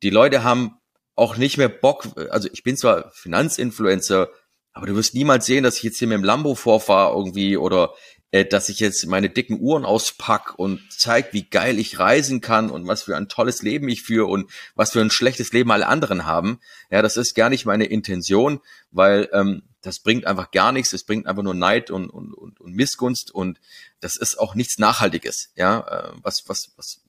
Die 0.03 0.11
Leute 0.11 0.43
haben 0.43 0.78
auch 1.19 1.37
nicht 1.37 1.57
mehr 1.57 1.69
Bock, 1.69 2.07
also 2.31 2.49
ich 2.51 2.63
bin 2.63 2.77
zwar 2.77 3.11
Finanzinfluencer, 3.11 4.29
aber 4.73 4.87
du 4.87 4.95
wirst 4.95 5.13
niemals 5.13 5.45
sehen, 5.45 5.63
dass 5.63 5.77
ich 5.77 5.83
jetzt 5.83 5.99
hier 5.99 6.07
mit 6.07 6.17
dem 6.17 6.23
Lambo 6.23 6.55
vorfahre 6.55 7.15
irgendwie 7.15 7.57
oder 7.57 7.93
äh, 8.31 8.45
dass 8.45 8.69
ich 8.69 8.79
jetzt 8.79 9.05
meine 9.07 9.29
dicken 9.29 9.59
Uhren 9.59 9.85
auspack 9.85 10.57
und 10.57 10.81
zeig, 10.89 11.33
wie 11.33 11.49
geil 11.49 11.79
ich 11.79 11.99
reisen 11.99 12.41
kann 12.41 12.69
und 12.69 12.87
was 12.87 13.03
für 13.03 13.17
ein 13.17 13.27
tolles 13.27 13.61
Leben 13.61 13.89
ich 13.89 14.03
führe 14.03 14.27
und 14.27 14.49
was 14.75 14.91
für 14.91 15.01
ein 15.01 15.09
schlechtes 15.09 15.51
Leben 15.51 15.71
alle 15.71 15.87
anderen 15.87 16.25
haben. 16.25 16.59
Ja, 16.91 17.01
das 17.01 17.17
ist 17.17 17.33
gar 17.33 17.49
nicht 17.49 17.65
meine 17.65 17.85
Intention, 17.85 18.59
weil 18.91 19.29
ähm, 19.33 19.63
das 19.81 19.99
bringt 19.99 20.27
einfach 20.27 20.51
gar 20.51 20.71
nichts. 20.71 20.93
Es 20.93 21.03
bringt 21.03 21.25
einfach 21.25 21.43
nur 21.43 21.55
Neid 21.55 21.89
und, 21.89 22.09
und, 22.09 22.33
und, 22.33 22.61
und 22.61 22.75
Missgunst 22.75 23.31
und 23.31 23.59
das 23.99 24.15
ist 24.15 24.37
auch 24.39 24.53
nichts 24.53 24.77
Nachhaltiges. 24.77 25.51
Ja, 25.55 25.79
äh, 25.79 26.11
was, 26.21 26.43
was, 26.47 26.73
was, 26.77 27.01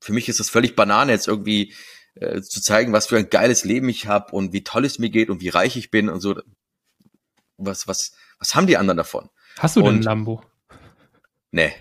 für 0.00 0.12
mich 0.12 0.28
ist 0.28 0.40
das 0.40 0.50
völlig 0.50 0.74
Banane 0.74 1.12
jetzt 1.12 1.28
irgendwie 1.28 1.72
äh, 2.16 2.40
zu 2.42 2.60
zeigen, 2.60 2.92
was 2.92 3.06
für 3.06 3.16
ein 3.16 3.30
geiles 3.30 3.64
Leben 3.64 3.88
ich 3.88 4.06
habe 4.06 4.32
und 4.32 4.52
wie 4.52 4.62
toll 4.62 4.84
es 4.84 4.98
mir 4.98 5.10
geht 5.10 5.30
und 5.30 5.40
wie 5.40 5.48
reich 5.48 5.76
ich 5.76 5.90
bin 5.90 6.08
und 6.08 6.20
so. 6.20 6.40
Was, 7.56 7.86
was, 7.86 8.12
was 8.38 8.54
haben 8.54 8.66
die 8.66 8.76
anderen 8.76 8.96
davon? 8.96 9.30
Hast 9.58 9.76
du 9.76 9.82
denn 9.82 9.96
ein 9.96 10.02
Lambo? 10.02 10.42
Nee. 11.50 11.72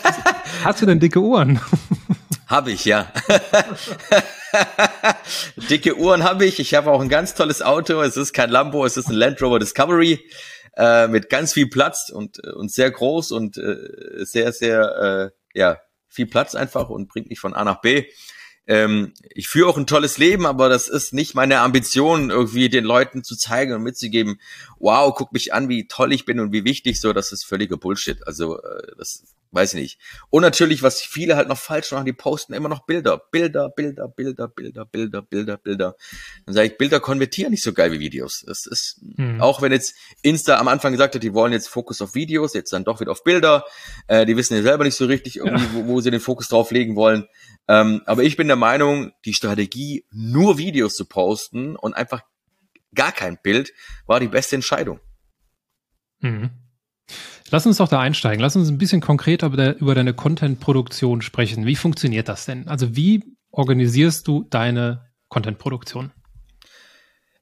Hast 0.64 0.82
du 0.82 0.86
denn 0.86 1.00
dicke 1.00 1.20
Ohren? 1.22 1.60
Habe 2.46 2.72
ich, 2.72 2.84
ja. 2.84 3.10
dicke 5.70 5.96
Uhren 5.96 6.22
habe 6.22 6.44
ich. 6.44 6.60
Ich 6.60 6.74
habe 6.74 6.90
auch 6.90 7.00
ein 7.00 7.08
ganz 7.08 7.34
tolles 7.34 7.62
Auto. 7.62 8.02
Es 8.02 8.18
ist 8.18 8.34
kein 8.34 8.50
Lambo, 8.50 8.84
es 8.84 8.98
ist 8.98 9.08
ein 9.08 9.14
Land 9.14 9.40
Rover 9.40 9.58
Discovery 9.58 10.20
äh, 10.76 11.08
mit 11.08 11.30
ganz 11.30 11.54
viel 11.54 11.68
Platz 11.68 12.10
und, 12.10 12.38
und 12.40 12.70
sehr 12.70 12.90
groß 12.90 13.32
und 13.32 13.56
äh, 13.56 14.24
sehr, 14.24 14.52
sehr, 14.52 15.32
äh, 15.54 15.58
ja, 15.58 15.78
viel 16.08 16.26
Platz 16.26 16.54
einfach 16.54 16.90
und 16.90 17.08
bringt 17.08 17.30
mich 17.30 17.40
von 17.40 17.54
A 17.54 17.64
nach 17.64 17.80
B 17.80 18.04
ähm, 18.66 19.12
ich 19.30 19.48
führe 19.48 19.68
auch 19.68 19.76
ein 19.76 19.86
tolles 19.86 20.18
Leben, 20.18 20.46
aber 20.46 20.68
das 20.68 20.88
ist 20.88 21.12
nicht 21.12 21.34
meine 21.34 21.60
Ambition, 21.60 22.30
irgendwie 22.30 22.68
den 22.68 22.84
Leuten 22.84 23.22
zu 23.22 23.36
zeigen 23.36 23.72
und 23.72 23.82
mitzugeben, 23.82 24.40
wow, 24.78 25.14
guck 25.14 25.32
mich 25.32 25.52
an, 25.52 25.68
wie 25.68 25.86
toll 25.86 26.12
ich 26.12 26.24
bin 26.24 26.40
und 26.40 26.52
wie 26.52 26.64
wichtig 26.64 27.00
so, 27.00 27.12
das 27.12 27.32
ist 27.32 27.44
völliger 27.44 27.76
Bullshit. 27.76 28.26
Also 28.26 28.60
äh, 28.62 28.92
das 28.96 29.24
weiß 29.54 29.74
ich 29.74 29.80
nicht. 29.80 29.98
Und 30.30 30.42
natürlich, 30.42 30.82
was 30.82 31.00
viele 31.00 31.36
halt 31.36 31.48
noch 31.48 31.58
falsch 31.58 31.92
machen, 31.92 32.04
die 32.04 32.12
posten 32.12 32.54
immer 32.54 32.68
noch 32.68 32.86
Bilder, 32.86 33.22
Bilder, 33.30 33.68
Bilder, 33.68 34.08
Bilder, 34.08 34.48
Bilder, 34.48 34.84
Bilder, 34.84 35.22
Bilder, 35.22 35.56
Bilder. 35.56 35.96
Dann 36.44 36.54
sage 36.54 36.68
ich, 36.68 36.78
Bilder 36.78 37.00
konvertieren 37.00 37.52
nicht 37.52 37.62
so 37.62 37.72
geil 37.72 37.92
wie 37.92 38.00
Videos. 38.00 38.44
Das 38.46 38.66
ist, 38.66 39.00
hm. 39.16 39.40
auch 39.40 39.62
wenn 39.62 39.72
jetzt 39.72 39.94
Insta 40.22 40.58
am 40.58 40.68
Anfang 40.68 40.92
gesagt 40.92 41.14
hat, 41.14 41.22
die 41.22 41.34
wollen 41.34 41.52
jetzt 41.52 41.68
Fokus 41.68 42.02
auf 42.02 42.14
Videos, 42.14 42.54
jetzt 42.54 42.72
dann 42.72 42.84
doch 42.84 43.00
wieder 43.00 43.12
auf 43.12 43.24
Bilder. 43.24 43.64
Äh, 44.08 44.26
die 44.26 44.36
wissen 44.36 44.56
ja 44.56 44.62
selber 44.62 44.84
nicht 44.84 44.96
so 44.96 45.06
richtig 45.06 45.36
irgendwie, 45.36 45.64
ja. 45.64 45.70
wo, 45.74 45.86
wo 45.86 46.00
sie 46.00 46.10
den 46.10 46.20
Fokus 46.20 46.48
drauf 46.48 46.70
legen 46.70 46.96
wollen. 46.96 47.26
Ähm, 47.68 48.02
aber 48.06 48.22
ich 48.22 48.36
bin 48.36 48.46
der 48.46 48.56
Meinung, 48.56 49.12
die 49.24 49.34
Strategie, 49.34 50.04
nur 50.10 50.58
Videos 50.58 50.94
zu 50.94 51.06
posten 51.06 51.76
und 51.76 51.94
einfach 51.94 52.22
gar 52.94 53.12
kein 53.12 53.38
Bild, 53.42 53.72
war 54.06 54.20
die 54.20 54.28
beste 54.28 54.56
Entscheidung. 54.56 55.00
Mhm. 56.20 56.50
Lass 57.50 57.66
uns 57.66 57.76
doch 57.76 57.88
da 57.88 58.00
einsteigen. 58.00 58.40
Lass 58.40 58.56
uns 58.56 58.68
ein 58.68 58.78
bisschen 58.78 59.00
konkreter 59.00 59.46
über, 59.78 59.94
deine 59.94 60.14
Content-Produktion 60.14 61.22
sprechen. 61.22 61.66
Wie 61.66 61.76
funktioniert 61.76 62.28
das 62.28 62.46
denn? 62.46 62.68
Also 62.68 62.96
wie 62.96 63.22
organisierst 63.50 64.26
du 64.26 64.44
deine 64.44 65.10
Content-Produktion? 65.28 66.12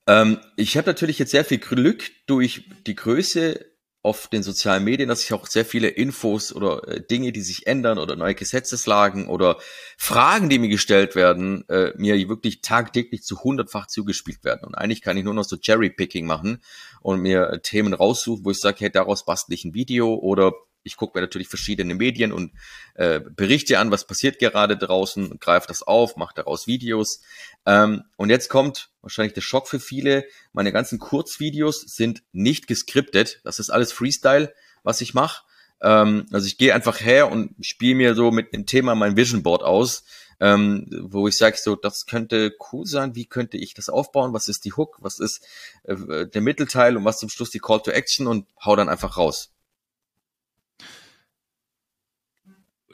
Ähm, 0.07 0.39
ich 0.57 0.77
habe 0.77 0.89
natürlich 0.89 1.19
jetzt 1.19 1.31
sehr 1.31 1.45
viel 1.45 1.59
Glück 1.59 2.11
durch 2.27 2.69
die 2.87 2.95
Größe 2.95 3.72
auf 4.05 4.27
den 4.27 4.43
sozialen 4.43 4.83
Medien, 4.83 5.09
dass 5.09 5.23
ich 5.23 5.33
auch 5.33 5.47
sehr 5.47 5.65
viele 5.65 5.89
Infos 5.89 6.53
oder 6.53 6.89
äh, 6.89 7.01
Dinge, 7.01 7.31
die 7.31 7.41
sich 7.41 7.69
ändern 7.69 7.99
oder 7.99 8.17
neue 8.17 8.35
Gesetzeslagen 8.35 9.29
oder 9.29 9.59
Fragen, 9.97 10.49
die 10.49 10.59
mir 10.59 10.69
gestellt 10.69 11.15
werden, 11.15 11.69
äh, 11.69 11.93
mir 11.97 12.17
wirklich 12.29 12.63
tagtäglich 12.63 13.23
zu 13.23 13.45
hundertfach 13.45 13.87
zugespielt 13.87 14.43
werden. 14.43 14.65
Und 14.65 14.75
eigentlich 14.75 15.03
kann 15.03 15.17
ich 15.17 15.25
nur 15.25 15.35
noch 15.35 15.45
so 15.45 15.57
Cherry-Picking 15.57 16.27
machen 16.27 16.61
und 17.01 17.21
mir 17.21 17.49
äh, 17.49 17.61
Themen 17.61 17.95
raussuchen, 17.95 18.45
wo 18.45 18.51
ich 18.51 18.59
sage, 18.59 18.79
hey, 18.81 18.91
daraus 18.91 19.25
bastle 19.25 19.55
ich 19.55 19.65
ein 19.65 19.75
Video 19.75 20.15
oder 20.15 20.53
ich 20.85 20.97
gucke 20.97 21.17
mir 21.17 21.23
natürlich 21.23 21.49
verschiedene 21.49 21.95
Medien 21.95 22.33
und 22.33 22.53
äh, 22.95 23.21
berichte 23.21 23.79
an, 23.79 23.91
was 23.91 24.07
passiert 24.07 24.39
gerade 24.39 24.77
draußen, 24.77 25.39
greife 25.39 25.69
das 25.69 25.83
auf, 25.83 26.17
mache 26.17 26.35
daraus 26.35 26.67
Videos. 26.67 27.21
Ähm, 27.67 28.05
und 28.17 28.31
jetzt 28.31 28.49
kommt 28.49 28.91
wahrscheinlich 29.03 29.35
der 29.35 29.41
Schock 29.41 29.69
für 29.69 29.81
viele. 29.81 30.25
Meine 30.53 30.73
ganzen 30.73 30.99
Kurzvideos 30.99 31.81
sind 31.81 32.23
nicht 32.33 32.67
geskriptet. 32.67 33.41
Das 33.45 33.59
ist 33.59 33.71
alles 33.71 33.93
Freestyle, 33.93 34.53
was 34.83 35.01
ich 35.01 35.15
mache. 35.15 35.43
Ähm, 35.81 36.27
also 36.33 36.47
ich 36.47 36.59
gehe 36.59 36.75
einfach 36.75 37.01
her 37.01 37.31
und 37.31 37.55
spiele 37.61 37.97
mir 37.97 38.15
so 38.15 38.31
mit 38.31 38.53
dem 38.53 38.67
Thema 38.67 38.95
mein 38.95 39.17
Vision 39.17 39.43
Board 39.43 39.63
aus, 39.63 40.05
ähm, 40.41 40.87
wo 41.03 41.29
ich 41.29 41.37
sage, 41.37 41.57
so, 41.57 41.77
das 41.77 42.07
könnte 42.07 42.55
cool 42.73 42.87
sein. 42.87 43.15
Wie 43.15 43.27
könnte 43.27 43.57
ich 43.59 43.75
das 43.75 43.89
aufbauen? 43.89 44.33
Was 44.33 44.49
ist 44.49 44.65
die 44.65 44.73
Hook? 44.73 44.99
Was 45.01 45.21
ist 45.21 45.45
äh, 45.85 46.27
der 46.27 46.41
Mittelteil 46.41 46.97
und 46.97 47.05
was 47.05 47.19
zum 47.19 47.29
Schluss 47.29 47.51
die 47.51 47.61
Call 47.61 47.81
to 47.81 47.91
Action 47.91 48.27
und 48.27 48.47
hau 48.65 48.77
dann 48.77 48.89
einfach 48.89 49.17
raus. 49.17 49.53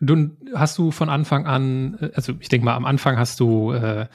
Du 0.00 0.36
hast 0.54 0.78
du 0.78 0.90
von 0.90 1.08
Anfang 1.08 1.46
an, 1.46 1.98
äh, 2.00 2.10
also 2.14 2.34
ich 2.40 2.48
denke 2.48 2.64
mal, 2.64 2.74
am 2.74 2.84
Anfang 2.84 3.18
hast 3.18 3.40
du, 3.40 3.72
äh, 3.72 4.06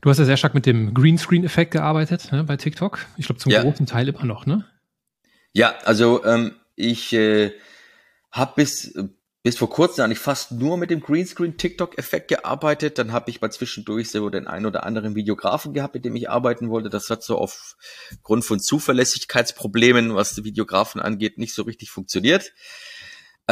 du 0.00 0.10
hast 0.10 0.18
ja 0.18 0.24
sehr 0.24 0.36
stark 0.36 0.54
mit 0.54 0.66
dem 0.66 0.94
Greenscreen-Effekt 0.94 1.72
gearbeitet 1.72 2.30
ne, 2.32 2.44
bei 2.44 2.56
TikTok. 2.56 3.06
Ich 3.16 3.26
glaube 3.26 3.40
zum 3.40 3.52
ja. 3.52 3.62
großen 3.62 3.86
Teil 3.86 4.08
immer 4.08 4.24
noch, 4.24 4.46
ne? 4.46 4.64
Ja, 5.52 5.74
also 5.84 6.24
ähm, 6.24 6.54
ich 6.76 7.12
äh, 7.12 7.52
Hab 8.30 8.54
bis 8.54 8.94
bis 9.42 9.56
vor 9.56 9.70
kurzem 9.70 10.04
eigentlich 10.04 10.18
fast 10.18 10.52
nur 10.52 10.76
mit 10.76 10.90
dem 10.90 11.00
Greenscreen 11.00 11.56
TikTok-Effekt 11.56 12.28
gearbeitet. 12.28 12.98
Dann 12.98 13.12
habe 13.12 13.30
ich 13.30 13.40
mal 13.40 13.50
zwischendurch 13.50 14.10
so 14.10 14.28
den 14.28 14.46
einen 14.46 14.66
oder 14.66 14.84
anderen 14.84 15.14
Videografen 15.14 15.72
gehabt, 15.72 15.94
mit 15.94 16.04
dem 16.04 16.14
ich 16.14 16.28
arbeiten 16.28 16.68
wollte. 16.68 16.90
Das 16.90 17.08
hat 17.08 17.22
so 17.22 17.38
aufgrund 17.38 18.44
von 18.44 18.60
Zuverlässigkeitsproblemen, 18.60 20.14
was 20.14 20.34
die 20.34 20.44
Videografen 20.44 21.00
angeht, 21.00 21.38
nicht 21.38 21.54
so 21.54 21.62
richtig 21.62 21.90
funktioniert. 21.90 22.52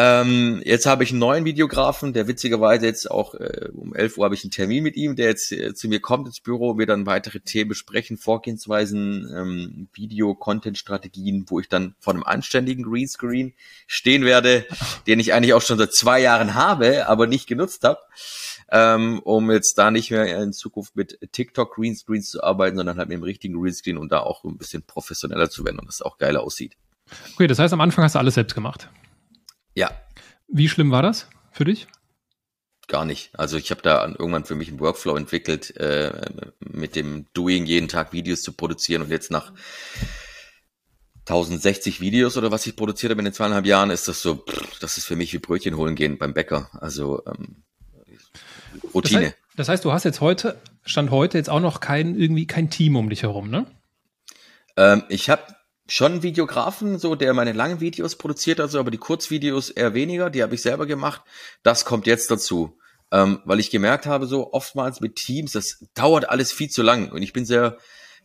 Ähm, 0.01 0.63
jetzt 0.65 0.87
habe 0.87 1.03
ich 1.03 1.11
einen 1.11 1.19
neuen 1.19 1.45
Videografen, 1.45 2.13
der 2.13 2.29
witzigerweise 2.29 2.87
jetzt 2.87 3.11
auch 3.11 3.35
äh, 3.35 3.69
um 3.75 3.97
11 3.97 4.17
Uhr 4.17 4.27
habe 4.27 4.37
ich 4.37 4.45
einen 4.45 4.53
Termin 4.53 4.85
mit 4.85 4.95
ihm, 4.95 5.17
der 5.17 5.27
jetzt 5.27 5.51
äh, 5.51 5.75
zu 5.75 5.89
mir 5.89 5.99
kommt 5.99 6.29
ins 6.29 6.39
Büro, 6.39 6.79
wir 6.79 6.87
dann 6.87 7.05
weitere 7.05 7.41
Themen 7.41 7.71
besprechen, 7.71 8.17
Vorgehensweisen, 8.17 9.29
ähm, 9.35 9.89
Video-Content-Strategien, 9.93 11.47
wo 11.49 11.59
ich 11.59 11.69
dann 11.69 11.97
vor 11.99 12.15
einem 12.15 12.23
anständigen 12.23 12.85
Greenscreen 12.85 13.55
stehen 13.89 14.25
werde, 14.25 14.67
den 15.09 15.19
ich 15.19 15.35
eigentlich 15.35 15.55
auch 15.55 15.63
schon 15.63 15.79
seit 15.79 15.93
zwei 15.93 16.21
Jahren 16.21 16.55
habe, 16.55 17.09
aber 17.09 17.27
nicht 17.27 17.49
genutzt 17.49 17.83
habe, 17.83 17.99
ähm, 18.71 19.19
um 19.25 19.51
jetzt 19.51 19.79
da 19.79 19.91
nicht 19.91 20.13
mehr 20.13 20.41
in 20.41 20.53
Zukunft 20.53 20.95
mit 20.95 21.19
TikTok 21.33 21.75
Greenscreens 21.75 22.31
zu 22.31 22.45
arbeiten, 22.45 22.77
sondern 22.77 22.99
halt 22.99 23.09
mit 23.09 23.17
dem 23.17 23.25
richtigen 23.25 23.61
Greenscreen 23.61 23.99
und 23.99 24.13
da 24.13 24.21
auch 24.21 24.45
ein 24.45 24.59
bisschen 24.59 24.85
professioneller 24.85 25.51
zu 25.51 25.65
werden 25.65 25.81
und 25.81 25.89
das 25.89 26.03
auch 26.03 26.19
geiler 26.19 26.45
aussieht. 26.45 26.77
Okay, 27.35 27.49
das 27.49 27.59
heißt, 27.59 27.73
am 27.73 27.81
Anfang 27.81 28.05
hast 28.05 28.15
du 28.15 28.21
alles 28.21 28.35
selbst 28.35 28.55
gemacht. 28.55 28.89
Ja. 29.79 29.93
Wie 30.49 30.69
schlimm 30.69 30.91
war 30.91 31.03
das 31.03 31.29
für 31.53 31.65
dich? 31.65 31.87
Gar 32.89 33.05
nicht. 33.05 33.31
Also 33.39 33.57
ich 33.57 33.71
habe 33.71 33.81
da 33.81 34.05
irgendwann 34.05 34.45
für 34.45 34.57
mich 34.57 34.71
einen 34.71 34.81
Workflow 34.81 35.15
entwickelt, 35.15 35.77
äh, 35.77 36.21
mit 36.59 36.97
dem 36.97 37.27
Doing 37.33 37.65
jeden 37.65 37.87
Tag 37.87 38.13
Videos 38.13 38.43
zu 38.43 38.53
produzieren 38.55 39.03
und 39.03 39.11
jetzt 39.11 39.31
nach 39.31 39.53
1060 41.27 42.01
Videos 42.01 42.37
oder 42.37 42.51
was 42.51 42.67
ich 42.67 42.75
produziert 42.75 43.13
habe 43.13 43.21
in 43.21 43.27
den 43.27 43.35
zweieinhalb 43.35 43.67
Jahren, 43.67 43.91
ist 43.91 44.09
das 44.09 44.21
so, 44.21 44.35
pff, 44.37 44.81
das 44.81 44.99
ist 44.99 45.05
für 45.05 45.15
mich 45.15 45.33
wie 45.33 45.39
Brötchen 45.39 45.77
holen 45.77 45.95
gehen 45.95 46.19
beim 46.19 46.35
Bäcker. 46.35 46.71
Also 46.81 47.23
ähm, 47.27 47.63
Routine. 48.93 49.21
Das 49.21 49.29
heißt, 49.29 49.37
das 49.55 49.69
heißt, 49.69 49.85
du 49.85 49.93
hast 49.93 50.05
jetzt 50.05 50.21
heute, 50.21 50.61
Stand 50.83 51.13
heute 51.13 51.39
jetzt 51.39 51.51
auch 51.51 51.61
noch 51.61 51.79
kein, 51.79 52.19
irgendwie 52.19 52.49
kein 52.49 52.69
Team 52.69 52.97
um 52.97 53.11
dich 53.11 53.23
herum, 53.23 53.49
ne? 53.49 53.67
Ähm, 54.77 55.05
ich 55.09 55.31
habe 55.31 55.43
schon 55.89 56.23
Videografen, 56.23 56.99
so 56.99 57.15
der 57.15 57.35
meine 57.35 57.53
langen 57.53 57.81
Videos 57.81 58.17
produziert, 58.17 58.61
also 58.61 58.79
aber 58.79 58.91
die 58.91 58.99
Kurzvideos 58.99 59.71
eher 59.71 59.95
weniger, 59.95 60.31
die 60.31 60.43
habe 60.43 60.55
ich 60.55 60.63
selber 60.63 60.87
gemacht. 60.87 61.23
Das 61.63 61.85
kommt 61.85 62.07
jetzt 62.07 62.31
dazu, 62.31 62.79
ähm, 63.11 63.41
weil 63.45 63.59
ich 63.59 63.71
gemerkt 63.71 64.07
habe, 64.07 64.27
so 64.27 64.53
oftmals 64.53 65.01
mit 65.01 65.17
Teams, 65.17 65.53
das 65.53 65.85
dauert 65.95 66.29
alles 66.29 66.53
viel 66.53 66.69
zu 66.69 66.83
lang 66.83 67.11
und 67.11 67.23
ich 67.23 67.33
bin 67.33 67.45
sehr 67.45 67.79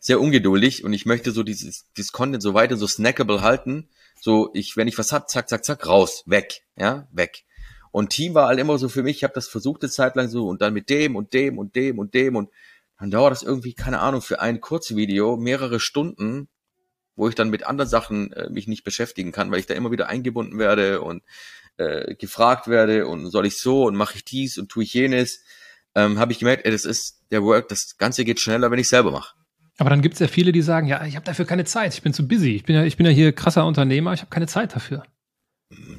sehr 0.04 0.20
ungeduldig 0.20 0.84
und 0.84 0.92
ich 0.92 1.06
möchte 1.06 1.32
so 1.32 1.42
dieses, 1.42 1.90
dieses 1.96 2.12
Content 2.12 2.42
so 2.42 2.52
weiter 2.52 2.76
so 2.76 2.86
snackable 2.86 3.40
halten. 3.40 3.88
So 4.20 4.50
ich, 4.52 4.76
wenn 4.76 4.86
ich 4.86 4.98
was 4.98 5.12
hab, 5.12 5.30
zack, 5.30 5.48
zack, 5.48 5.64
zack, 5.64 5.86
raus, 5.86 6.24
weg, 6.26 6.60
ja, 6.76 7.08
weg. 7.10 7.44
Und 7.90 8.10
Team 8.10 8.34
war 8.34 8.48
halt 8.48 8.60
immer 8.60 8.76
so 8.76 8.90
für 8.90 9.02
mich, 9.02 9.16
ich 9.16 9.24
habe 9.24 9.32
das 9.32 9.48
versucht 9.48 9.82
eine 9.82 9.90
Zeit 9.90 10.14
lang 10.14 10.28
so 10.28 10.46
und 10.46 10.60
dann 10.60 10.74
mit 10.74 10.90
dem 10.90 11.16
und 11.16 11.32
dem 11.32 11.56
und 11.56 11.74
dem 11.74 11.98
und 11.98 12.12
dem 12.12 12.36
und 12.36 12.50
dann 12.98 13.10
dauert 13.10 13.32
das 13.32 13.42
irgendwie, 13.42 13.72
keine 13.72 14.00
Ahnung, 14.00 14.20
für 14.20 14.40
ein 14.40 14.60
Kurzvideo 14.60 15.38
mehrere 15.38 15.80
Stunden 15.80 16.48
wo 17.16 17.28
ich 17.28 17.34
dann 17.34 17.50
mit 17.50 17.66
anderen 17.66 17.88
Sachen 17.88 18.32
äh, 18.32 18.50
mich 18.50 18.66
nicht 18.66 18.84
beschäftigen 18.84 19.32
kann, 19.32 19.50
weil 19.50 19.60
ich 19.60 19.66
da 19.66 19.74
immer 19.74 19.90
wieder 19.90 20.08
eingebunden 20.08 20.58
werde 20.58 21.00
und 21.00 21.22
äh, 21.76 22.14
gefragt 22.14 22.68
werde 22.68 23.06
und 23.06 23.30
soll 23.30 23.46
ich 23.46 23.58
so 23.58 23.84
und 23.84 23.96
mache 23.96 24.16
ich 24.16 24.24
dies 24.24 24.58
und 24.58 24.68
tue 24.68 24.84
ich 24.84 24.94
jenes, 24.94 25.42
ähm, 25.94 26.18
habe 26.18 26.32
ich 26.32 26.38
gemerkt, 26.38 26.64
ey, 26.64 26.72
das 26.72 26.84
ist 26.84 27.20
der 27.30 27.42
Work, 27.42 27.68
das 27.68 27.96
Ganze 27.96 28.24
geht 28.24 28.40
schneller, 28.40 28.70
wenn 28.70 28.78
ich 28.78 28.88
selber 28.88 29.10
mache. 29.10 29.34
Aber 29.78 29.90
dann 29.90 30.02
gibt 30.02 30.14
es 30.14 30.20
ja 30.20 30.28
viele, 30.28 30.52
die 30.52 30.62
sagen, 30.62 30.86
ja, 30.86 31.04
ich 31.04 31.16
habe 31.16 31.26
dafür 31.26 31.44
keine 31.44 31.64
Zeit, 31.64 31.94
ich 31.94 32.02
bin 32.02 32.12
zu 32.12 32.28
busy, 32.28 32.54
ich 32.54 32.64
bin 32.64 32.76
ja, 32.76 32.84
ich 32.84 32.96
bin 32.96 33.06
ja 33.06 33.12
hier 33.12 33.32
krasser 33.32 33.66
Unternehmer, 33.66 34.12
ich 34.12 34.20
habe 34.20 34.30
keine 34.30 34.46
Zeit 34.46 34.74
dafür. 34.74 35.02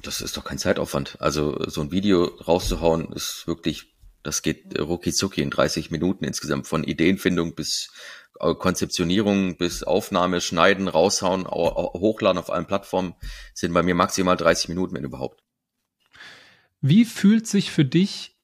Das 0.01 0.21
ist 0.21 0.37
doch 0.37 0.45
kein 0.45 0.57
Zeitaufwand. 0.57 1.17
Also 1.19 1.57
so 1.67 1.81
ein 1.81 1.91
Video 1.91 2.25
rauszuhauen 2.25 3.11
ist 3.11 3.45
wirklich, 3.47 3.93
das 4.23 4.41
geht 4.41 4.79
rucki 4.79 5.11
zucki 5.11 5.41
in 5.41 5.49
30 5.49 5.91
Minuten 5.91 6.23
insgesamt 6.23 6.67
von 6.67 6.83
Ideenfindung 6.83 7.55
bis 7.55 7.89
Konzeptionierung 8.39 9.57
bis 9.57 9.83
Aufnahme, 9.83 10.41
Schneiden, 10.41 10.87
raushauen, 10.87 11.47
hochladen 11.47 12.37
auf 12.37 12.51
allen 12.51 12.65
Plattformen 12.65 13.15
sind 13.53 13.73
bei 13.73 13.83
mir 13.83 13.95
maximal 13.95 14.35
30 14.35 14.69
Minuten, 14.69 14.95
wenn 14.95 15.03
überhaupt. 15.03 15.41
Wie 16.81 17.05
fühlt 17.05 17.47
sich 17.47 17.71
für 17.71 17.85
dich 17.85 18.35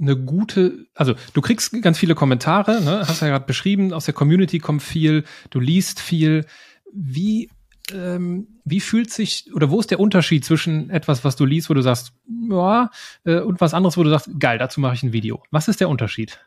eine 0.00 0.16
gute, 0.16 0.86
also 0.94 1.14
du 1.34 1.40
kriegst 1.40 1.80
ganz 1.82 1.98
viele 1.98 2.14
Kommentare, 2.14 2.82
ne? 2.82 3.06
hast 3.06 3.22
ja 3.22 3.28
gerade 3.28 3.46
beschrieben, 3.46 3.92
aus 3.92 4.06
der 4.06 4.14
Community 4.14 4.58
kommt 4.58 4.82
viel, 4.82 5.24
du 5.50 5.60
liest 5.60 6.00
viel. 6.00 6.46
Wie, 6.92 7.50
ähm, 7.92 8.60
wie 8.64 8.80
fühlt 8.80 9.12
sich 9.12 9.52
oder 9.54 9.70
wo 9.70 9.78
ist 9.78 9.90
der 9.90 10.00
Unterschied 10.00 10.44
zwischen 10.44 10.90
etwas, 10.90 11.24
was 11.24 11.36
du 11.36 11.44
liest, 11.44 11.70
wo 11.70 11.74
du 11.74 11.82
sagst, 11.82 12.12
ja, 12.50 12.90
äh, 13.24 13.40
und 13.40 13.60
was 13.60 13.74
anderes, 13.74 13.96
wo 13.96 14.02
du 14.02 14.10
sagst, 14.10 14.30
geil, 14.38 14.58
dazu 14.58 14.80
mache 14.80 14.94
ich 14.94 15.02
ein 15.02 15.12
Video. 15.12 15.42
Was 15.50 15.68
ist 15.68 15.80
der 15.80 15.88
Unterschied? 15.88 16.40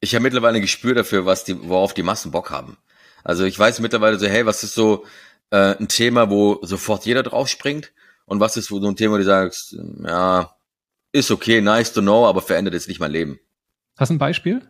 Ich 0.00 0.14
habe 0.14 0.22
mittlerweile 0.22 0.56
ein 0.56 0.62
Gespür 0.62 0.94
dafür, 0.94 1.26
was 1.26 1.44
die, 1.44 1.68
worauf 1.68 1.94
die 1.94 2.02
Massen 2.02 2.30
Bock 2.30 2.50
haben. 2.50 2.78
Also 3.22 3.44
ich 3.44 3.58
weiß 3.58 3.80
mittlerweile 3.80 4.18
so, 4.18 4.26
hey, 4.26 4.46
was 4.46 4.62
ist 4.62 4.74
so 4.74 5.04
äh, 5.50 5.76
ein 5.76 5.88
Thema, 5.88 6.30
wo 6.30 6.58
sofort 6.62 7.04
jeder 7.04 7.22
drauf 7.22 7.48
springt 7.48 7.92
und 8.24 8.40
was 8.40 8.56
ist 8.56 8.68
so 8.68 8.80
ein 8.80 8.96
Thema, 8.96 9.14
wo 9.14 9.18
du 9.18 9.24
sagst, 9.24 9.76
ja, 10.04 10.54
ist 11.12 11.30
okay, 11.30 11.60
nice 11.60 11.92
to 11.92 12.00
know, 12.00 12.26
aber 12.26 12.40
verändert 12.40 12.74
jetzt 12.74 12.88
nicht 12.88 13.00
mein 13.00 13.10
Leben. 13.10 13.40
Hast 13.98 14.10
du 14.10 14.14
ein 14.14 14.18
Beispiel? 14.18 14.62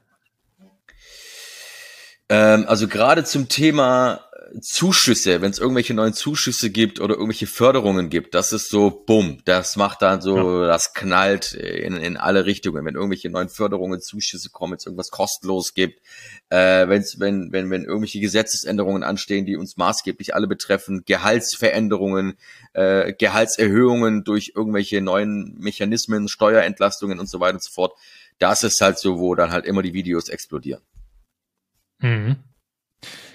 Ähm, 2.29 2.65
also 2.67 2.89
gerade 2.89 3.25
zum 3.25 3.49
Thema 3.49 4.25
Zuschüsse, 4.61 5.41
wenn 5.41 5.51
es 5.51 5.59
irgendwelche 5.59 5.95
neuen 5.95 6.13
Zuschüsse 6.13 6.71
gibt 6.71 7.01
oder 7.01 7.15
irgendwelche 7.15 7.47
Förderungen 7.47 8.11
gibt, 8.11 8.35
das 8.35 8.53
ist 8.53 8.71
so, 8.71 8.91
bumm, 8.91 9.39
das 9.45 9.77
macht 9.77 10.03
dann 10.03 10.21
so, 10.21 10.63
ja. 10.63 10.67
das 10.67 10.93
knallt 10.93 11.55
in, 11.55 11.97
in 11.97 12.17
alle 12.17 12.47
Richtungen. 12.47 12.85
Wenn 12.85 12.95
irgendwelche 12.95 13.31
neuen 13.31 13.49
Förderungen, 13.49 14.01
Zuschüsse 14.01 14.51
kommen, 14.51 14.73
wenn 14.73 14.79
es 14.79 14.87
irgendwas 14.87 15.11
kostenlos 15.11 15.75
gibt, 15.75 16.01
äh, 16.49 16.89
wenn's, 16.89 17.21
wenn, 17.21 17.53
wenn, 17.53 17.71
wenn 17.71 17.85
irgendwelche 17.85 18.21
Gesetzesänderungen 18.21 19.03
anstehen, 19.03 19.47
die 19.47 19.57
uns 19.57 19.77
maßgeblich 19.77 20.35
alle 20.35 20.49
betreffen, 20.49 21.05
Gehaltsveränderungen, 21.07 22.35
äh, 22.73 23.13
Gehaltserhöhungen 23.13 24.25
durch 24.25 24.53
irgendwelche 24.55 25.01
neuen 25.01 25.57
Mechanismen, 25.59 26.29
Steuerentlastungen 26.29 27.21
und 27.21 27.29
so 27.29 27.41
weiter 27.41 27.55
und 27.55 27.63
so 27.63 27.71
fort, 27.71 27.93
das 28.39 28.63
ist 28.65 28.81
halt 28.81 28.99
so, 28.99 29.19
wo 29.19 29.35
dann 29.35 29.53
halt 29.53 29.67
immer 29.67 29.83
die 29.83 29.95
Videos 29.95 30.29
explodieren. 30.29 30.83
Mhm. 31.99 32.37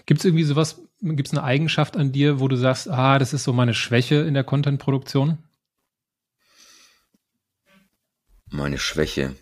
Gibt 0.05 0.19
es 0.19 0.25
irgendwie 0.25 0.43
sowas, 0.43 0.81
gibt 1.01 1.27
es 1.27 1.33
eine 1.33 1.43
Eigenschaft 1.43 1.97
an 1.97 2.11
dir, 2.11 2.39
wo 2.39 2.47
du 2.47 2.55
sagst, 2.55 2.89
ah, 2.89 3.17
das 3.17 3.33
ist 3.33 3.43
so 3.43 3.53
meine 3.53 3.73
Schwäche 3.73 4.15
in 4.15 4.33
der 4.33 4.43
Content-Produktion? 4.43 5.39
Meine 8.49 8.77
Schwäche. 8.77 9.35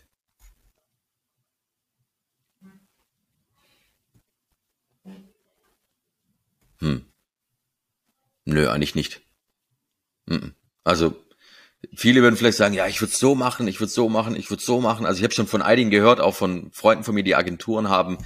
Hm. 6.80 7.06
Nö, 8.46 8.70
eigentlich 8.70 8.96
nicht. 8.96 9.22
Also, 10.84 11.16
viele 11.94 12.22
würden 12.22 12.38
vielleicht 12.38 12.58
sagen, 12.58 12.74
ja, 12.74 12.88
ich 12.88 13.02
würde 13.02 13.14
so 13.14 13.36
machen, 13.36 13.68
ich 13.68 13.80
würde 13.80 13.92
so 13.92 14.10
machen, 14.10 14.36
ich 14.36 14.50
würde 14.50 14.64
so 14.64 14.80
machen. 14.80 15.06
Also 15.06 15.20
ich 15.20 15.24
habe 15.24 15.34
schon 15.34 15.48
von 15.48 15.62
einigen 15.62 15.90
gehört, 15.90 16.20
auch 16.20 16.36
von 16.36 16.72
Freunden 16.72 17.04
von 17.04 17.16
mir, 17.16 17.24
die 17.24 17.36
Agenturen 17.36 17.90
haben, 17.90 18.18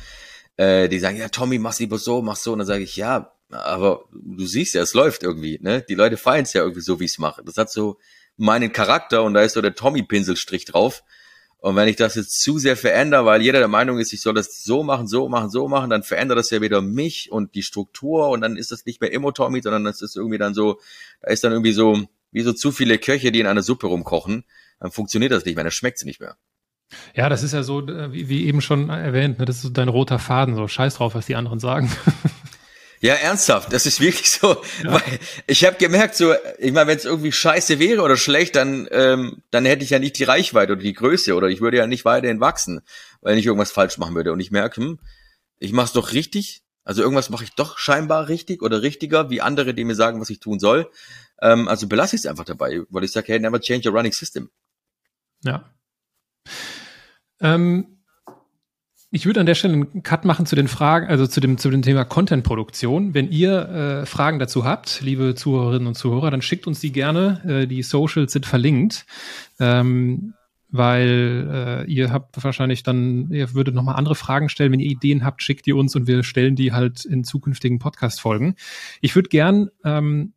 äh, 0.58 0.90
die 0.90 1.00
sagen, 1.00 1.18
ja, 1.18 1.30
Tommy, 1.30 1.60
mach's 1.60 1.80
lieber 1.80 1.98
so, 1.98 2.22
mach 2.22 2.36
so. 2.36 2.54
Und 2.54 2.60
dann 2.60 2.68
sage 2.68 2.84
ich, 2.84 2.98
ja, 2.98 3.32
aber 3.50 4.06
du 4.12 4.46
siehst 4.46 4.74
ja, 4.74 4.82
es 4.82 4.94
läuft 4.94 5.24
irgendwie, 5.24 5.60
ne? 5.62 5.84
Die 5.88 5.96
Leute 5.96 6.18
feiern 6.18 6.44
es 6.44 6.54
ja 6.54 6.62
irgendwie 6.62 6.82
so, 6.82 7.00
wie 7.00 7.06
ich 7.06 7.12
es 7.12 7.18
mache. 7.18 7.44
Das 7.44 7.58
hat 7.58 7.72
so 7.72 7.98
meinen 8.36 8.72
Charakter 8.72 9.24
und 9.24 9.34
da 9.34 9.42
ist 9.42 9.54
so 9.54 9.62
der 9.62 9.76
Tommy-Pinselstrich 9.76 10.66
drauf. 10.66 11.04
Und 11.60 11.76
wenn 11.76 11.88
ich 11.88 11.96
das 11.96 12.16
jetzt 12.16 12.42
zu 12.42 12.60
sehr 12.60 12.78
verändere, 12.78 13.26
weil 13.26 13.42
jeder 13.42 13.60
der 13.60 13.68
Meinung 13.68 13.98
ist, 13.98 14.14
ich 14.14 14.22
soll 14.22 14.36
das 14.36 14.64
so 14.64 14.84
machen, 14.84 15.08
so 15.08 15.28
machen, 15.28 15.50
so 15.50 15.68
machen, 15.68 15.90
dann 15.90 16.04
verändert 16.04 16.38
das 16.38 16.52
ja 16.52 16.62
wieder 16.62 16.82
mich 16.82 17.32
und 17.32 17.56
die 17.56 17.64
Struktur 17.64 18.30
und 18.30 18.42
dann 18.42 18.58
ist 18.58 18.72
das 18.72 18.86
nicht 18.86 19.02
mehr 19.02 19.12
immer 19.12 19.34
Tommy, 19.34 19.62
sondern 19.62 19.84
das 19.84 20.02
ist 20.02 20.16
irgendwie 20.16 20.38
dann 20.38 20.54
so, 20.54 20.80
da 21.22 21.32
ist 21.32 21.44
dann 21.44 21.52
irgendwie 21.52 21.72
so, 21.72 22.00
wie 22.32 22.42
so 22.42 22.54
zu 22.54 22.72
viele 22.72 23.00
Köche, 23.00 23.32
die 23.32 23.40
in 23.40 23.48
einer 23.48 23.64
Suppe 23.64 23.88
rumkochen, 23.88 24.44
dann 24.80 24.92
funktioniert 24.92 25.32
das 25.32 25.46
nicht 25.46 25.56
mehr, 25.56 25.64
dann 25.64 25.72
schmeckt 25.72 25.98
sie 25.98 26.06
nicht 26.06 26.20
mehr. 26.20 26.38
Ja, 27.16 27.30
das 27.30 27.44
ist 27.44 27.54
ja 27.54 27.64
so, 27.64 27.86
äh, 27.88 28.14
wie, 28.14 28.30
wie 28.30 28.46
eben 28.46 28.62
schon 28.62 28.90
erwähnt, 28.90 29.40
ne, 29.40 29.46
das 29.46 29.58
ist 29.58 29.62
so 29.64 29.70
dein 29.70 29.90
roter 29.90 30.20
Faden, 30.20 30.56
so 30.56 30.68
scheiß 30.68 30.96
drauf, 30.96 31.16
was 31.16 31.26
die 31.26 31.36
anderen 31.36 31.60
sagen. 31.60 31.92
Ja, 33.00 33.14
ernsthaft, 33.14 33.72
das 33.72 33.86
ist 33.86 34.00
wirklich 34.00 34.32
so, 34.32 34.60
ja. 34.84 34.94
weil 34.94 35.20
ich 35.46 35.64
habe 35.66 35.78
gemerkt, 35.78 36.16
so, 36.16 36.34
ich 36.58 36.72
meine, 36.72 36.88
wenn 36.88 36.98
es 36.98 37.06
irgendwie 37.06 37.32
scheiße 37.32 37.78
wäre 37.78 38.02
oder 38.02 38.18
schlecht, 38.18 38.56
dann, 38.56 38.88
ähm, 38.90 39.44
dann 39.52 39.66
hätte 39.66 39.84
ich 39.84 39.92
ja 39.92 40.00
nicht 40.00 40.18
die 40.18 40.24
Reichweite 40.24 40.74
oder 40.74 40.82
die 40.82 40.94
Größe 40.94 41.36
oder 41.36 41.48
ich 41.48 41.62
würde 41.62 41.78
ja 41.78 41.86
nicht 41.86 42.06
weiterhin 42.06 42.40
wachsen, 42.40 42.82
weil 43.22 43.38
ich 43.38 43.46
irgendwas 43.46 43.72
falsch 43.72 44.00
machen 44.00 44.16
würde. 44.16 44.34
Und 44.34 44.40
ich 44.40 44.50
merke, 44.50 44.82
hm, 44.82 45.00
ich 45.60 45.74
mache 45.74 45.86
es 45.86 45.94
doch 45.94 46.14
richtig, 46.14 46.64
also 46.84 47.04
irgendwas 47.04 47.30
mache 47.30 47.44
ich 47.44 47.52
doch 47.52 47.78
scheinbar 47.78 48.30
richtig 48.30 48.64
oder 48.64 48.82
richtiger, 48.82 49.30
wie 49.30 49.42
andere, 49.42 49.76
die 49.76 49.84
mir 49.84 49.96
sagen, 49.96 50.20
was 50.20 50.32
ich 50.32 50.40
tun 50.40 50.60
soll. 50.60 50.90
Ähm, 51.40 51.68
also 51.68 51.88
belasse 51.88 52.16
ich 52.16 52.22
es 52.22 52.26
einfach 52.26 52.46
dabei, 52.46 52.82
weil 52.90 53.04
ich 53.04 53.12
sage, 53.12 53.28
hey, 53.28 53.40
never 53.40 53.62
change 53.62 53.88
your 53.88 53.96
running 53.96 54.14
system. 54.14 54.50
Ja. 55.44 55.70
Ähm, 57.42 57.88
Ich 59.10 59.26
würde 59.26 59.40
an 59.40 59.46
der 59.46 59.56
Stelle 59.56 59.74
einen 59.74 60.04
Cut 60.04 60.26
machen 60.26 60.46
zu 60.46 60.58
den 60.58 60.68
Fragen, 60.68 61.08
also 61.08 61.26
zu 61.28 61.40
dem, 61.40 61.58
zu 61.58 61.70
dem 61.70 61.82
Thema 61.82 62.04
Content-Produktion. 62.04 63.14
Wenn 63.14 63.32
ihr 63.32 63.70
äh, 63.70 64.06
Fragen 64.06 64.38
dazu 64.38 64.66
habt, 64.66 65.02
liebe 65.02 65.34
Zuhörerinnen 65.34 65.88
und 65.88 65.96
Zuhörer, 65.96 66.30
dann 66.30 66.42
schickt 66.42 66.68
uns 66.68 66.82
die 66.82 66.92
gerne. 66.92 67.42
Äh, 67.48 67.68
die 67.68 67.84
Socials 67.84 68.34
sind 68.34 68.46
verlinkt. 68.46 69.06
Ähm, 69.60 70.34
weil 70.70 71.86
äh, 71.88 71.90
ihr 71.90 72.12
habt 72.12 72.44
wahrscheinlich 72.44 72.84
dann, 72.84 73.32
ihr 73.32 73.54
würdet 73.54 73.74
nochmal 73.74 73.96
andere 73.96 74.16
Fragen 74.16 74.50
stellen. 74.50 74.74
Wenn 74.74 74.82
ihr 74.82 74.92
Ideen 74.92 75.24
habt, 75.24 75.42
schickt 75.42 75.66
die 75.66 75.72
uns 75.72 75.96
und 75.96 76.08
wir 76.08 76.24
stellen 76.24 76.58
die 76.58 76.74
halt 76.74 77.06
in 77.06 77.24
zukünftigen 77.24 77.80
Podcast-Folgen. 77.80 78.56
Ich 79.00 79.16
würde 79.16 79.30
gern 79.30 79.70
ähm, 79.86 80.34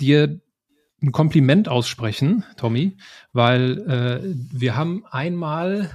dir 0.00 0.40
ein 1.04 1.12
Kompliment 1.12 1.68
aussprechen, 1.68 2.44
Tommy, 2.56 2.96
weil 3.32 3.78
äh, 3.88 4.34
wir 4.52 4.76
haben 4.76 5.04
einmal, 5.10 5.90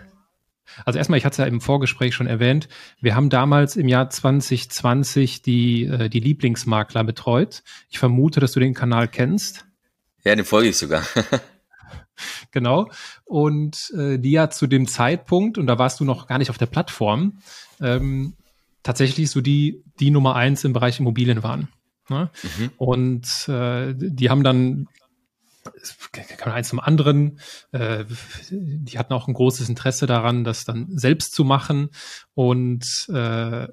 also 0.85 0.97
erstmal, 0.97 1.17
ich 1.17 1.25
hatte 1.25 1.33
es 1.33 1.37
ja 1.37 1.45
im 1.45 1.61
Vorgespräch 1.61 2.13
schon 2.13 2.27
erwähnt, 2.27 2.69
wir 3.01 3.15
haben 3.15 3.29
damals 3.29 3.75
im 3.75 3.87
Jahr 3.87 4.09
2020 4.09 5.41
die, 5.41 5.85
äh, 5.85 6.09
die 6.09 6.19
Lieblingsmakler 6.19 7.03
betreut. 7.03 7.63
Ich 7.89 7.99
vermute, 7.99 8.39
dass 8.39 8.51
du 8.51 8.59
den 8.59 8.73
Kanal 8.73 9.07
kennst. 9.07 9.65
Ja, 10.23 10.35
den 10.35 10.45
folge 10.45 10.69
ich 10.69 10.77
sogar. 10.77 11.03
genau. 12.51 12.89
Und 13.25 13.91
äh, 13.97 14.17
die 14.17 14.31
ja 14.31 14.49
zu 14.49 14.67
dem 14.67 14.87
Zeitpunkt, 14.87 15.57
und 15.57 15.67
da 15.67 15.79
warst 15.79 15.99
du 15.99 16.05
noch 16.05 16.27
gar 16.27 16.37
nicht 16.37 16.49
auf 16.49 16.57
der 16.57 16.65
Plattform, 16.67 17.39
ähm, 17.81 18.33
tatsächlich 18.83 19.29
so 19.29 19.41
die, 19.41 19.83
die 19.99 20.11
Nummer 20.11 20.35
eins 20.35 20.63
im 20.63 20.73
Bereich 20.73 20.99
Immobilien 20.99 21.43
waren. 21.43 21.69
Ne? 22.09 22.29
Mhm. 22.43 22.71
Und 22.77 23.49
äh, 23.49 23.93
die 23.95 24.29
haben 24.29 24.43
dann 24.43 24.87
eins 26.53 26.69
zum 26.69 26.79
anderen. 26.79 27.39
Äh, 27.71 28.05
die 28.51 28.97
hatten 28.97 29.13
auch 29.13 29.27
ein 29.27 29.33
großes 29.33 29.69
Interesse 29.69 30.05
daran, 30.05 30.43
das 30.43 30.65
dann 30.65 30.87
selbst 30.97 31.33
zu 31.33 31.43
machen. 31.43 31.89
Und 32.33 33.07
äh, 33.13 33.67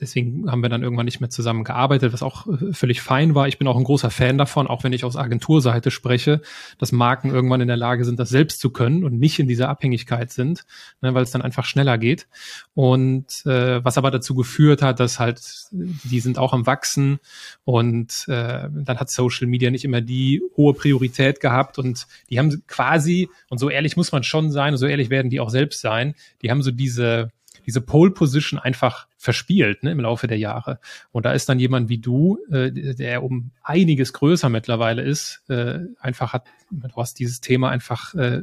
deswegen 0.00 0.50
haben 0.50 0.62
wir 0.62 0.68
dann 0.68 0.82
irgendwann 0.82 1.06
nicht 1.06 1.20
mehr 1.20 1.30
zusammen 1.30 1.64
gearbeitet, 1.64 2.12
was 2.12 2.22
auch 2.22 2.46
äh, 2.46 2.72
völlig 2.72 3.00
fein 3.00 3.34
war. 3.34 3.48
Ich 3.48 3.58
bin 3.58 3.66
auch 3.66 3.76
ein 3.76 3.84
großer 3.84 4.10
Fan 4.10 4.38
davon, 4.38 4.66
auch 4.66 4.84
wenn 4.84 4.92
ich 4.92 5.04
aus 5.04 5.16
Agenturseite 5.16 5.90
spreche, 5.90 6.40
dass 6.78 6.92
Marken 6.92 7.30
irgendwann 7.30 7.60
in 7.60 7.68
der 7.68 7.76
Lage 7.76 8.04
sind, 8.04 8.18
das 8.18 8.28
selbst 8.28 8.60
zu 8.60 8.70
können 8.70 9.04
und 9.04 9.18
nicht 9.18 9.38
in 9.38 9.48
dieser 9.48 9.68
Abhängigkeit 9.68 10.30
sind, 10.30 10.64
ne, 11.00 11.14
weil 11.14 11.22
es 11.22 11.30
dann 11.30 11.42
einfach 11.42 11.64
schneller 11.64 11.98
geht. 11.98 12.26
Und 12.74 13.44
äh, 13.46 13.84
was 13.84 13.98
aber 13.98 14.10
dazu 14.10 14.34
geführt 14.34 14.82
hat, 14.82 15.00
dass 15.00 15.18
halt 15.18 15.40
die 15.70 16.20
sind 16.20 16.38
auch 16.38 16.52
am 16.52 16.66
wachsen 16.66 17.18
und 17.64 18.24
äh, 18.28 18.68
dann 18.70 18.98
hat 19.00 19.10
Social 19.10 19.46
Media 19.46 19.70
nicht 19.70 19.84
immer 19.84 20.00
die 20.00 20.42
hohe 20.56 20.74
Priorität 20.74 21.40
gehabt 21.40 21.78
und 21.78 22.06
die 22.30 22.38
haben 22.38 22.62
quasi 22.66 23.28
und 23.48 23.58
so 23.58 23.70
ehrlich 23.70 23.96
muss 23.96 24.12
man 24.12 24.22
schon 24.22 24.50
sein 24.50 24.74
und 24.74 24.78
so 24.78 24.86
ehrlich 24.86 25.10
werden 25.10 25.30
die 25.30 25.40
auch 25.40 25.50
selbst 25.50 25.80
sein. 25.80 26.14
Die 26.42 26.50
haben 26.50 26.62
so 26.62 26.70
diese 26.70 27.30
diese 27.66 27.80
Pole 27.80 28.10
Position 28.10 28.58
einfach 28.58 29.06
verspielt 29.16 29.82
ne, 29.82 29.92
im 29.92 30.00
Laufe 30.00 30.26
der 30.26 30.38
Jahre. 30.38 30.78
Und 31.12 31.26
da 31.26 31.32
ist 31.32 31.48
dann 31.48 31.58
jemand 31.58 31.88
wie 31.88 31.98
du, 31.98 32.38
äh, 32.50 32.70
der 32.70 33.22
um 33.22 33.50
einiges 33.62 34.12
größer 34.12 34.48
mittlerweile 34.48 35.02
ist, 35.02 35.42
äh, 35.48 35.80
einfach 35.98 36.32
hat, 36.32 36.46
du 36.70 36.96
hast 36.96 37.18
dieses 37.18 37.40
Thema 37.40 37.70
einfach 37.70 38.14
äh, 38.14 38.42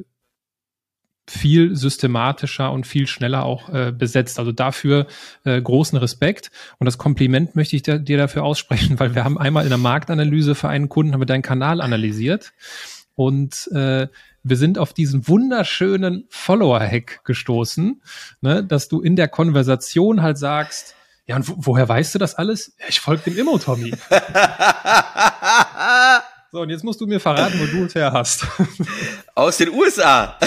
viel 1.27 1.75
systematischer 1.75 2.71
und 2.71 2.87
viel 2.87 3.07
schneller 3.07 3.45
auch 3.45 3.69
äh, 3.69 3.91
besetzt. 3.91 4.39
Also 4.39 4.51
dafür 4.51 5.07
äh, 5.43 5.61
großen 5.61 5.97
Respekt. 5.97 6.51
Und 6.77 6.85
das 6.85 6.97
Kompliment 6.97 7.55
möchte 7.55 7.75
ich 7.75 7.83
dir 7.83 7.99
dafür 7.99 8.43
aussprechen, 8.43 8.97
weil 8.99 9.15
wir 9.15 9.23
haben 9.23 9.37
einmal 9.37 9.63
in 9.63 9.69
der 9.69 9.77
Marktanalyse 9.77 10.55
für 10.55 10.69
einen 10.69 10.89
Kunden 10.89 11.13
haben 11.13 11.21
wir 11.21 11.25
deinen 11.25 11.41
Kanal 11.41 11.79
analysiert 11.81 12.53
und 13.21 13.69
äh, 13.71 14.07
wir 14.41 14.57
sind 14.57 14.79
auf 14.79 14.93
diesen 14.93 15.27
wunderschönen 15.27 16.25
Follower-Hack 16.29 17.23
gestoßen, 17.23 18.01
ne, 18.41 18.63
dass 18.63 18.87
du 18.87 18.99
in 18.99 19.15
der 19.15 19.27
Konversation 19.27 20.23
halt 20.23 20.39
sagst, 20.39 20.95
ja, 21.27 21.35
und 21.35 21.45
woher 21.55 21.87
weißt 21.87 22.15
du 22.15 22.19
das 22.19 22.33
alles? 22.33 22.73
Ja, 22.79 22.85
ich 22.89 22.99
folge 22.99 23.29
dem 23.29 23.37
Immo, 23.37 23.59
Tommy. 23.59 23.91
so, 26.51 26.61
und 26.61 26.71
jetzt 26.71 26.83
musst 26.83 26.99
du 26.99 27.05
mir 27.05 27.19
verraten, 27.19 27.59
wo 27.59 27.67
du 27.67 27.85
es 27.85 27.93
her 27.93 28.11
hast. 28.11 28.47
Aus 29.35 29.57
den 29.57 29.69
USA. 29.69 30.39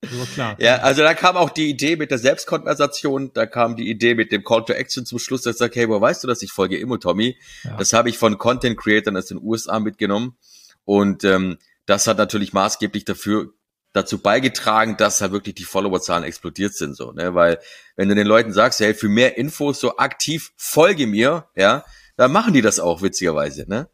So, 0.00 0.24
klar. 0.32 0.56
Ja, 0.58 0.76
also 0.76 1.02
da 1.02 1.12
kam 1.12 1.36
auch 1.36 1.50
die 1.50 1.68
Idee 1.68 1.96
mit 1.96 2.10
der 2.10 2.16
Selbstkonversation, 2.18 3.32
da 3.34 3.44
kam 3.44 3.76
die 3.76 3.90
Idee 3.90 4.14
mit 4.14 4.32
dem 4.32 4.44
Call 4.44 4.64
to 4.64 4.72
Action 4.72 5.04
zum 5.04 5.18
Schluss, 5.18 5.42
dass 5.42 5.56
ich 5.56 5.58
sage, 5.58 5.78
hey, 5.78 5.90
wo 5.90 6.00
weißt 6.00 6.24
du, 6.24 6.26
dass 6.26 6.40
ich 6.40 6.52
folge 6.52 6.78
Immo 6.78 6.96
Tommy? 6.96 7.36
Ja. 7.64 7.76
Das 7.76 7.92
habe 7.92 8.08
ich 8.08 8.16
von 8.16 8.38
Content 8.38 8.78
Creators 8.78 9.14
aus 9.14 9.26
den 9.26 9.42
USA 9.42 9.78
mitgenommen. 9.78 10.38
Und 10.84 11.24
ähm, 11.24 11.58
das 11.86 12.06
hat 12.06 12.18
natürlich 12.18 12.52
maßgeblich 12.52 13.04
dafür 13.04 13.52
dazu 13.92 14.18
beigetragen, 14.18 14.96
dass 14.96 15.20
halt 15.20 15.32
wirklich 15.32 15.54
die 15.54 15.64
Followerzahlen 15.64 16.24
explodiert 16.24 16.74
sind, 16.74 16.96
so, 16.96 17.12
ne, 17.12 17.34
weil 17.34 17.60
wenn 17.96 18.08
du 18.08 18.14
den 18.16 18.26
Leuten 18.26 18.52
sagst, 18.52 18.80
hey, 18.80 18.92
für 18.92 19.08
mehr 19.08 19.38
Infos 19.38 19.78
so 19.78 19.96
aktiv 19.98 20.50
folge 20.56 21.06
mir, 21.06 21.48
ja, 21.54 21.84
dann 22.16 22.32
machen 22.32 22.52
die 22.52 22.62
das 22.62 22.80
auch 22.80 23.02
witzigerweise, 23.02 23.66
ne? 23.68 23.88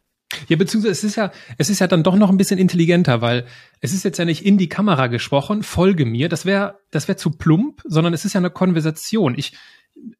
Ja, 0.47 0.55
beziehungsweise 0.55 0.93
es 0.93 1.03
ist 1.03 1.17
ja, 1.17 1.31
es 1.57 1.69
ist 1.69 1.79
ja 1.79 1.87
dann 1.87 2.03
doch 2.03 2.15
noch 2.15 2.29
ein 2.29 2.37
bisschen 2.37 2.57
intelligenter, 2.57 3.21
weil 3.21 3.45
es 3.81 3.93
ist 3.93 4.03
jetzt 4.03 4.17
ja 4.17 4.25
nicht 4.25 4.45
in 4.45 4.57
die 4.57 4.69
Kamera 4.69 5.07
gesprochen, 5.07 5.61
folge 5.61 6.05
mir, 6.05 6.29
das 6.29 6.45
wäre, 6.45 6.79
das 6.89 7.07
wäre 7.07 7.17
zu 7.17 7.31
plump, 7.31 7.81
sondern 7.85 8.13
es 8.13 8.25
ist 8.25 8.33
ja 8.33 8.39
eine 8.39 8.49
Konversation. 8.49 9.35
Ich, 9.37 9.53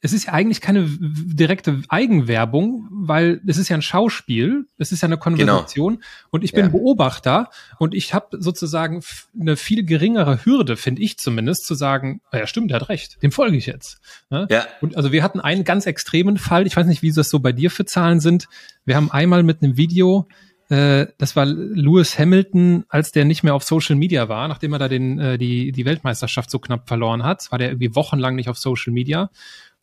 es 0.02 0.14
ist 0.14 0.26
ja 0.26 0.34
eigentlich 0.34 0.62
keine 0.62 0.88
direkte 0.88 1.82
Eigenwerbung, 1.90 2.88
weil 2.92 3.42
es 3.46 3.58
ist 3.58 3.70
ja 3.70 3.78
ein 3.78 3.82
Schauspiel, 3.82 4.66
es 4.78 4.92
ist 4.92 5.02
ja 5.02 5.08
eine 5.08 5.18
genau. 5.18 5.24
Konversation 5.24 5.96
genau. 5.96 6.06
und 6.32 6.44
ich 6.44 6.54
bin 6.54 6.66
ja. 6.66 6.72
Beobachter 6.72 7.50
und 7.78 7.94
ich 7.94 8.14
habe 8.14 8.38
sozusagen 8.40 9.04
eine 9.40 9.58
viel 9.58 9.84
geringere 9.86 10.46
Hürde, 10.46 10.78
finde 10.78 11.02
ich 11.02 11.18
zumindest, 11.18 11.66
zu 11.66 11.76
sagen, 11.76 12.22
ja 12.34 12.48
stimmt, 12.48 12.72
der 12.72 12.80
hat 12.80 12.90
recht, 12.90 13.22
dem 13.22 13.32
folge 13.32 13.58
ich 13.58 13.66
jetzt. 13.66 14.00
Ne? 14.30 14.48
Ja. 14.50 14.66
Und 14.82 14.98
also 14.98 15.12
wir 15.12 15.24
hatten 15.24 15.40
einen 15.40 15.64
ganz 15.64 15.86
extremen 15.86 16.38
Fall, 16.38 16.66
ich 16.68 16.76
weiß 16.76 16.88
nicht, 16.88 17.02
wie 17.02 17.12
das 17.12 17.30
so 17.30 17.40
bei 17.40 17.52
dir 17.52 17.70
für 17.70 17.86
Zahlen 17.86 18.20
sind. 18.20 18.48
Wir 18.86 18.96
haben 18.96 19.12
einmal 19.12 19.44
mit 19.44 19.62
einem 19.62 19.78
Video 19.78 20.28
äh, 20.72 21.08
das 21.18 21.36
war 21.36 21.46
Lewis 21.46 22.18
Hamilton, 22.18 22.86
als 22.88 23.12
der 23.12 23.26
nicht 23.26 23.44
mehr 23.44 23.54
auf 23.54 23.64
Social 23.64 23.98
Media 23.98 24.30
war, 24.30 24.48
nachdem 24.48 24.72
er 24.72 24.80
da 24.80 24.88
den, 24.88 25.20
äh, 25.20 25.38
die, 25.38 25.74
die 25.74 25.84
Weltmeisterschaft 25.84 26.50
so 26.50 26.60
knapp 26.60 26.88
verloren 26.88 27.24
hat, 27.24 27.52
war 27.52 27.60
der 27.60 27.72
irgendwie 27.72 27.94
wochenlang 27.94 28.36
nicht 28.36 28.48
auf 28.48 28.58
Social 28.58 28.94
Media. 28.94 29.30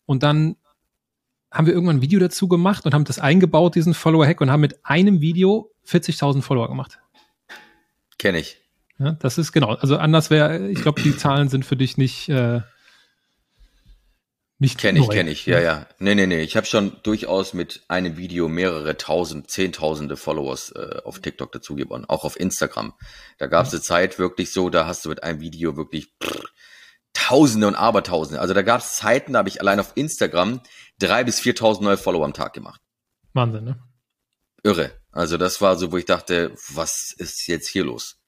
Und 0.09 0.23
dann 0.23 0.57
haben 1.53 1.67
wir 1.67 1.75
irgendwann 1.75 1.97
ein 1.97 2.03
Video 2.03 2.19
dazu 2.19 2.49
gemacht 2.49 2.87
und 2.87 2.95
haben 2.95 3.05
das 3.05 3.19
eingebaut, 3.19 3.75
diesen 3.75 3.93
Follower-Hack, 3.93 4.41
und 4.41 4.51
haben 4.51 4.63
mit 4.63 4.83
einem 4.83 5.21
Video 5.21 5.71
40.000 5.87 6.41
Follower 6.41 6.67
gemacht. 6.67 6.99
Kenne 8.19 8.39
ich. 8.39 8.59
Ja, 8.99 9.13
das 9.13 9.37
ist 9.37 9.53
genau. 9.53 9.75
Also 9.75 9.99
anders 9.99 10.31
wäre, 10.31 10.67
ich 10.69 10.81
glaube, 10.81 11.03
die 11.03 11.15
Zahlen 11.15 11.51
sind 11.51 11.67
für 11.67 11.77
dich 11.77 11.99
nicht, 11.99 12.31
äh, 12.31 12.63
nicht 14.59 14.79
Kenne 14.79 15.01
ich, 15.01 15.11
kenne 15.11 15.31
ich, 15.31 15.45
ja, 15.45 15.61
ja. 15.61 15.87
Nee, 15.99 16.15
nee, 16.15 16.27
nee. 16.27 16.41
Ich 16.41 16.57
habe 16.57 16.67
schon 16.67 16.97
durchaus 17.03 17.53
mit 17.53 17.83
einem 17.89 18.17
Video 18.17 18.49
mehrere 18.49 18.97
tausend, 18.97 19.51
zehntausende 19.51 20.17
Followers 20.17 20.73
äh, 20.73 21.03
auf 21.05 21.21
TikTok 21.21 21.53
dazu 21.53 21.77
gewonnen, 21.77 22.07
auch 22.07 22.25
auf 22.25 22.41
Instagram. 22.41 22.95
Da 23.37 23.47
gab 23.47 23.67
es 23.67 23.73
ja. 23.73 23.77
eine 23.77 23.83
Zeit 23.83 24.19
wirklich 24.19 24.53
so, 24.53 24.71
da 24.71 24.87
hast 24.87 25.05
du 25.05 25.11
mit 25.11 25.23
einem 25.23 25.41
Video 25.41 25.77
wirklich 25.77 26.09
pff, 26.25 26.45
Tausende 27.27 27.66
und 27.66 27.75
Abertausende. 27.75 28.41
Also 28.41 28.55
da 28.55 28.62
gab 28.62 28.81
es 28.81 28.97
Zeiten, 28.97 29.33
da 29.33 29.41
habe 29.41 29.49
ich 29.49 29.61
allein 29.61 29.81
auf 29.81 29.93
Instagram 29.97 30.61
drei 30.99 31.25
bis 31.25 31.41
viertausend 31.41 31.85
neue 31.85 31.99
Follower 31.99 32.25
am 32.25 32.33
Tag 32.33 32.53
gemacht. 32.53 32.81
Wahnsinn, 33.33 33.64
ne? 33.64 33.83
Irre. 34.62 34.93
Also 35.11 35.37
das 35.37 35.61
war 35.61 35.77
so, 35.77 35.93
wo 35.93 35.97
ich 35.97 36.05
dachte, 36.05 36.53
was 36.69 37.12
ist 37.16 37.47
jetzt 37.47 37.69
hier 37.69 37.85
los? 37.85 38.21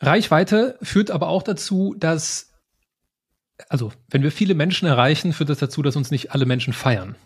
Reichweite 0.00 0.78
führt 0.82 1.10
aber 1.10 1.28
auch 1.28 1.42
dazu, 1.42 1.94
dass 1.98 2.52
also 3.68 3.92
wenn 4.08 4.22
wir 4.22 4.32
viele 4.32 4.54
Menschen 4.54 4.86
erreichen, 4.86 5.32
führt 5.32 5.48
das 5.48 5.58
dazu, 5.58 5.82
dass 5.82 5.96
uns 5.96 6.10
nicht 6.10 6.32
alle 6.32 6.46
Menschen 6.46 6.72
feiern. 6.72 7.16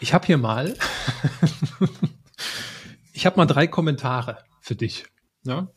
Ich 0.00 0.14
habe 0.14 0.26
hier 0.26 0.38
mal, 0.38 0.76
ich 3.12 3.26
habe 3.26 3.36
mal 3.36 3.46
drei 3.46 3.66
Kommentare 3.66 4.38
für 4.60 4.76
dich. 4.76 5.06
Ja? 5.44 5.68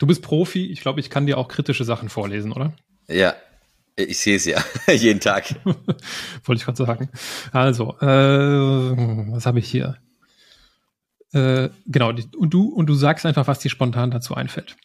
Du 0.00 0.06
bist 0.06 0.22
Profi, 0.22 0.64
ich 0.64 0.80
glaube, 0.80 0.98
ich 0.98 1.10
kann 1.10 1.26
dir 1.26 1.36
auch 1.36 1.46
kritische 1.46 1.84
Sachen 1.84 2.08
vorlesen, 2.08 2.52
oder? 2.52 2.72
Ja, 3.06 3.34
ich 3.96 4.18
sehe 4.18 4.36
es 4.36 4.46
ja, 4.46 4.64
jeden 4.90 5.20
Tag. 5.20 5.54
Wollte 6.44 6.58
ich 6.58 6.64
gerade 6.64 6.76
sagen. 6.78 7.10
Also, 7.52 7.98
äh, 8.00 8.06
was 8.06 9.44
habe 9.44 9.58
ich 9.58 9.68
hier? 9.68 9.98
Äh, 11.34 11.68
genau, 11.84 12.08
und 12.08 12.54
du, 12.54 12.68
und 12.68 12.86
du 12.86 12.94
sagst 12.94 13.26
einfach, 13.26 13.46
was 13.46 13.58
dir 13.58 13.68
spontan 13.68 14.10
dazu 14.10 14.34
einfällt. 14.34 14.78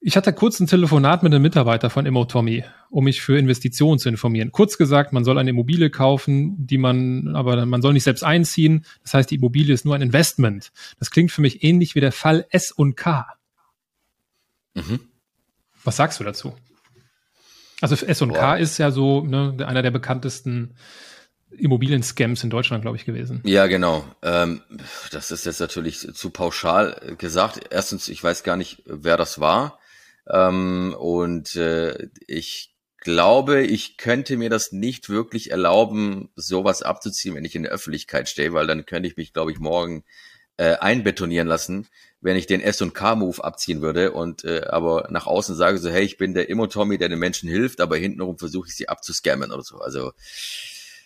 Ich 0.00 0.16
hatte 0.16 0.32
kurz 0.32 0.60
ein 0.60 0.68
Telefonat 0.68 1.24
mit 1.24 1.34
einem 1.34 1.42
Mitarbeiter 1.42 1.90
von 1.90 2.06
Immotommy, 2.06 2.64
um 2.88 3.04
mich 3.04 3.22
für 3.22 3.36
Investitionen 3.36 3.98
zu 3.98 4.08
informieren. 4.08 4.52
Kurz 4.52 4.78
gesagt, 4.78 5.12
man 5.12 5.24
soll 5.24 5.38
eine 5.38 5.50
Immobilie 5.50 5.90
kaufen, 5.90 6.54
die 6.68 6.78
man, 6.78 7.34
aber 7.34 7.66
man 7.66 7.82
soll 7.82 7.94
nicht 7.94 8.04
selbst 8.04 8.22
einziehen. 8.22 8.86
Das 9.02 9.12
heißt, 9.12 9.30
die 9.32 9.34
Immobilie 9.34 9.74
ist 9.74 9.84
nur 9.84 9.96
ein 9.96 10.02
Investment. 10.02 10.70
Das 11.00 11.10
klingt 11.10 11.32
für 11.32 11.42
mich 11.42 11.64
ähnlich 11.64 11.96
wie 11.96 12.00
der 12.00 12.12
Fall 12.12 12.46
S 12.50 12.70
und 12.70 12.96
K. 12.96 13.26
Mhm. 14.88 15.00
Was 15.84 15.96
sagst 15.96 16.20
du 16.20 16.24
dazu? 16.24 16.54
Also 17.80 17.94
S 18.04 18.22
und 18.22 18.32
K 18.32 18.56
ist 18.56 18.78
ja 18.78 18.90
so 18.90 19.22
ne, 19.22 19.56
einer 19.66 19.82
der 19.82 19.90
bekanntesten 19.90 20.74
Immobilien-Scams 21.50 22.44
in 22.44 22.50
Deutschland, 22.50 22.82
glaube 22.82 22.96
ich, 22.96 23.04
gewesen. 23.04 23.40
Ja, 23.44 23.66
genau. 23.66 24.04
Ähm, 24.22 24.62
das 25.10 25.30
ist 25.30 25.46
jetzt 25.46 25.60
natürlich 25.60 25.98
zu 26.14 26.30
pauschal 26.30 27.16
gesagt. 27.18 27.60
Erstens, 27.70 28.08
ich 28.08 28.22
weiß 28.22 28.44
gar 28.44 28.56
nicht, 28.56 28.82
wer 28.86 29.16
das 29.16 29.40
war. 29.40 29.78
Ähm, 30.28 30.94
und 30.98 31.56
äh, 31.56 32.08
ich 32.26 32.76
glaube, 32.98 33.62
ich 33.62 33.96
könnte 33.96 34.36
mir 34.36 34.50
das 34.50 34.72
nicht 34.72 35.08
wirklich 35.08 35.50
erlauben, 35.50 36.28
sowas 36.36 36.82
abzuziehen, 36.82 37.34
wenn 37.34 37.44
ich 37.44 37.56
in 37.56 37.62
der 37.62 37.72
Öffentlichkeit 37.72 38.28
stehe, 38.28 38.52
weil 38.52 38.66
dann 38.66 38.86
könnte 38.86 39.08
ich 39.08 39.16
mich, 39.16 39.32
glaube 39.32 39.50
ich, 39.50 39.58
morgen 39.58 40.04
äh, 40.56 40.74
einbetonieren 40.74 41.48
lassen, 41.48 41.88
wenn 42.20 42.36
ich 42.36 42.46
den 42.46 42.60
S 42.60 42.82
und 42.82 42.94
K-Move 42.94 43.42
abziehen 43.42 43.80
würde 43.80 44.12
und 44.12 44.44
äh, 44.44 44.62
aber 44.68 45.08
nach 45.10 45.26
außen 45.26 45.54
sage 45.56 45.78
so, 45.78 45.90
hey, 45.90 46.04
ich 46.04 46.18
bin 46.18 46.34
der 46.34 46.48
Immo-Tommy, 46.48 46.98
der 46.98 47.08
den 47.08 47.18
Menschen 47.18 47.48
hilft, 47.48 47.80
aber 47.80 47.96
hintenrum 47.96 48.38
versuche 48.38 48.68
ich 48.68 48.74
sie 48.74 48.88
abzuscammen 48.88 49.52
oder 49.52 49.62
so. 49.62 49.78
Also 49.78 50.12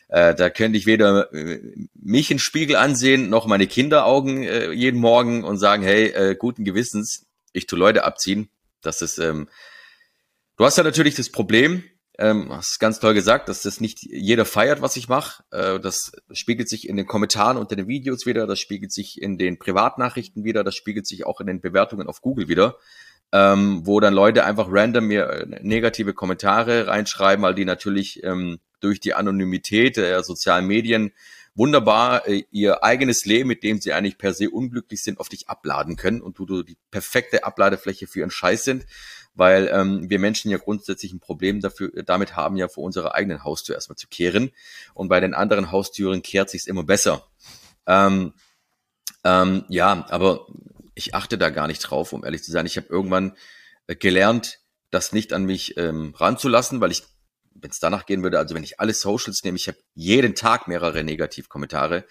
äh, 0.08 0.34
da 0.34 0.50
könnte 0.50 0.78
ich 0.78 0.86
weder 0.86 1.32
äh, 1.32 1.60
mich 1.94 2.30
in 2.30 2.38
Spiegel 2.38 2.76
ansehen, 2.76 3.30
noch 3.30 3.46
meine 3.46 3.66
Kinderaugen 3.66 4.42
äh, 4.42 4.72
jeden 4.72 5.00
Morgen 5.00 5.44
und 5.44 5.58
sagen, 5.58 5.82
hey, 5.82 6.06
äh, 6.08 6.34
guten 6.36 6.64
Gewissens, 6.64 7.26
ich 7.52 7.66
tu 7.66 7.76
Leute 7.76 8.04
abziehen. 8.04 8.48
Das 8.82 9.00
ist, 9.00 9.18
ähm, 9.18 9.48
du 10.56 10.64
hast 10.64 10.76
ja 10.76 10.84
natürlich 10.84 11.14
das 11.14 11.30
Problem, 11.30 11.84
ähm, 12.18 12.48
hast 12.50 12.78
ganz 12.78 13.00
toll 13.00 13.14
gesagt, 13.14 13.48
dass 13.48 13.62
das 13.62 13.80
nicht 13.80 14.02
jeder 14.02 14.44
feiert, 14.44 14.80
was 14.82 14.96
ich 14.96 15.08
mache. 15.08 15.42
Äh, 15.50 15.80
das 15.80 16.12
spiegelt 16.32 16.68
sich 16.68 16.88
in 16.88 16.96
den 16.96 17.06
Kommentaren 17.06 17.56
unter 17.56 17.76
den 17.76 17.88
Videos 17.88 18.24
wieder, 18.26 18.46
das 18.46 18.60
spiegelt 18.60 18.92
sich 18.92 19.20
in 19.20 19.36
den 19.36 19.58
Privatnachrichten 19.58 20.44
wieder, 20.44 20.62
das 20.62 20.76
spiegelt 20.76 21.06
sich 21.06 21.26
auch 21.26 21.40
in 21.40 21.46
den 21.46 21.60
Bewertungen 21.60 22.06
auf 22.06 22.20
Google 22.20 22.48
wieder, 22.48 22.76
ähm, 23.32 23.82
wo 23.84 23.98
dann 23.98 24.14
Leute 24.14 24.44
einfach 24.44 24.68
random 24.70 25.06
mir 25.06 25.28
äh, 25.28 25.46
negative 25.62 26.14
Kommentare 26.14 26.86
reinschreiben, 26.86 27.42
weil 27.42 27.54
die 27.54 27.64
natürlich 27.64 28.22
ähm, 28.22 28.60
durch 28.80 29.00
die 29.00 29.14
Anonymität 29.14 29.96
der 29.96 30.22
sozialen 30.22 30.66
Medien 30.66 31.12
wunderbar 31.56 32.28
äh, 32.28 32.44
ihr 32.50 32.84
eigenes 32.84 33.24
Leben, 33.24 33.48
mit 33.48 33.64
dem 33.64 33.80
sie 33.80 33.92
eigentlich 33.92 34.18
per 34.18 34.34
se 34.34 34.50
unglücklich 34.50 35.02
sind, 35.02 35.18
auf 35.18 35.28
dich 35.28 35.48
abladen 35.48 35.96
können 35.96 36.20
und 36.20 36.38
du, 36.38 36.46
du 36.46 36.62
die 36.62 36.76
perfekte 36.90 37.44
Abladefläche 37.44 38.06
für 38.06 38.20
ihren 38.20 38.30
Scheiß 38.30 38.64
sind 38.64 38.86
weil 39.34 39.68
ähm, 39.72 40.08
wir 40.08 40.18
Menschen 40.18 40.50
ja 40.50 40.58
grundsätzlich 40.58 41.12
ein 41.12 41.20
Problem 41.20 41.60
dafür 41.60 41.90
damit 42.04 42.36
haben, 42.36 42.56
ja 42.56 42.68
vor 42.68 42.84
unserer 42.84 43.14
eigenen 43.14 43.44
Haustür 43.44 43.74
erstmal 43.74 43.96
zu 43.96 44.08
kehren. 44.08 44.52
Und 44.94 45.08
bei 45.08 45.20
den 45.20 45.34
anderen 45.34 45.70
Haustüren 45.72 46.22
kehrt 46.22 46.50
sich's 46.50 46.66
immer 46.66 46.84
besser. 46.84 47.26
Ähm, 47.86 48.32
ähm, 49.24 49.64
ja, 49.68 50.06
aber 50.10 50.46
ich 50.94 51.14
achte 51.14 51.38
da 51.38 51.50
gar 51.50 51.66
nicht 51.66 51.80
drauf, 51.80 52.12
um 52.12 52.24
ehrlich 52.24 52.44
zu 52.44 52.52
sein. 52.52 52.66
Ich 52.66 52.76
habe 52.76 52.86
irgendwann 52.88 53.36
äh, 53.86 53.96
gelernt, 53.96 54.60
das 54.90 55.12
nicht 55.12 55.32
an 55.32 55.44
mich 55.44 55.76
ähm, 55.76 56.14
ranzulassen, 56.16 56.80
weil 56.80 56.92
ich, 56.92 57.02
wenn 57.54 57.70
es 57.70 57.80
danach 57.80 58.06
gehen 58.06 58.22
würde, 58.22 58.38
also 58.38 58.54
wenn 58.54 58.62
ich 58.62 58.78
alle 58.78 58.94
Socials 58.94 59.42
nehme, 59.42 59.56
ich 59.56 59.66
habe 59.66 59.78
jeden 59.94 60.34
Tag 60.34 60.68
mehrere 60.68 61.02
Negativkommentare, 61.02 62.04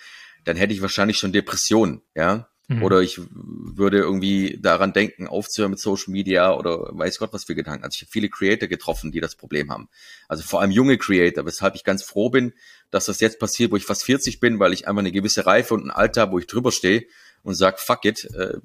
dann 0.43 0.57
hätte 0.57 0.73
ich 0.73 0.81
wahrscheinlich 0.81 1.17
schon 1.17 1.31
Depressionen, 1.31 2.01
ja. 2.15 2.49
Mhm. 2.67 2.83
Oder 2.83 3.01
ich 3.01 3.19
würde 3.29 3.97
irgendwie 3.97 4.57
daran 4.61 4.93
denken, 4.93 5.27
aufzuhören 5.27 5.71
mit 5.71 5.79
Social 5.79 6.11
Media 6.11 6.53
oder 6.55 6.89
weiß 6.91 7.19
Gott 7.19 7.33
was 7.33 7.43
für 7.43 7.55
Gedanken. 7.55 7.83
Also 7.83 7.95
ich 7.95 8.01
habe 8.03 8.11
viele 8.11 8.29
Creator 8.29 8.69
getroffen, 8.69 9.11
die 9.11 9.19
das 9.19 9.35
Problem 9.35 9.69
haben. 9.69 9.89
Also 10.29 10.43
vor 10.43 10.61
allem 10.61 10.71
junge 10.71 10.97
Creator, 10.97 11.45
weshalb 11.45 11.75
ich 11.75 11.83
ganz 11.83 12.03
froh 12.03 12.29
bin, 12.29 12.53
dass 12.89 13.05
das 13.05 13.19
jetzt 13.19 13.39
passiert, 13.39 13.71
wo 13.71 13.75
ich 13.75 13.85
fast 13.85 14.05
40 14.05 14.39
bin, 14.39 14.59
weil 14.59 14.71
ich 14.71 14.87
einfach 14.87 15.01
eine 15.01 15.11
gewisse 15.11 15.45
Reife 15.45 15.73
und 15.73 15.85
ein 15.85 15.91
Alter, 15.91 16.31
wo 16.31 16.39
ich 16.39 16.47
drüber 16.47 16.71
stehe 16.71 17.05
und 17.43 17.55
sag, 17.55 17.79
fuck 17.79 18.05
it, 18.05 18.25
äh, 18.33 18.59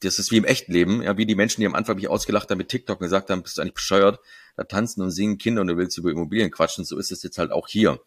das 0.00 0.18
ist 0.18 0.32
wie 0.32 0.38
im 0.38 0.44
echten 0.44 0.72
Leben, 0.72 1.02
ja, 1.02 1.16
wie 1.16 1.26
die 1.26 1.36
Menschen, 1.36 1.60
die 1.60 1.66
am 1.66 1.76
Anfang 1.76 1.96
mich 1.96 2.08
ausgelacht 2.08 2.50
haben 2.50 2.58
mit 2.58 2.68
TikTok 2.68 3.00
und 3.00 3.04
gesagt 3.04 3.30
haben, 3.30 3.42
bist 3.42 3.56
du 3.56 3.62
eigentlich 3.62 3.74
bescheuert, 3.74 4.18
da 4.56 4.64
tanzen 4.64 5.02
und 5.02 5.12
singen 5.12 5.38
Kinder 5.38 5.60
und 5.60 5.68
du 5.68 5.76
willst 5.76 5.96
über 5.96 6.10
Immobilien 6.10 6.50
quatschen, 6.50 6.84
so 6.84 6.98
ist 6.98 7.12
es 7.12 7.22
jetzt 7.22 7.38
halt 7.38 7.52
auch 7.52 7.68
hier. 7.68 8.00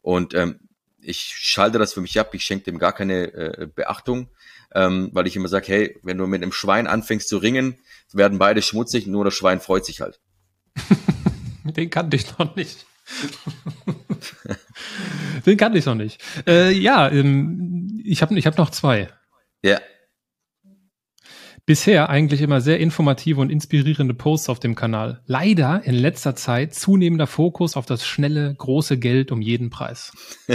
Und 0.00 0.34
ähm, 0.34 0.60
ich 1.00 1.18
schalte 1.18 1.78
das 1.78 1.92
für 1.92 2.00
mich 2.00 2.18
ab, 2.20 2.32
ich 2.34 2.44
schenke 2.44 2.64
dem 2.64 2.78
gar 2.78 2.92
keine 2.92 3.32
äh, 3.32 3.68
Beachtung 3.72 4.28
ähm, 4.76 5.08
weil 5.12 5.26
ich 5.26 5.34
immer 5.34 5.48
sage, 5.48 5.66
hey, 5.68 5.98
wenn 6.02 6.18
du 6.18 6.26
mit 6.26 6.42
einem 6.42 6.52
Schwein 6.52 6.86
anfängst 6.86 7.28
zu 7.28 7.38
ringen, 7.38 7.76
werden 8.12 8.38
beide 8.38 8.60
schmutzig, 8.60 9.06
nur 9.06 9.24
das 9.24 9.34
Schwein 9.34 9.60
freut 9.60 9.86
sich 9.86 10.02
halt. 10.02 10.20
Den 11.64 11.90
kannte 11.90 12.16
ich 12.16 12.38
noch 12.38 12.54
nicht. 12.54 12.86
Den 15.46 15.56
kannte 15.56 15.78
ich 15.78 15.86
noch 15.86 15.94
nicht. 15.94 16.22
Äh, 16.46 16.72
ja, 16.72 17.10
ähm, 17.10 18.02
ich 18.04 18.20
habe 18.20 18.38
ich 18.38 18.46
hab 18.46 18.58
noch 18.58 18.70
zwei. 18.70 19.08
Ja. 19.62 19.80
Bisher 21.64 22.10
eigentlich 22.10 22.42
immer 22.42 22.60
sehr 22.60 22.78
informative 22.78 23.40
und 23.40 23.50
inspirierende 23.50 24.14
Posts 24.14 24.50
auf 24.50 24.60
dem 24.60 24.74
Kanal. 24.74 25.22
Leider 25.26 25.82
in 25.84 25.94
letzter 25.94 26.36
Zeit 26.36 26.74
zunehmender 26.74 27.26
Fokus 27.26 27.76
auf 27.76 27.86
das 27.86 28.06
schnelle, 28.06 28.54
große 28.54 28.98
Geld 28.98 29.32
um 29.32 29.40
jeden 29.40 29.70
Preis. 29.70 30.12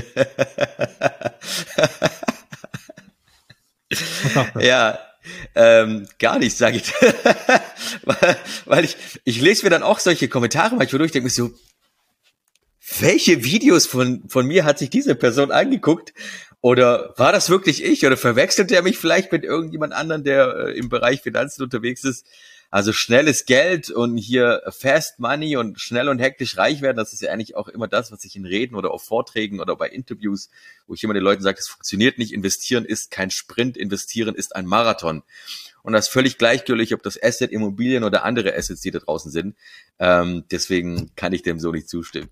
ja, 4.60 5.00
ähm, 5.56 6.08
gar 6.20 6.39
nicht, 6.39 6.58
sage 6.58 6.78
ich. 6.78 6.94
weil, 8.66 8.86
ich, 8.86 8.98
ich 9.24 9.42
lese 9.42 9.64
mir 9.64 9.70
dann 9.70 9.84
auch 9.84 10.00
solche 10.00 10.28
Kommentare 10.28 10.76
manchmal 10.76 11.00
durch, 11.00 11.12
denke 11.12 11.26
mir 11.26 11.30
so, 11.30 11.52
welche 13.00 13.44
Videos 13.44 13.86
von, 13.86 14.28
von 14.28 14.48
mir 14.48 14.66
hat 14.66 14.80
sich 14.80 14.89
diese 14.89 15.16
Person 15.16 15.52
angeguckt? 15.52 16.14
Oder 16.62 17.14
war 17.18 17.32
das 17.32 17.50
wirklich 17.50 17.84
ich? 17.84 18.06
Oder 18.06 18.18
verwechselt 18.18 18.72
er 18.72 18.84
mich 18.84 18.98
vielleicht 18.98 19.32
mit 19.32 19.44
irgendjemand 19.44 19.94
anderen, 19.94 20.24
der 20.24 20.68
äh, 20.68 20.78
im 20.78 20.89
Bereich 20.89 21.22
Finanzen 21.22 21.64
unterwegs 21.64 22.04
ist? 22.04 22.26
Also 22.72 22.93
schnelles 22.93 23.45
Geld 23.45 23.89
und 23.89 24.15
hier 24.15 24.61
Fast 24.69 25.19
Money 25.19 25.57
und 25.57 25.80
schnell 25.82 26.07
und 26.07 26.19
hektisch 26.19 26.57
reich 26.57 26.82
werden, 26.82 26.95
das 26.95 27.11
ist 27.11 27.22
ja 27.22 27.30
eigentlich 27.30 27.57
auch 27.57 27.67
immer 27.67 27.89
das, 27.89 28.13
was 28.13 28.24
ich 28.24 28.38
in 28.38 28.45
Reden 28.45 28.76
oder 28.76 28.91
auf 28.91 29.03
Vorträgen 29.03 29.59
oder 29.59 29.76
bei 29.76 29.89
Interviews, 29.89 30.49
wo 30.88 30.93
ich 30.93 31.03
immer 31.03 31.13
den 31.13 31.22
Leuten 31.22 31.43
sage, 31.43 31.59
es 31.59 31.67
funktioniert 31.67 32.17
nicht, 32.17 32.32
investieren 32.32 32.86
ist 32.86 33.11
kein 33.11 33.30
Sprint, 33.30 33.76
investieren 33.76 34.36
ist 34.36 34.55
ein 34.55 34.65
Marathon. 34.65 35.22
Und 35.84 35.91
das 35.91 36.07
ist 36.07 36.13
völlig 36.13 36.38
gleichgültig, 36.38 36.93
ob 36.93 37.03
das 37.03 37.22
Asset, 37.22 37.51
Immobilien 37.51 38.05
oder 38.05 38.24
andere 38.24 38.55
Assets, 38.55 38.80
die 38.80 38.91
da 38.91 38.99
draußen 38.99 39.32
sind. 39.32 39.57
Ähm, 39.99 40.45
deswegen 40.49 41.13
kann 41.15 41.34
ich 41.34 41.43
dem 41.43 41.59
so 41.59 41.74
nicht 41.74 41.89
zustimmen. 41.89 42.30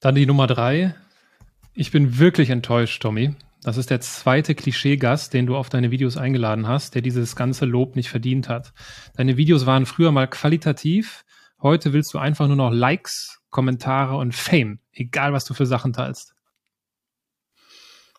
Dann 0.00 0.16
die 0.16 0.26
Nummer 0.26 0.48
drei. 0.48 0.96
Ich 1.72 1.92
bin 1.92 2.18
wirklich 2.18 2.50
enttäuscht, 2.50 3.00
Tommy. 3.00 3.34
Das 3.64 3.78
ist 3.78 3.88
der 3.88 4.00
zweite 4.00 4.54
Klischeegast, 4.54 5.32
den 5.32 5.46
du 5.46 5.56
auf 5.56 5.70
deine 5.70 5.90
Videos 5.90 6.18
eingeladen 6.18 6.68
hast, 6.68 6.94
der 6.94 7.00
dieses 7.00 7.34
ganze 7.34 7.64
Lob 7.64 7.96
nicht 7.96 8.10
verdient 8.10 8.50
hat. 8.50 8.74
Deine 9.16 9.38
Videos 9.38 9.64
waren 9.64 9.86
früher 9.86 10.12
mal 10.12 10.28
qualitativ. 10.28 11.24
Heute 11.62 11.94
willst 11.94 12.12
du 12.12 12.18
einfach 12.18 12.46
nur 12.46 12.56
noch 12.56 12.70
Likes, 12.70 13.40
Kommentare 13.48 14.18
und 14.18 14.34
Fame, 14.34 14.80
egal 14.92 15.32
was 15.32 15.46
du 15.46 15.54
für 15.54 15.64
Sachen 15.64 15.94
teilst. 15.94 16.34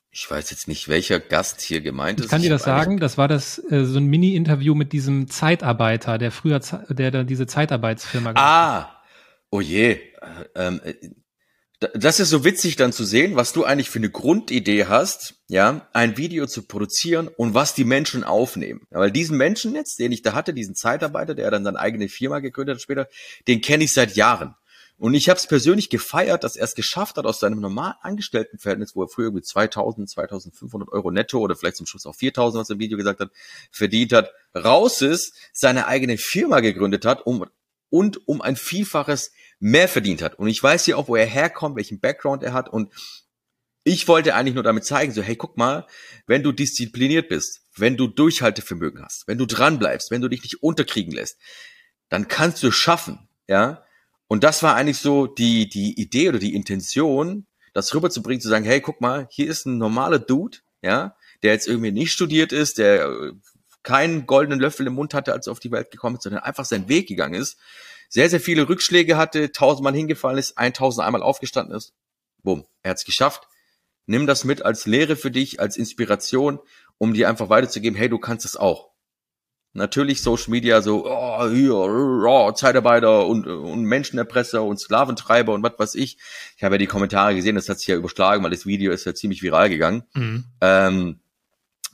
Ich 0.09 0.31
weiß 0.31 0.49
jetzt 0.49 0.67
nicht, 0.67 0.87
welcher 0.87 1.19
Gast 1.19 1.61
hier 1.61 1.81
gemeint 1.81 2.19
ist. 2.19 2.25
Ich 2.25 2.31
kann 2.31 2.41
dir 2.41 2.49
das 2.49 2.63
sagen, 2.63 2.99
das 2.99 3.19
war 3.19 3.27
das 3.27 3.59
äh, 3.69 3.85
so 3.85 3.99
ein 3.99 4.07
Mini-Interview 4.07 4.73
mit 4.73 4.93
diesem 4.93 5.27
Zeitarbeiter, 5.27 6.17
der 6.17 6.31
früher, 6.31 6.59
der 6.89 7.11
da 7.11 7.23
diese 7.23 7.45
Zeitarbeitsfirma 7.45 8.31
gemacht 8.31 8.43
hat. 8.43 8.87
Ah, 8.87 9.03
oh 9.51 9.61
je. 9.61 9.91
Äh, 9.91 9.99
ähm, 10.55 10.81
äh, 10.83 10.93
das 11.93 12.19
ist 12.19 12.29
so 12.29 12.43
witzig 12.43 12.75
dann 12.75 12.93
zu 12.93 13.03
sehen, 13.03 13.35
was 13.35 13.53
du 13.53 13.63
eigentlich 13.63 13.89
für 13.89 13.99
eine 13.99 14.09
Grundidee 14.09 14.85
hast, 14.85 15.35
ja, 15.47 15.87
ein 15.93 16.17
Video 16.17 16.47
zu 16.47 16.63
produzieren 16.63 17.27
und 17.27 17.53
was 17.53 17.73
die 17.73 17.83
Menschen 17.83 18.23
aufnehmen. 18.23 18.87
Ja, 18.91 18.99
weil 18.99 19.11
diesen 19.11 19.37
Menschen 19.37 19.75
jetzt, 19.75 19.99
den 19.99 20.11
ich 20.11 20.21
da 20.21 20.33
hatte, 20.33 20.53
diesen 20.53 20.75
Zeitarbeiter, 20.75 21.35
der 21.35 21.51
dann 21.51 21.63
seine 21.63 21.79
eigene 21.79 22.09
Firma 22.09 22.39
gegründet 22.39 22.75
hat 22.75 22.81
später, 22.81 23.07
den 23.47 23.61
kenne 23.61 23.83
ich 23.83 23.93
seit 23.93 24.15
Jahren. 24.15 24.55
Und 24.97 25.13
ich 25.13 25.27
habe 25.27 25.37
es 25.37 25.47
persönlich 25.47 25.89
gefeiert, 25.89 26.45
dass 26.45 26.55
er 26.55 26.63
es 26.63 26.73
geschafft 26.73 27.17
hat, 27.17 27.25
aus 27.25 27.39
seinem 27.39 27.59
normalen 27.59 27.95
Angestelltenverhältnis, 28.01 28.95
wo 28.95 29.03
er 29.03 29.09
früher 29.09 29.25
irgendwie 29.25 29.43
2000, 29.43 30.09
2500 30.09 30.89
Euro 30.89 31.11
netto 31.11 31.39
oder 31.39 31.55
vielleicht 31.55 31.75
zum 31.75 31.85
Schluss 31.85 32.05
auch 32.05 32.15
4000, 32.15 32.61
was 32.61 32.69
er 32.69 32.75
im 32.75 32.79
Video 32.79 32.97
gesagt 32.97 33.19
hat, 33.19 33.31
verdient 33.71 34.13
hat, 34.13 34.31
raus 34.55 35.01
ist, 35.01 35.33
seine 35.51 35.87
eigene 35.87 36.17
Firma 36.17 36.61
gegründet 36.61 37.03
hat 37.03 37.25
um, 37.25 37.45
und 37.89 38.27
um 38.27 38.41
ein 38.41 38.55
Vielfaches 38.55 39.31
mehr 39.59 39.87
verdient 39.87 40.21
hat. 40.21 40.35
Und 40.37 40.47
ich 40.47 40.61
weiß 40.61 40.85
ja 40.87 40.95
auch, 40.95 41.07
wo 41.07 41.15
er 41.15 41.25
herkommt, 41.25 41.75
welchen 41.75 41.99
Background 41.99 42.43
er 42.43 42.53
hat. 42.53 42.69
Und 42.69 42.91
ich 43.83 44.07
wollte 44.07 44.35
eigentlich 44.35 44.55
nur 44.55 44.63
damit 44.63 44.83
zeigen, 44.83 45.13
so, 45.13 45.21
hey, 45.21 45.35
guck 45.35 45.57
mal, 45.57 45.87
wenn 46.25 46.43
du 46.43 46.51
diszipliniert 46.51 47.29
bist, 47.29 47.61
wenn 47.75 47.97
du 47.97 48.07
Durchhaltevermögen 48.07 49.03
hast, 49.03 49.27
wenn 49.27 49.37
du 49.37 49.45
dran 49.45 49.79
bleibst, 49.79 50.11
wenn 50.11 50.21
du 50.21 50.27
dich 50.27 50.41
nicht 50.41 50.63
unterkriegen 50.63 51.13
lässt, 51.13 51.37
dann 52.09 52.27
kannst 52.27 52.63
du 52.63 52.67
es 52.69 52.75
schaffen, 52.75 53.27
ja. 53.47 53.83
Und 54.27 54.43
das 54.43 54.63
war 54.63 54.75
eigentlich 54.75 54.97
so 54.97 55.27
die, 55.27 55.69
die 55.69 56.01
Idee 56.01 56.29
oder 56.29 56.39
die 56.39 56.55
Intention, 56.55 57.45
das 57.73 57.93
rüberzubringen, 57.93 58.41
zu 58.41 58.49
sagen, 58.49 58.65
hey, 58.65 58.81
guck 58.81 59.01
mal, 59.01 59.27
hier 59.29 59.47
ist 59.47 59.65
ein 59.65 59.77
normaler 59.77 60.17
Dude, 60.17 60.57
ja, 60.81 61.15
der 61.43 61.53
jetzt 61.53 61.67
irgendwie 61.67 61.91
nicht 61.91 62.11
studiert 62.11 62.51
ist, 62.51 62.79
der 62.79 63.05
äh, 63.05 63.31
keinen 63.85 64.25
goldenen 64.25 64.59
Löffel 64.59 64.87
im 64.87 64.93
Mund 64.93 65.13
hatte, 65.13 65.31
als 65.31 65.47
er 65.47 65.53
auf 65.53 65.59
die 65.61 65.71
Welt 65.71 65.91
gekommen 65.91 66.17
ist, 66.17 66.23
sondern 66.23 66.43
einfach 66.43 66.65
seinen 66.65 66.89
Weg 66.89 67.07
gegangen 67.07 67.35
ist 67.35 67.57
sehr, 68.09 68.29
sehr 68.29 68.39
viele 68.39 68.69
Rückschläge 68.69 69.17
hatte, 69.17 69.51
tausendmal 69.51 69.93
hingefallen 69.93 70.37
ist, 70.37 70.57
eintausend 70.57 71.05
einmal 71.05 71.23
aufgestanden 71.23 71.75
ist. 71.75 71.93
Bumm, 72.43 72.65
er 72.83 72.91
hat 72.91 72.97
es 72.97 73.05
geschafft. 73.05 73.47
Nimm 74.05 74.27
das 74.27 74.43
mit 74.43 74.63
als 74.63 74.85
Lehre 74.85 75.15
für 75.15 75.31
dich, 75.31 75.59
als 75.59 75.77
Inspiration, 75.77 76.59
um 76.97 77.13
dir 77.13 77.27
einfach 77.27 77.49
weiterzugeben, 77.49 77.97
hey, 77.97 78.07
du 78.07 78.19
kannst 78.19 78.45
es 78.45 78.55
auch. 78.55 78.91
Natürlich 79.73 80.21
Social 80.21 80.51
Media 80.51 80.81
so, 80.81 81.05
oh, 81.05 81.49
hier, 81.49 81.73
oh, 81.75 82.51
Zeitarbeiter 82.53 83.25
und, 83.25 83.45
und 83.45 83.83
Menschenerpresser 83.83 84.63
und 84.63 84.79
Sklaventreiber 84.79 85.53
und 85.53 85.63
was 85.63 85.77
weiß 85.77 85.95
ich. 85.95 86.17
Ich 86.55 86.63
habe 86.63 86.75
ja 86.75 86.79
die 86.79 86.87
Kommentare 86.87 87.35
gesehen, 87.35 87.55
das 87.55 87.67
hat 87.67 87.79
sich 87.79 87.87
ja 87.87 87.97
überschlagen, 87.97 88.43
weil 88.43 88.51
das 88.51 88.65
Video 88.65 88.93
ist 88.93 89.05
ja 89.05 89.13
ziemlich 89.13 89.43
viral 89.43 89.69
gegangen. 89.69 90.03
Mhm. 90.13 90.45
Ähm, 90.61 91.19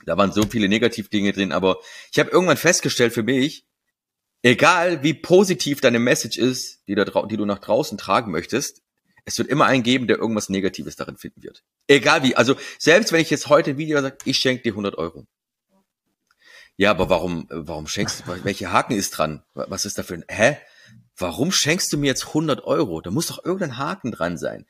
da 0.06 0.16
waren 0.16 0.32
so 0.32 0.42
viele 0.44 0.68
Negativdinge 0.68 1.32
drin, 1.32 1.52
aber 1.52 1.78
ich 2.10 2.18
habe 2.18 2.30
irgendwann 2.30 2.56
festgestellt 2.56 3.12
für 3.12 3.22
mich, 3.22 3.66
egal 4.42 5.02
wie 5.02 5.14
positiv 5.14 5.80
deine 5.80 5.98
Message 5.98 6.38
ist, 6.38 6.80
die, 6.88 6.94
da, 6.94 7.04
die 7.04 7.36
du 7.36 7.44
nach 7.44 7.58
draußen 7.58 7.98
tragen 7.98 8.32
möchtest, 8.32 8.82
es 9.24 9.38
wird 9.38 9.48
immer 9.48 9.66
einen 9.66 9.82
geben, 9.82 10.08
der 10.08 10.18
irgendwas 10.18 10.48
Negatives 10.48 10.96
darin 10.96 11.16
finden 11.16 11.42
wird. 11.42 11.62
Egal 11.86 12.22
wie. 12.24 12.34
Also 12.34 12.56
selbst 12.78 13.12
wenn 13.12 13.20
ich 13.20 13.30
jetzt 13.30 13.48
heute 13.48 13.70
ein 13.70 13.78
Video 13.78 14.00
sage, 14.00 14.18
ich 14.24 14.38
schenke 14.38 14.64
dir 14.64 14.72
100 14.72 14.98
Euro. 14.98 15.26
Ja, 16.76 16.90
aber 16.90 17.08
warum, 17.08 17.46
warum 17.50 17.86
schenkst 17.86 18.24
du, 18.26 18.44
welche 18.44 18.72
Haken 18.72 18.94
ist 18.94 19.10
dran? 19.10 19.44
Was 19.54 19.84
ist 19.84 19.98
da 19.98 20.02
für 20.02 20.14
ein, 20.14 20.24
hä? 20.28 20.56
Warum 21.16 21.52
schenkst 21.52 21.92
du 21.92 21.98
mir 21.98 22.06
jetzt 22.06 22.28
100 22.28 22.64
Euro? 22.64 23.00
Da 23.00 23.10
muss 23.10 23.26
doch 23.26 23.44
irgendein 23.44 23.78
Haken 23.78 24.12
dran 24.12 24.38
sein. 24.38 24.66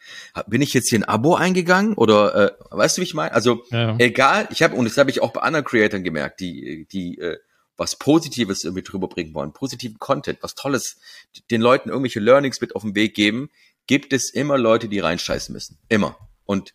Bin 0.47 0.61
ich 0.61 0.75
jetzt 0.75 0.91
hier 0.91 0.99
ein 0.99 1.05
Abo 1.05 1.35
eingegangen 1.35 1.95
oder 1.95 2.35
äh, 2.35 2.51
weißt 2.71 2.97
du, 2.97 3.01
wie 3.01 3.05
ich 3.05 3.15
meine? 3.15 3.33
Also 3.33 3.65
ja. 3.71 3.97
egal, 3.99 4.49
ich 4.51 4.63
habe 4.63 4.75
und 4.75 4.85
das 4.85 4.99
habe 4.99 5.11
ich 5.11 5.23
auch 5.23 5.33
bei 5.33 5.41
anderen 5.41 5.65
Creatoren 5.65 6.05
gemerkt, 6.05 6.41
die 6.41 6.87
die 6.91 7.19
äh, 7.19 7.39
was 7.77 7.97
Positives 7.97 8.65
irgendwie 8.65 8.83
drüber 8.83 9.09
bringen 9.09 9.35
wollen, 9.35 9.53
positiven 9.53 9.99
Content, 9.99 10.39
was 10.43 10.55
Tolles, 10.55 10.99
den 11.51 11.61
Leuten 11.61 11.89
irgendwelche 11.89 12.21
Learnings 12.21 12.61
mit 12.61 12.77
auf 12.77 12.83
den 12.83 12.95
Weg 12.95 13.15
geben, 13.15 13.51
gibt 13.87 14.13
es 14.13 14.31
immer 14.31 14.59
Leute, 14.59 14.89
die 14.89 14.99
reinscheißen 14.99 15.53
müssen. 15.53 15.79
Immer. 15.89 16.17
Und 16.45 16.75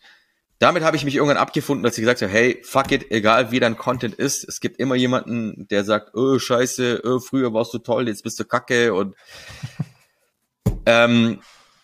damit 0.59 0.83
habe 0.83 0.97
ich 0.97 1.05
mich 1.05 1.15
irgendwann 1.15 1.37
abgefunden, 1.37 1.83
dass 1.83 1.97
ich 1.97 2.01
gesagt 2.01 2.21
habe, 2.21 2.31
hey, 2.31 2.61
fuck 2.63 2.91
it, 2.91 3.11
egal 3.11 3.51
wie 3.51 3.59
dein 3.59 3.77
Content 3.77 4.15
ist, 4.15 4.47
es 4.47 4.59
gibt 4.59 4.79
immer 4.79 4.95
jemanden, 4.95 5.67
der 5.67 5.83
sagt, 5.83 6.15
oh, 6.15 6.39
scheiße, 6.39 7.01
oh, 7.03 7.19
früher 7.19 7.53
warst 7.53 7.73
du 7.73 7.79
toll, 7.79 8.07
jetzt 8.07 8.23
bist 8.23 8.39
du 8.39 8.45
kacke 8.45 8.93
und 8.93 9.15
ähm, 10.85 11.41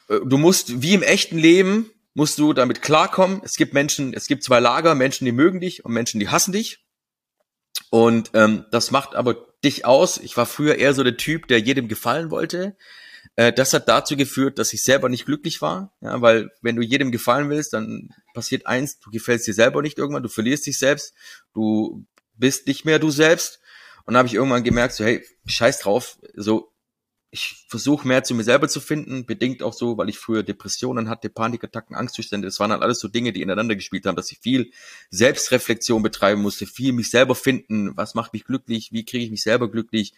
du 0.08 0.38
musst, 0.38 0.82
wie 0.82 0.94
im 0.94 1.04
echten 1.04 1.38
Leben, 1.38 1.92
musst 2.16 2.38
du 2.38 2.54
damit 2.54 2.82
klarkommen. 2.82 3.42
Es 3.44 3.56
gibt 3.56 3.74
Menschen, 3.74 4.14
es 4.14 4.28
gibt 4.28 4.44
zwei 4.44 4.60
Lager, 4.60 4.96
Menschen, 4.96 5.26
die 5.26 5.32
mögen 5.32 5.60
dich 5.60 5.84
und 5.86 5.94
Menschen, 5.94 6.20
die 6.20 6.30
hassen 6.30 6.52
dich. 6.52 6.86
Und 7.90 8.32
ähm, 8.34 8.66
das 8.72 8.92
macht 8.92 9.16
aber 9.16 9.48
dich 9.64 9.86
aus. 9.86 10.18
Ich 10.18 10.38
war 10.38 10.46
früher 10.46 10.76
eher 10.76 10.94
so 10.94 11.04
der 11.04 11.18
Typ, 11.18 11.48
der 11.48 11.60
jedem 11.60 11.88
gefallen 11.88 12.32
wollte. 12.32 12.76
Äh, 13.36 13.54
das 13.54 13.74
hat 13.74 13.88
dazu 13.88 14.16
geführt, 14.16 14.60
dass 14.60 14.74
ich 14.74 14.84
selber 14.84 15.10
nicht 15.10 15.26
glücklich 15.26 15.62
war, 15.62 15.94
ja, 16.02 16.22
weil 16.22 16.52
wenn 16.62 16.76
du 16.76 16.84
jedem 16.84 17.12
gefallen 17.12 17.50
willst, 17.50 17.74
dann 17.74 18.10
passiert 18.34 18.68
eins, 18.68 19.00
du 19.00 19.10
gefällst 19.10 19.48
dir 19.48 19.54
selber 19.54 19.82
nicht 19.82 19.98
irgendwann, 19.98 20.24
du 20.24 20.30
verlierst 20.30 20.66
dich 20.66 20.78
selbst, 20.78 21.14
du 21.54 22.06
bist 22.36 22.68
nicht 22.68 22.86
mehr 22.86 23.00
du 23.00 23.12
selbst. 23.12 23.60
Und 24.06 24.14
dann 24.14 24.20
habe 24.20 24.28
ich 24.28 24.34
irgendwann 24.34 24.64
gemerkt, 24.64 24.96
so 24.96 25.04
hey, 25.06 25.26
scheiß 25.46 25.80
drauf, 25.80 26.18
so 26.36 26.74
ich 27.34 27.66
versuche 27.68 28.08
mehr 28.08 28.24
zu 28.24 28.36
mir 28.36 28.44
selber 28.44 28.68
zu 28.68 28.80
finden, 28.80 29.26
bedingt 29.26 29.64
auch 29.64 29.74
so, 29.74 29.98
weil 29.98 30.08
ich 30.08 30.20
früher 30.20 30.44
Depressionen 30.44 31.10
hatte, 31.10 31.30
Panikattacken, 31.30 31.96
Angstzustände. 31.96 32.48
Das 32.48 32.60
waren 32.60 32.72
halt 32.72 32.84
alles 32.84 33.00
so 33.00 33.08
Dinge, 33.08 33.34
die 33.34 33.42
ineinander 33.42 33.76
gespielt 33.76 34.06
haben, 34.06 34.16
dass 34.16 34.32
ich 34.32 34.38
viel 34.38 34.70
Selbstreflexion 35.10 36.04
betreiben 36.04 36.44
musste, 36.44 36.68
viel 36.68 36.94
mich 36.94 37.10
selber 37.10 37.34
finden, 37.34 37.98
was 37.98 38.14
macht 38.14 38.34
mich 38.34 38.44
glücklich, 38.44 38.92
wie 38.92 39.04
kriege 39.04 39.26
ich 39.26 39.32
mich 39.32 39.42
selber 39.42 39.72
glücklich, 39.72 40.14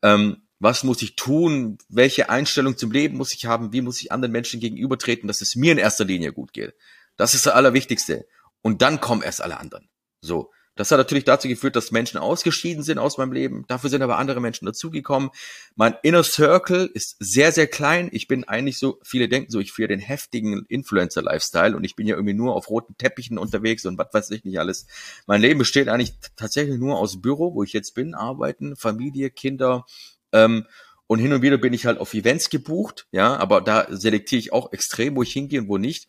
ähm, 0.00 0.45
was 0.58 0.84
muss 0.84 1.02
ich 1.02 1.16
tun, 1.16 1.78
welche 1.88 2.30
Einstellung 2.30 2.76
zum 2.76 2.90
Leben 2.90 3.16
muss 3.16 3.34
ich 3.34 3.46
haben, 3.46 3.72
wie 3.72 3.82
muss 3.82 4.00
ich 4.00 4.12
anderen 4.12 4.32
Menschen 4.32 4.60
gegenübertreten, 4.60 5.28
dass 5.28 5.40
es 5.40 5.56
mir 5.56 5.72
in 5.72 5.78
erster 5.78 6.04
Linie 6.04 6.32
gut 6.32 6.52
geht. 6.52 6.74
Das 7.16 7.34
ist 7.34 7.46
das 7.46 7.54
Allerwichtigste. 7.54 8.26
Und 8.62 8.82
dann 8.82 9.00
kommen 9.00 9.22
erst 9.22 9.42
alle 9.42 9.58
anderen. 9.58 9.88
So. 10.20 10.50
Das 10.76 10.90
hat 10.90 10.98
natürlich 10.98 11.24
dazu 11.24 11.48
geführt, 11.48 11.74
dass 11.74 11.90
Menschen 11.90 12.18
ausgeschieden 12.18 12.82
sind 12.82 12.98
aus 12.98 13.16
meinem 13.16 13.32
Leben. 13.32 13.64
Dafür 13.66 13.88
sind 13.88 14.02
aber 14.02 14.18
andere 14.18 14.42
Menschen 14.42 14.66
dazugekommen. 14.66 15.30
Mein 15.74 15.94
Inner 16.02 16.22
Circle 16.22 16.90
ist 16.92 17.16
sehr, 17.18 17.50
sehr 17.50 17.66
klein. 17.66 18.10
Ich 18.12 18.28
bin 18.28 18.44
eigentlich 18.44 18.78
so, 18.78 19.00
viele 19.02 19.26
denken 19.26 19.50
so, 19.50 19.58
ich 19.58 19.72
führe 19.72 19.88
den 19.88 20.00
heftigen 20.00 20.66
Influencer-Lifestyle 20.68 21.74
und 21.74 21.84
ich 21.84 21.96
bin 21.96 22.06
ja 22.06 22.14
irgendwie 22.14 22.34
nur 22.34 22.54
auf 22.54 22.68
roten 22.68 22.94
Teppichen 22.98 23.38
unterwegs 23.38 23.86
und 23.86 23.96
was 23.96 24.08
weiß 24.12 24.30
ich 24.32 24.44
nicht 24.44 24.58
alles. 24.58 24.86
Mein 25.26 25.40
Leben 25.40 25.58
besteht 25.58 25.88
eigentlich 25.88 26.12
tatsächlich 26.36 26.78
nur 26.78 26.98
aus 26.98 27.22
Büro, 27.22 27.54
wo 27.54 27.62
ich 27.62 27.72
jetzt 27.72 27.94
bin, 27.94 28.14
arbeiten, 28.14 28.76
Familie, 28.76 29.30
Kinder, 29.30 29.86
ähm, 30.32 30.66
und 31.06 31.20
hin 31.20 31.32
und 31.32 31.42
wieder 31.42 31.58
bin 31.58 31.72
ich 31.72 31.86
halt 31.86 31.98
auf 31.98 32.14
Events 32.14 32.50
gebucht, 32.50 33.06
ja, 33.12 33.36
aber 33.36 33.60
da 33.60 33.86
selektiere 33.90 34.40
ich 34.40 34.52
auch 34.52 34.72
extrem, 34.72 35.16
wo 35.16 35.22
ich 35.22 35.32
hingehe 35.32 35.60
und 35.60 35.68
wo 35.68 35.78
nicht. 35.78 36.08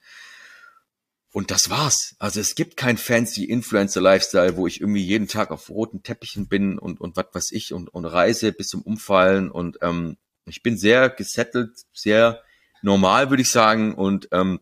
Und 1.31 1.51
das 1.51 1.69
war's. 1.69 2.15
Also 2.17 2.39
es 2.39 2.55
gibt 2.55 2.77
kein 2.77 2.97
fancy 2.97 3.43
Influencer-Lifestyle, 3.43 4.55
wo 4.55 4.65
ich 4.65 4.81
irgendwie 4.81 5.03
jeden 5.03 5.27
Tag 5.27 5.51
auf 5.51 5.69
roten 5.69 6.01
Teppichen 6.01 6.47
bin 6.47 6.79
und, 6.79 6.99
und 6.99 7.15
was 7.15 7.27
weiß 7.31 7.51
ich 7.51 7.73
und, 7.73 7.89
und 7.89 8.05
reise 8.05 8.51
bis 8.53 8.67
zum 8.67 8.81
Umfallen. 8.81 9.51
Und 9.51 9.77
ähm, 9.81 10.17
ich 10.45 10.63
bin 10.63 10.77
sehr 10.77 11.09
gesettelt, 11.09 11.77
sehr 11.93 12.41
normal, 12.81 13.29
würde 13.29 13.41
ich 13.41 13.49
sagen, 13.49 13.93
und 13.93 14.29
ähm, 14.31 14.59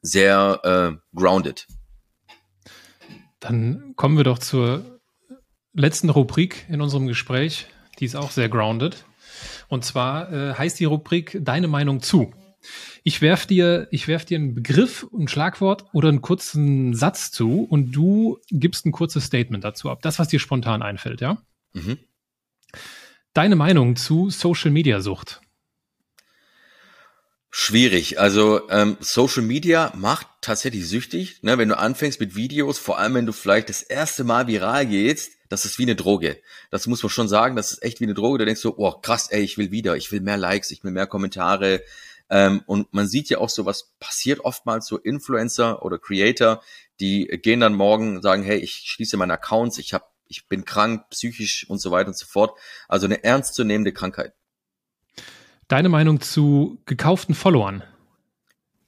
sehr 0.00 0.60
äh, 0.62 1.16
grounded. 1.18 1.66
Dann 3.40 3.94
kommen 3.96 4.16
wir 4.16 4.24
doch 4.24 4.38
zur 4.38 5.00
letzten 5.72 6.10
Rubrik 6.10 6.66
in 6.68 6.80
unserem 6.80 7.06
Gespräch. 7.06 7.66
Die 7.98 8.04
ist 8.04 8.16
auch 8.16 8.30
sehr 8.30 8.48
grounded. 8.48 9.04
Und 9.68 9.84
zwar 9.84 10.32
äh, 10.32 10.54
heißt 10.54 10.78
die 10.78 10.84
Rubrik 10.84 11.38
Deine 11.42 11.68
Meinung 11.68 12.00
zu. 12.00 12.32
Ich 13.04 13.22
werf 13.22 13.46
dir, 13.46 13.86
ich 13.90 14.08
werf 14.08 14.24
dir 14.24 14.38
einen 14.38 14.54
Begriff, 14.54 15.06
ein 15.16 15.28
Schlagwort 15.28 15.84
oder 15.92 16.08
einen 16.08 16.22
kurzen 16.22 16.94
Satz 16.94 17.30
zu 17.30 17.62
und 17.62 17.92
du 17.92 18.38
gibst 18.50 18.86
ein 18.86 18.92
kurzes 18.92 19.24
Statement 19.24 19.62
dazu 19.62 19.90
ab. 19.90 20.02
Das, 20.02 20.18
was 20.18 20.28
dir 20.28 20.40
spontan 20.40 20.82
einfällt, 20.82 21.20
ja? 21.20 21.38
Mhm. 21.74 21.98
Deine 23.34 23.56
Meinung 23.56 23.96
zu 23.96 24.30
Social 24.30 24.70
Media 24.70 25.00
Sucht. 25.00 25.40
Schwierig. 27.66 28.20
Also 28.20 28.68
ähm, 28.70 28.96
Social 29.00 29.42
Media 29.42 29.92
macht 29.96 30.28
tatsächlich 30.40 30.88
süchtig. 30.88 31.42
Ne? 31.42 31.58
Wenn 31.58 31.68
du 31.68 31.76
anfängst 31.76 32.20
mit 32.20 32.36
Videos, 32.36 32.78
vor 32.78 33.00
allem 33.00 33.14
wenn 33.14 33.26
du 33.26 33.32
vielleicht 33.32 33.68
das 33.68 33.82
erste 33.82 34.22
Mal 34.22 34.46
viral 34.46 34.86
gehst, 34.86 35.32
das 35.48 35.64
ist 35.64 35.76
wie 35.80 35.82
eine 35.82 35.96
Droge. 35.96 36.40
Das 36.70 36.86
muss 36.86 37.02
man 37.02 37.10
schon 37.10 37.26
sagen, 37.26 37.56
das 37.56 37.72
ist 37.72 37.82
echt 37.82 37.98
wie 37.98 38.04
eine 38.04 38.14
Droge. 38.14 38.38
Da 38.38 38.44
denkst 38.44 38.62
du, 38.62 38.74
oh 38.76 38.92
krass, 38.92 39.32
ey, 39.32 39.42
ich 39.42 39.58
will 39.58 39.72
wieder, 39.72 39.96
ich 39.96 40.12
will 40.12 40.20
mehr 40.20 40.36
Likes, 40.36 40.70
ich 40.70 40.84
will 40.84 40.92
mehr 40.92 41.08
Kommentare, 41.08 41.82
ähm, 42.30 42.62
und 42.66 42.92
man 42.92 43.08
sieht 43.08 43.30
ja 43.30 43.38
auch 43.38 43.50
so, 43.50 43.66
was 43.66 43.94
passiert 43.98 44.40
oftmals 44.44 44.86
so 44.86 44.96
Influencer 44.98 45.84
oder 45.84 45.98
Creator, 45.98 46.62
die 47.00 47.26
gehen 47.26 47.58
dann 47.58 47.74
morgen, 47.74 48.22
sagen, 48.22 48.44
hey, 48.44 48.58
ich 48.58 48.84
schließe 48.86 49.16
meine 49.16 49.32
Accounts, 49.32 49.78
ich 49.78 49.92
hab, 49.92 50.12
ich 50.28 50.46
bin 50.46 50.64
krank, 50.64 51.10
psychisch 51.10 51.68
und 51.68 51.78
so 51.78 51.90
weiter 51.90 52.08
und 52.08 52.16
so 52.16 52.26
fort. 52.26 52.56
Also 52.86 53.06
eine 53.06 53.24
ernstzunehmende 53.24 53.92
Krankheit. 53.92 54.34
Deine 55.68 55.88
Meinung 55.88 56.20
zu 56.20 56.80
gekauften 56.86 57.34
Followern? 57.34 57.82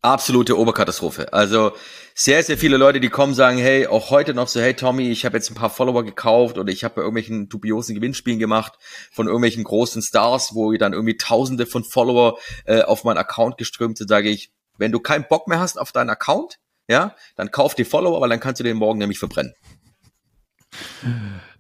absolute 0.03 0.57
Oberkatastrophe. 0.57 1.33
Also 1.33 1.73
sehr, 2.15 2.43
sehr 2.43 2.59
viele 2.59 2.77
Leute, 2.77 3.01
die 3.01 3.09
kommen, 3.09 3.35
sagen, 3.35 3.59
hey, 3.59 3.87
auch 3.87 4.11
heute 4.11 4.35
noch 4.35 4.49
so, 4.49 4.61
hey 4.61 4.75
Tommy, 4.75 5.11
ich 5.11 5.25
habe 5.25 5.37
jetzt 5.37 5.51
ein 5.51 5.55
paar 5.55 5.71
Follower 5.71 6.05
gekauft 6.05 6.59
oder 6.59 6.73
ich 6.73 6.85
habe 6.85 6.97
bei 6.97 7.01
irgendwelchen 7.03 7.49
dubiosen 7.49 7.95
Gewinnspielen 7.95 8.39
gemacht 8.39 8.75
von 9.13 9.27
irgendwelchen 9.27 9.65
großen 9.65 10.03
Stars, 10.03 10.55
wo 10.55 10.73
dann 10.73 10.93
irgendwie 10.93 11.17
tausende 11.17 11.67
von 11.67 11.85
Follower 11.85 12.39
äh, 12.65 12.83
auf 12.83 13.05
meinen 13.05 13.19
Account 13.19 13.59
geströmt 13.59 13.99
sind, 13.99 14.09
sage 14.09 14.29
ich, 14.29 14.53
wenn 14.77 14.93
du 14.93 15.01
keinen 15.01 15.27
Bock 15.29 15.49
mehr 15.49 15.59
hast 15.59 15.79
auf 15.79 15.93
deinen 15.93 16.11
Account, 16.11 16.59
ja, 16.89 17.15
dann 17.37 17.51
kauf 17.51 17.75
die 17.75 17.85
Follower, 17.85 18.21
weil 18.21 18.31
dann 18.31 18.41
kannst 18.41 18.61
du 18.61 18.65
den 18.65 18.77
morgen 18.77 18.99
nämlich 18.99 19.19
verbrennen. 19.19 19.55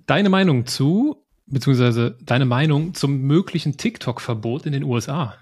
Deine 0.07 0.29
Meinung 0.29 0.66
zu, 0.66 1.25
beziehungsweise 1.51 2.16
deine 2.22 2.44
Meinung 2.44 2.94
zum 2.94 3.22
möglichen 3.22 3.76
TikTok-Verbot 3.76 4.66
in 4.66 4.72
den 4.72 4.84
USA? 4.84 5.34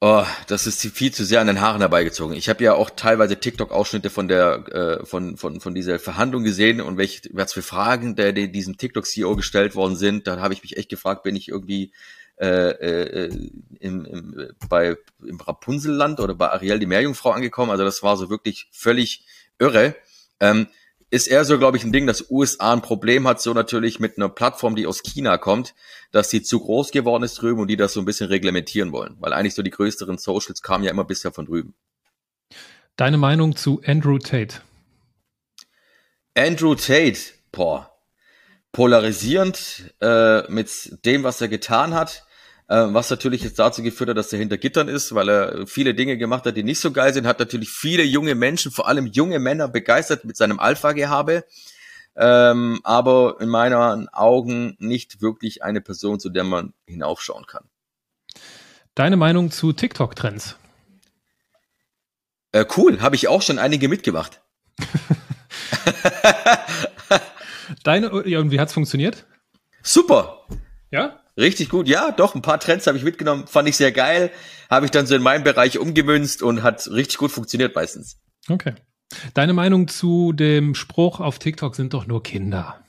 Oh, 0.00 0.24
das 0.46 0.68
ist 0.68 0.80
viel 0.94 1.12
zu 1.12 1.24
sehr 1.24 1.40
an 1.40 1.48
den 1.48 1.60
Haaren 1.60 1.80
herbeigezogen. 1.80 2.36
Ich 2.36 2.48
habe 2.48 2.62
ja 2.62 2.74
auch 2.74 2.90
teilweise 2.90 3.40
TikTok-Ausschnitte 3.40 4.10
von 4.10 4.28
der 4.28 4.68
äh, 4.68 5.06
von, 5.06 5.36
von, 5.36 5.60
von 5.60 5.74
dieser 5.74 5.98
Verhandlung 5.98 6.44
gesehen 6.44 6.80
und 6.80 6.98
welche 6.98 7.28
was 7.32 7.52
für 7.52 7.62
Fragen 7.62 8.14
der, 8.14 8.32
der 8.32 8.46
diesem 8.46 8.76
TikTok-CEO 8.76 9.34
gestellt 9.34 9.74
worden 9.74 9.96
sind. 9.96 10.28
Da 10.28 10.38
habe 10.38 10.54
ich 10.54 10.62
mich 10.62 10.76
echt 10.76 10.88
gefragt, 10.88 11.24
bin 11.24 11.34
ich 11.34 11.48
irgendwie 11.48 11.92
äh, 12.40 12.70
äh, 12.70 13.48
im, 13.80 14.04
im, 14.04 14.48
bei, 14.68 14.96
im 15.26 15.40
Rapunzelland 15.40 16.20
oder 16.20 16.36
bei 16.36 16.50
Ariel 16.50 16.78
die 16.78 16.86
Meerjungfrau 16.86 17.32
angekommen. 17.32 17.72
Also 17.72 17.82
das 17.82 18.00
war 18.04 18.16
so 18.16 18.30
wirklich 18.30 18.68
völlig 18.70 19.26
irre. 19.58 19.96
Ähm, 20.38 20.68
ist 21.10 21.26
eher 21.26 21.44
so, 21.44 21.58
glaube 21.58 21.76
ich, 21.76 21.84
ein 21.84 21.92
Ding, 21.92 22.06
dass 22.06 22.30
USA 22.30 22.72
ein 22.72 22.82
Problem 22.82 23.26
hat, 23.26 23.40
so 23.40 23.54
natürlich 23.54 23.98
mit 23.98 24.16
einer 24.16 24.28
Plattform, 24.28 24.76
die 24.76 24.86
aus 24.86 25.02
China 25.02 25.38
kommt, 25.38 25.74
dass 26.12 26.28
die 26.28 26.42
zu 26.42 26.60
groß 26.60 26.90
geworden 26.90 27.22
ist 27.22 27.40
drüben 27.40 27.60
und 27.60 27.68
die 27.68 27.76
das 27.76 27.94
so 27.94 28.00
ein 28.00 28.04
bisschen 28.04 28.28
reglementieren 28.28 28.92
wollen. 28.92 29.16
Weil 29.20 29.32
eigentlich 29.32 29.54
so 29.54 29.62
die 29.62 29.70
größeren 29.70 30.18
Socials 30.18 30.62
kamen 30.62 30.84
ja 30.84 30.90
immer 30.90 31.04
bisher 31.04 31.32
von 31.32 31.46
drüben. 31.46 31.74
Deine 32.96 33.16
Meinung 33.16 33.56
zu 33.56 33.80
Andrew 33.86 34.18
Tate? 34.18 34.60
Andrew 36.36 36.74
Tate, 36.74 37.18
boah, 37.52 37.90
polarisierend 38.72 39.94
äh, 40.00 40.42
mit 40.50 41.04
dem, 41.04 41.22
was 41.22 41.40
er 41.40 41.48
getan 41.48 41.94
hat. 41.94 42.26
Äh, 42.68 42.92
was 42.92 43.08
natürlich 43.08 43.42
jetzt 43.42 43.58
dazu 43.58 43.82
geführt 43.82 44.10
hat, 44.10 44.18
dass 44.18 44.32
er 44.32 44.38
hinter 44.38 44.58
Gittern 44.58 44.88
ist, 44.88 45.14
weil 45.14 45.30
er 45.30 45.66
viele 45.66 45.94
Dinge 45.94 46.18
gemacht 46.18 46.44
hat, 46.44 46.56
die 46.56 46.62
nicht 46.62 46.80
so 46.80 46.92
geil 46.92 47.14
sind, 47.14 47.26
hat 47.26 47.38
natürlich 47.38 47.70
viele 47.70 48.02
junge 48.02 48.34
Menschen, 48.34 48.70
vor 48.70 48.86
allem 48.86 49.06
junge 49.06 49.38
Männer 49.38 49.68
begeistert 49.68 50.26
mit 50.26 50.36
seinem 50.36 50.60
Alpha-Gehabe, 50.60 51.44
ähm, 52.14 52.80
aber 52.84 53.36
in 53.40 53.48
meinen 53.48 54.08
Augen 54.10 54.76
nicht 54.78 55.22
wirklich 55.22 55.62
eine 55.62 55.80
Person, 55.80 56.20
zu 56.20 56.28
der 56.28 56.44
man 56.44 56.74
hinaufschauen 56.86 57.46
kann. 57.46 57.64
Deine 58.94 59.16
Meinung 59.16 59.50
zu 59.50 59.72
TikTok-Trends? 59.72 60.56
Äh, 62.52 62.66
cool, 62.76 63.00
habe 63.00 63.16
ich 63.16 63.28
auch 63.28 63.40
schon 63.40 63.58
einige 63.58 63.88
mitgemacht. 63.88 64.42
Deine, 67.82 68.26
ja, 68.26 68.40
und 68.40 68.50
wie 68.50 68.60
hat's 68.60 68.74
funktioniert? 68.74 69.24
Super. 69.82 70.46
Ja? 70.90 71.20
Richtig 71.38 71.68
gut. 71.68 71.86
Ja, 71.86 72.10
doch, 72.10 72.34
ein 72.34 72.42
paar 72.42 72.58
Trends 72.58 72.88
habe 72.88 72.98
ich 72.98 73.04
mitgenommen, 73.04 73.46
fand 73.46 73.68
ich 73.68 73.76
sehr 73.76 73.92
geil. 73.92 74.32
Habe 74.68 74.86
ich 74.86 74.90
dann 74.90 75.06
so 75.06 75.14
in 75.14 75.22
meinem 75.22 75.44
Bereich 75.44 75.78
umgemünzt 75.78 76.42
und 76.42 76.64
hat 76.64 76.90
richtig 76.90 77.18
gut 77.18 77.30
funktioniert 77.30 77.76
meistens. 77.76 78.18
Okay. 78.48 78.74
Deine 79.34 79.52
Meinung 79.52 79.86
zu 79.86 80.32
dem 80.32 80.74
Spruch 80.74 81.20
auf 81.20 81.38
TikTok 81.38 81.76
sind 81.76 81.94
doch 81.94 82.06
nur 82.06 82.24
Kinder. 82.24 82.84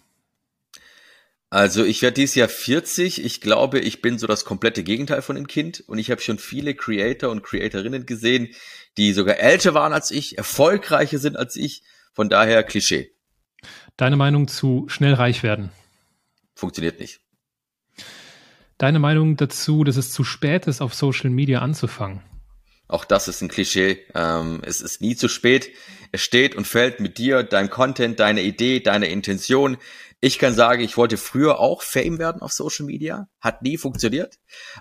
Also 1.52 1.86
ich 1.86 2.02
werde 2.02 2.16
dieses 2.16 2.36
Jahr 2.36 2.50
40. 2.50 3.24
Ich 3.24 3.40
glaube, 3.40 3.80
ich 3.80 4.02
bin 4.02 4.18
so 4.18 4.26
das 4.26 4.46
komplette 4.46 4.84
Gegenteil 4.84 5.22
von 5.22 5.36
dem 5.36 5.48
Kind. 5.48 5.84
Und 5.88 6.00
ich 6.00 6.10
habe 6.10 6.22
schon 6.22 6.40
viele 6.40 6.74
Creator 6.74 7.30
und 7.30 7.44
Creatorinnen 7.44 8.08
gesehen, 8.08 8.50
die 8.98 9.14
sogar 9.14 9.38
älter 9.38 9.76
waren 9.76 9.94
als 9.94 10.10
ich, 10.10 10.38
erfolgreicher 10.38 11.20
sind 11.20 11.38
als 11.38 11.56
ich. 11.56 11.84
Von 12.14 12.30
daher 12.30 12.64
Klischee. 12.64 13.12
Deine 13.96 14.16
Meinung 14.16 14.48
zu 14.48 14.86
schnell 14.90 15.14
reich 15.14 15.44
werden? 15.44 15.70
Funktioniert 16.56 17.00
nicht. 17.00 17.22
Deine 18.80 19.00
Meinung 19.00 19.36
dazu, 19.36 19.84
dass 19.84 19.98
es 19.98 20.14
zu 20.14 20.24
spät 20.24 20.66
ist, 20.66 20.80
auf 20.80 20.94
Social 20.94 21.30
Media 21.30 21.60
anzufangen? 21.60 22.22
Auch 22.88 23.04
das 23.04 23.28
ist 23.28 23.42
ein 23.42 23.50
Klischee. 23.50 24.06
Ähm, 24.16 24.62
es 24.64 24.80
ist 24.80 25.02
nie 25.02 25.18
zu 25.18 25.28
spät. 25.28 25.70
Es 26.14 26.22
steht 26.22 26.56
und 26.56 26.66
fällt 26.66 27.02
mit 27.02 27.18
dir, 27.18 27.44
deinem 27.44 27.70
Content, 27.70 28.22
deiner 28.22 28.40
Idee, 28.40 28.80
deiner 28.80 29.10
Intention. 29.10 29.76
Ich 30.22 30.40
kann 30.40 30.54
sagen, 30.54 30.82
ich 30.82 30.96
wollte 30.96 31.18
früher 31.18 31.60
auch 31.60 31.82
Fame 31.82 32.20
werden 32.20 32.42
auf 32.42 32.54
Social 32.54 32.86
Media, 32.86 33.28
hat 33.42 33.64
nie 33.64 33.78
funktioniert. 33.78 34.36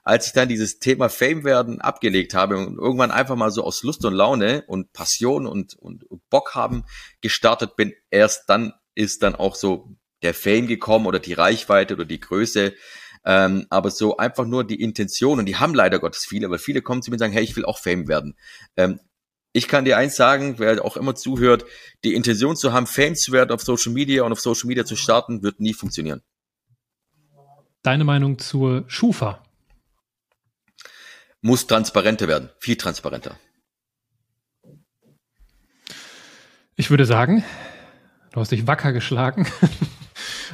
Als 0.05 0.29
ich 0.29 0.33
dann 0.33 0.49
dieses 0.49 0.79
Thema 0.79 1.09
Fame 1.09 1.43
werden 1.43 1.81
abgelegt 1.81 2.35
habe 2.35 2.57
und 2.57 2.79
irgendwann 2.79 3.11
einfach 3.11 3.35
mal 3.35 3.51
so 3.51 3.65
aus 3.65 3.83
Lust 3.83 4.05
und 4.05 4.15
Laune 4.15 4.63
und 4.69 4.93
Passion 4.93 5.45
und, 5.45 5.75
und 5.75 6.05
Bock 6.31 6.55
haben 6.55 6.85
gestartet 7.21 7.75
bin, 7.75 7.93
erst 8.11 8.49
dann 8.49 8.75
ist 8.95 9.25
dann 9.25 9.35
auch 9.35 9.57
so 9.57 9.97
der 10.23 10.35
Fame 10.35 10.69
gekommen 10.69 11.07
oder 11.07 11.19
die 11.19 11.33
Reichweite 11.33 11.95
oder 11.95 12.05
die 12.05 12.21
Größe. 12.21 12.75
Ähm, 13.29 13.67
aber 13.69 13.91
so 13.91 14.17
einfach 14.17 14.47
nur 14.47 14.65
die 14.65 14.81
Intention, 14.81 15.39
und 15.39 15.45
die 15.45 15.57
haben 15.57 15.75
leider 15.75 15.99
Gottes 15.99 16.25
viele, 16.25 16.49
weil 16.49 16.59
viele 16.59 16.81
kommen 16.81 17.03
zu 17.03 17.11
mir 17.11 17.17
und 17.17 17.19
sagen, 17.19 17.35
hey, 17.35 17.45
ich 17.45 17.55
will 17.57 17.67
auch 17.67 17.79
Fame 17.79 18.09
werden. 18.09 18.35
Ähm, 18.75 19.01
ich 19.53 19.69
kann 19.69 19.85
dir 19.85 19.99
eins 19.99 20.17
sagen, 20.17 20.59
wer 20.59 20.83
auch 20.83 20.97
immer 20.97 21.15
zuhört, 21.15 21.67
die 22.05 22.15
Intention 22.15 22.57
zu 22.57 22.73
haben, 22.73 22.87
Fame 22.87 23.17
zu 23.17 23.33
werden 23.33 23.51
auf 23.51 23.61
Social 23.61 23.93
Media 23.93 24.23
und 24.23 24.33
auf 24.33 24.41
Social 24.41 24.67
Media 24.67 24.87
zu 24.87 24.97
starten, 24.97 25.43
wird 25.43 25.61
nie 25.61 25.75
funktionieren. 25.75 26.23
Deine 27.83 28.05
Meinung 28.05 28.39
zur 28.39 28.85
Schufa? 28.89 29.43
Muss 31.43 31.67
transparenter 31.67 32.29
werden, 32.29 32.49
viel 32.61 32.77
transparenter. 32.77 33.39
Ich 36.77 36.89
würde 36.89 37.05
sagen, 37.05 37.45
du 38.33 38.41
hast 38.41 38.53
dich 38.53 38.67
wacker 38.67 38.95
geschlagen. 38.95 39.47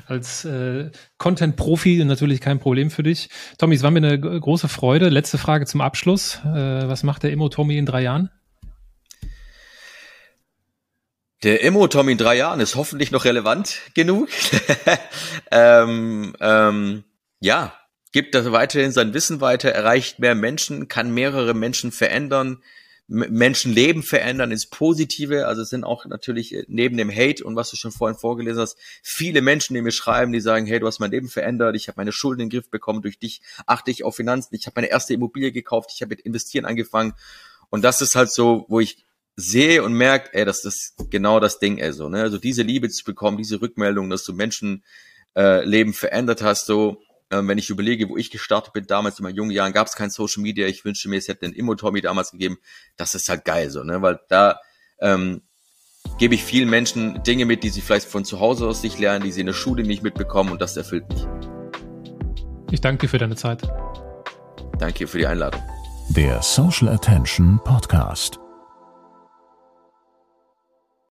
Als 0.07 0.45
äh, 0.45 0.90
Content-Profi 1.18 2.05
natürlich 2.05 2.40
kein 2.40 2.59
Problem 2.59 2.90
für 2.90 3.03
dich. 3.03 3.28
Tommy, 3.59 3.74
es 3.74 3.82
war 3.82 3.90
mir 3.90 3.99
eine 3.99 4.18
große 4.18 4.68
Freude. 4.68 5.09
Letzte 5.09 5.38
Frage 5.38 5.66
zum 5.66 5.80
Abschluss. 5.80 6.40
Äh, 6.45 6.88
was 6.88 7.03
macht 7.03 7.22
der 7.22 7.32
Immo 7.32 7.49
Tommy 7.49 7.78
in 7.78 7.86
drei 7.86 8.03
Jahren? 8.03 8.30
Der 11.45 11.62
Immo-Tom 11.62 12.09
in 12.09 12.16
drei 12.16 12.36
Jahren 12.36 12.61
ist 12.61 12.74
hoffentlich 12.74 13.11
noch 13.11 13.26
relevant 13.26 13.80
genug. 13.92 14.30
ähm, 15.51 16.34
ähm, 16.40 17.05
ja, 17.40 17.74
gibt 18.12 18.34
das 18.34 18.51
weiterhin 18.51 18.92
sein 18.92 19.12
Wissen 19.12 19.42
weiter, 19.42 19.68
erreicht 19.68 20.20
mehr 20.20 20.34
Menschen, 20.34 20.88
kann 20.88 21.12
mehrere 21.12 21.53
Menschen 21.53 21.92
verändern, 21.92 22.62
Menschenleben 23.07 24.02
verändern 24.02 24.50
ins 24.50 24.66
Positive. 24.66 25.46
Also 25.46 25.62
es 25.62 25.68
sind 25.68 25.84
auch 25.84 26.07
natürlich 26.07 26.55
äh, 26.55 26.64
neben 26.68 26.96
dem 26.96 27.11
Hate 27.11 27.44
und 27.44 27.55
was 27.55 27.70
du 27.70 27.76
schon 27.76 27.92
vorhin 27.92 28.18
vorgelesen 28.18 28.62
hast, 28.62 28.78
viele 29.02 29.42
Menschen, 29.42 29.74
die 29.74 29.82
mir 29.82 29.92
schreiben, 29.92 30.32
die 30.32 30.40
sagen, 30.40 30.66
hey, 30.66 30.80
du 30.80 30.86
hast 30.86 31.00
mein 31.00 31.11
Leben 31.11 31.28
verändert, 31.28 31.76
ich 31.76 31.88
habe 31.88 31.96
meine 31.98 32.12
Schulden 32.12 32.42
in 32.42 32.48
den 32.48 32.59
Griff 32.59 32.70
bekommen, 32.70 33.02
durch 33.02 33.18
dich 33.18 33.42
achte 33.66 33.90
ich 33.90 34.05
auf 34.05 34.16
Finanzen, 34.16 34.55
ich 34.55 34.66
habe 34.66 34.74
meine 34.76 34.90
erste 34.90 35.12
Immobilie 35.12 35.52
gekauft, 35.52 35.90
ich 35.94 36.00
habe 36.00 36.11
mit 36.11 36.20
Investieren 36.20 36.64
angefangen. 36.64 37.12
Und 37.68 37.82
das 37.82 38.00
ist 38.00 38.16
halt 38.16 38.30
so, 38.30 38.64
wo 38.68 38.80
ich 38.80 39.05
sehe 39.36 39.82
und 39.82 39.94
merke, 39.94 40.30
ey, 40.32 40.44
das 40.44 40.64
ist 40.64 40.94
genau 41.11 41.40
das 41.40 41.59
Ding, 41.59 41.78
ey, 41.78 41.92
so, 41.92 42.09
ne? 42.09 42.22
Also 42.22 42.38
diese 42.38 42.62
Liebe 42.62 42.88
zu 42.88 43.05
bekommen, 43.05 43.36
diese 43.36 43.61
Rückmeldung, 43.61 44.09
dass 44.09 44.24
du 44.24 44.32
Menschenleben 44.32 44.82
äh, 45.34 45.92
verändert 45.92 46.42
hast, 46.42 46.66
so, 46.66 47.02
äh, 47.31 47.41
wenn 47.43 47.59
ich 47.59 47.70
überlege, 47.70 48.09
wo 48.09 48.16
ich 48.16 48.31
gestartet 48.31 48.72
bin, 48.72 48.87
damals 48.87 49.18
in 49.18 49.25
meinen 49.25 49.37
jungen 49.37 49.51
Jahren, 49.51 49.72
gab 49.72 49.87
es 49.87 49.95
kein 49.95 50.11
Social 50.11 50.43
Media, 50.43 50.66
ich 50.66 50.85
wünschte 50.85 51.09
mir, 51.09 51.16
es 51.16 51.29
hätte 51.29 51.47
einen 51.47 51.55
Immo-Tommy 51.55 52.01
damals 52.01 52.31
gegeben, 52.31 52.59
das 52.97 53.14
ist 53.14 53.29
halt 53.29 53.45
geil, 53.45 53.70
so, 53.70 53.83
ne? 53.83 54.03
Weil 54.03 54.20
da 54.29 54.61
ähm, 55.01 55.43
gebe 56.18 56.35
ich 56.35 56.45
vielen 56.45 56.70
Menschen 56.70 57.22
Dinge 57.22 57.45
mit, 57.45 57.62
die 57.62 57.70
sie 57.70 57.81
vielleicht 57.81 58.09
von 58.09 58.25
zu 58.25 58.41
Hause 58.41 58.66
aus 58.66 58.83
nicht 58.83 58.99
lernen, 58.99 59.25
die 59.25 59.33
sie 59.33 59.41
in 59.41 59.47
der 59.47 59.55
Schule 59.55 59.83
nicht 59.83 60.03
mitbekommen 60.03 60.53
und 60.53 60.61
das 60.61 60.77
erfüllt 60.77 61.09
mich. 61.09 61.27
Ich 62.70 62.81
danke 62.81 63.07
dir 63.07 63.09
für 63.09 63.18
deine 63.18 63.37
Zeit. 63.37 63.62
Danke 64.79 65.07
für 65.07 65.18
die 65.18 65.27
Einladung. 65.27 65.62
Der 66.11 66.43
Social 66.43 66.89
Attention 66.89 67.61
Podcast. 67.64 68.43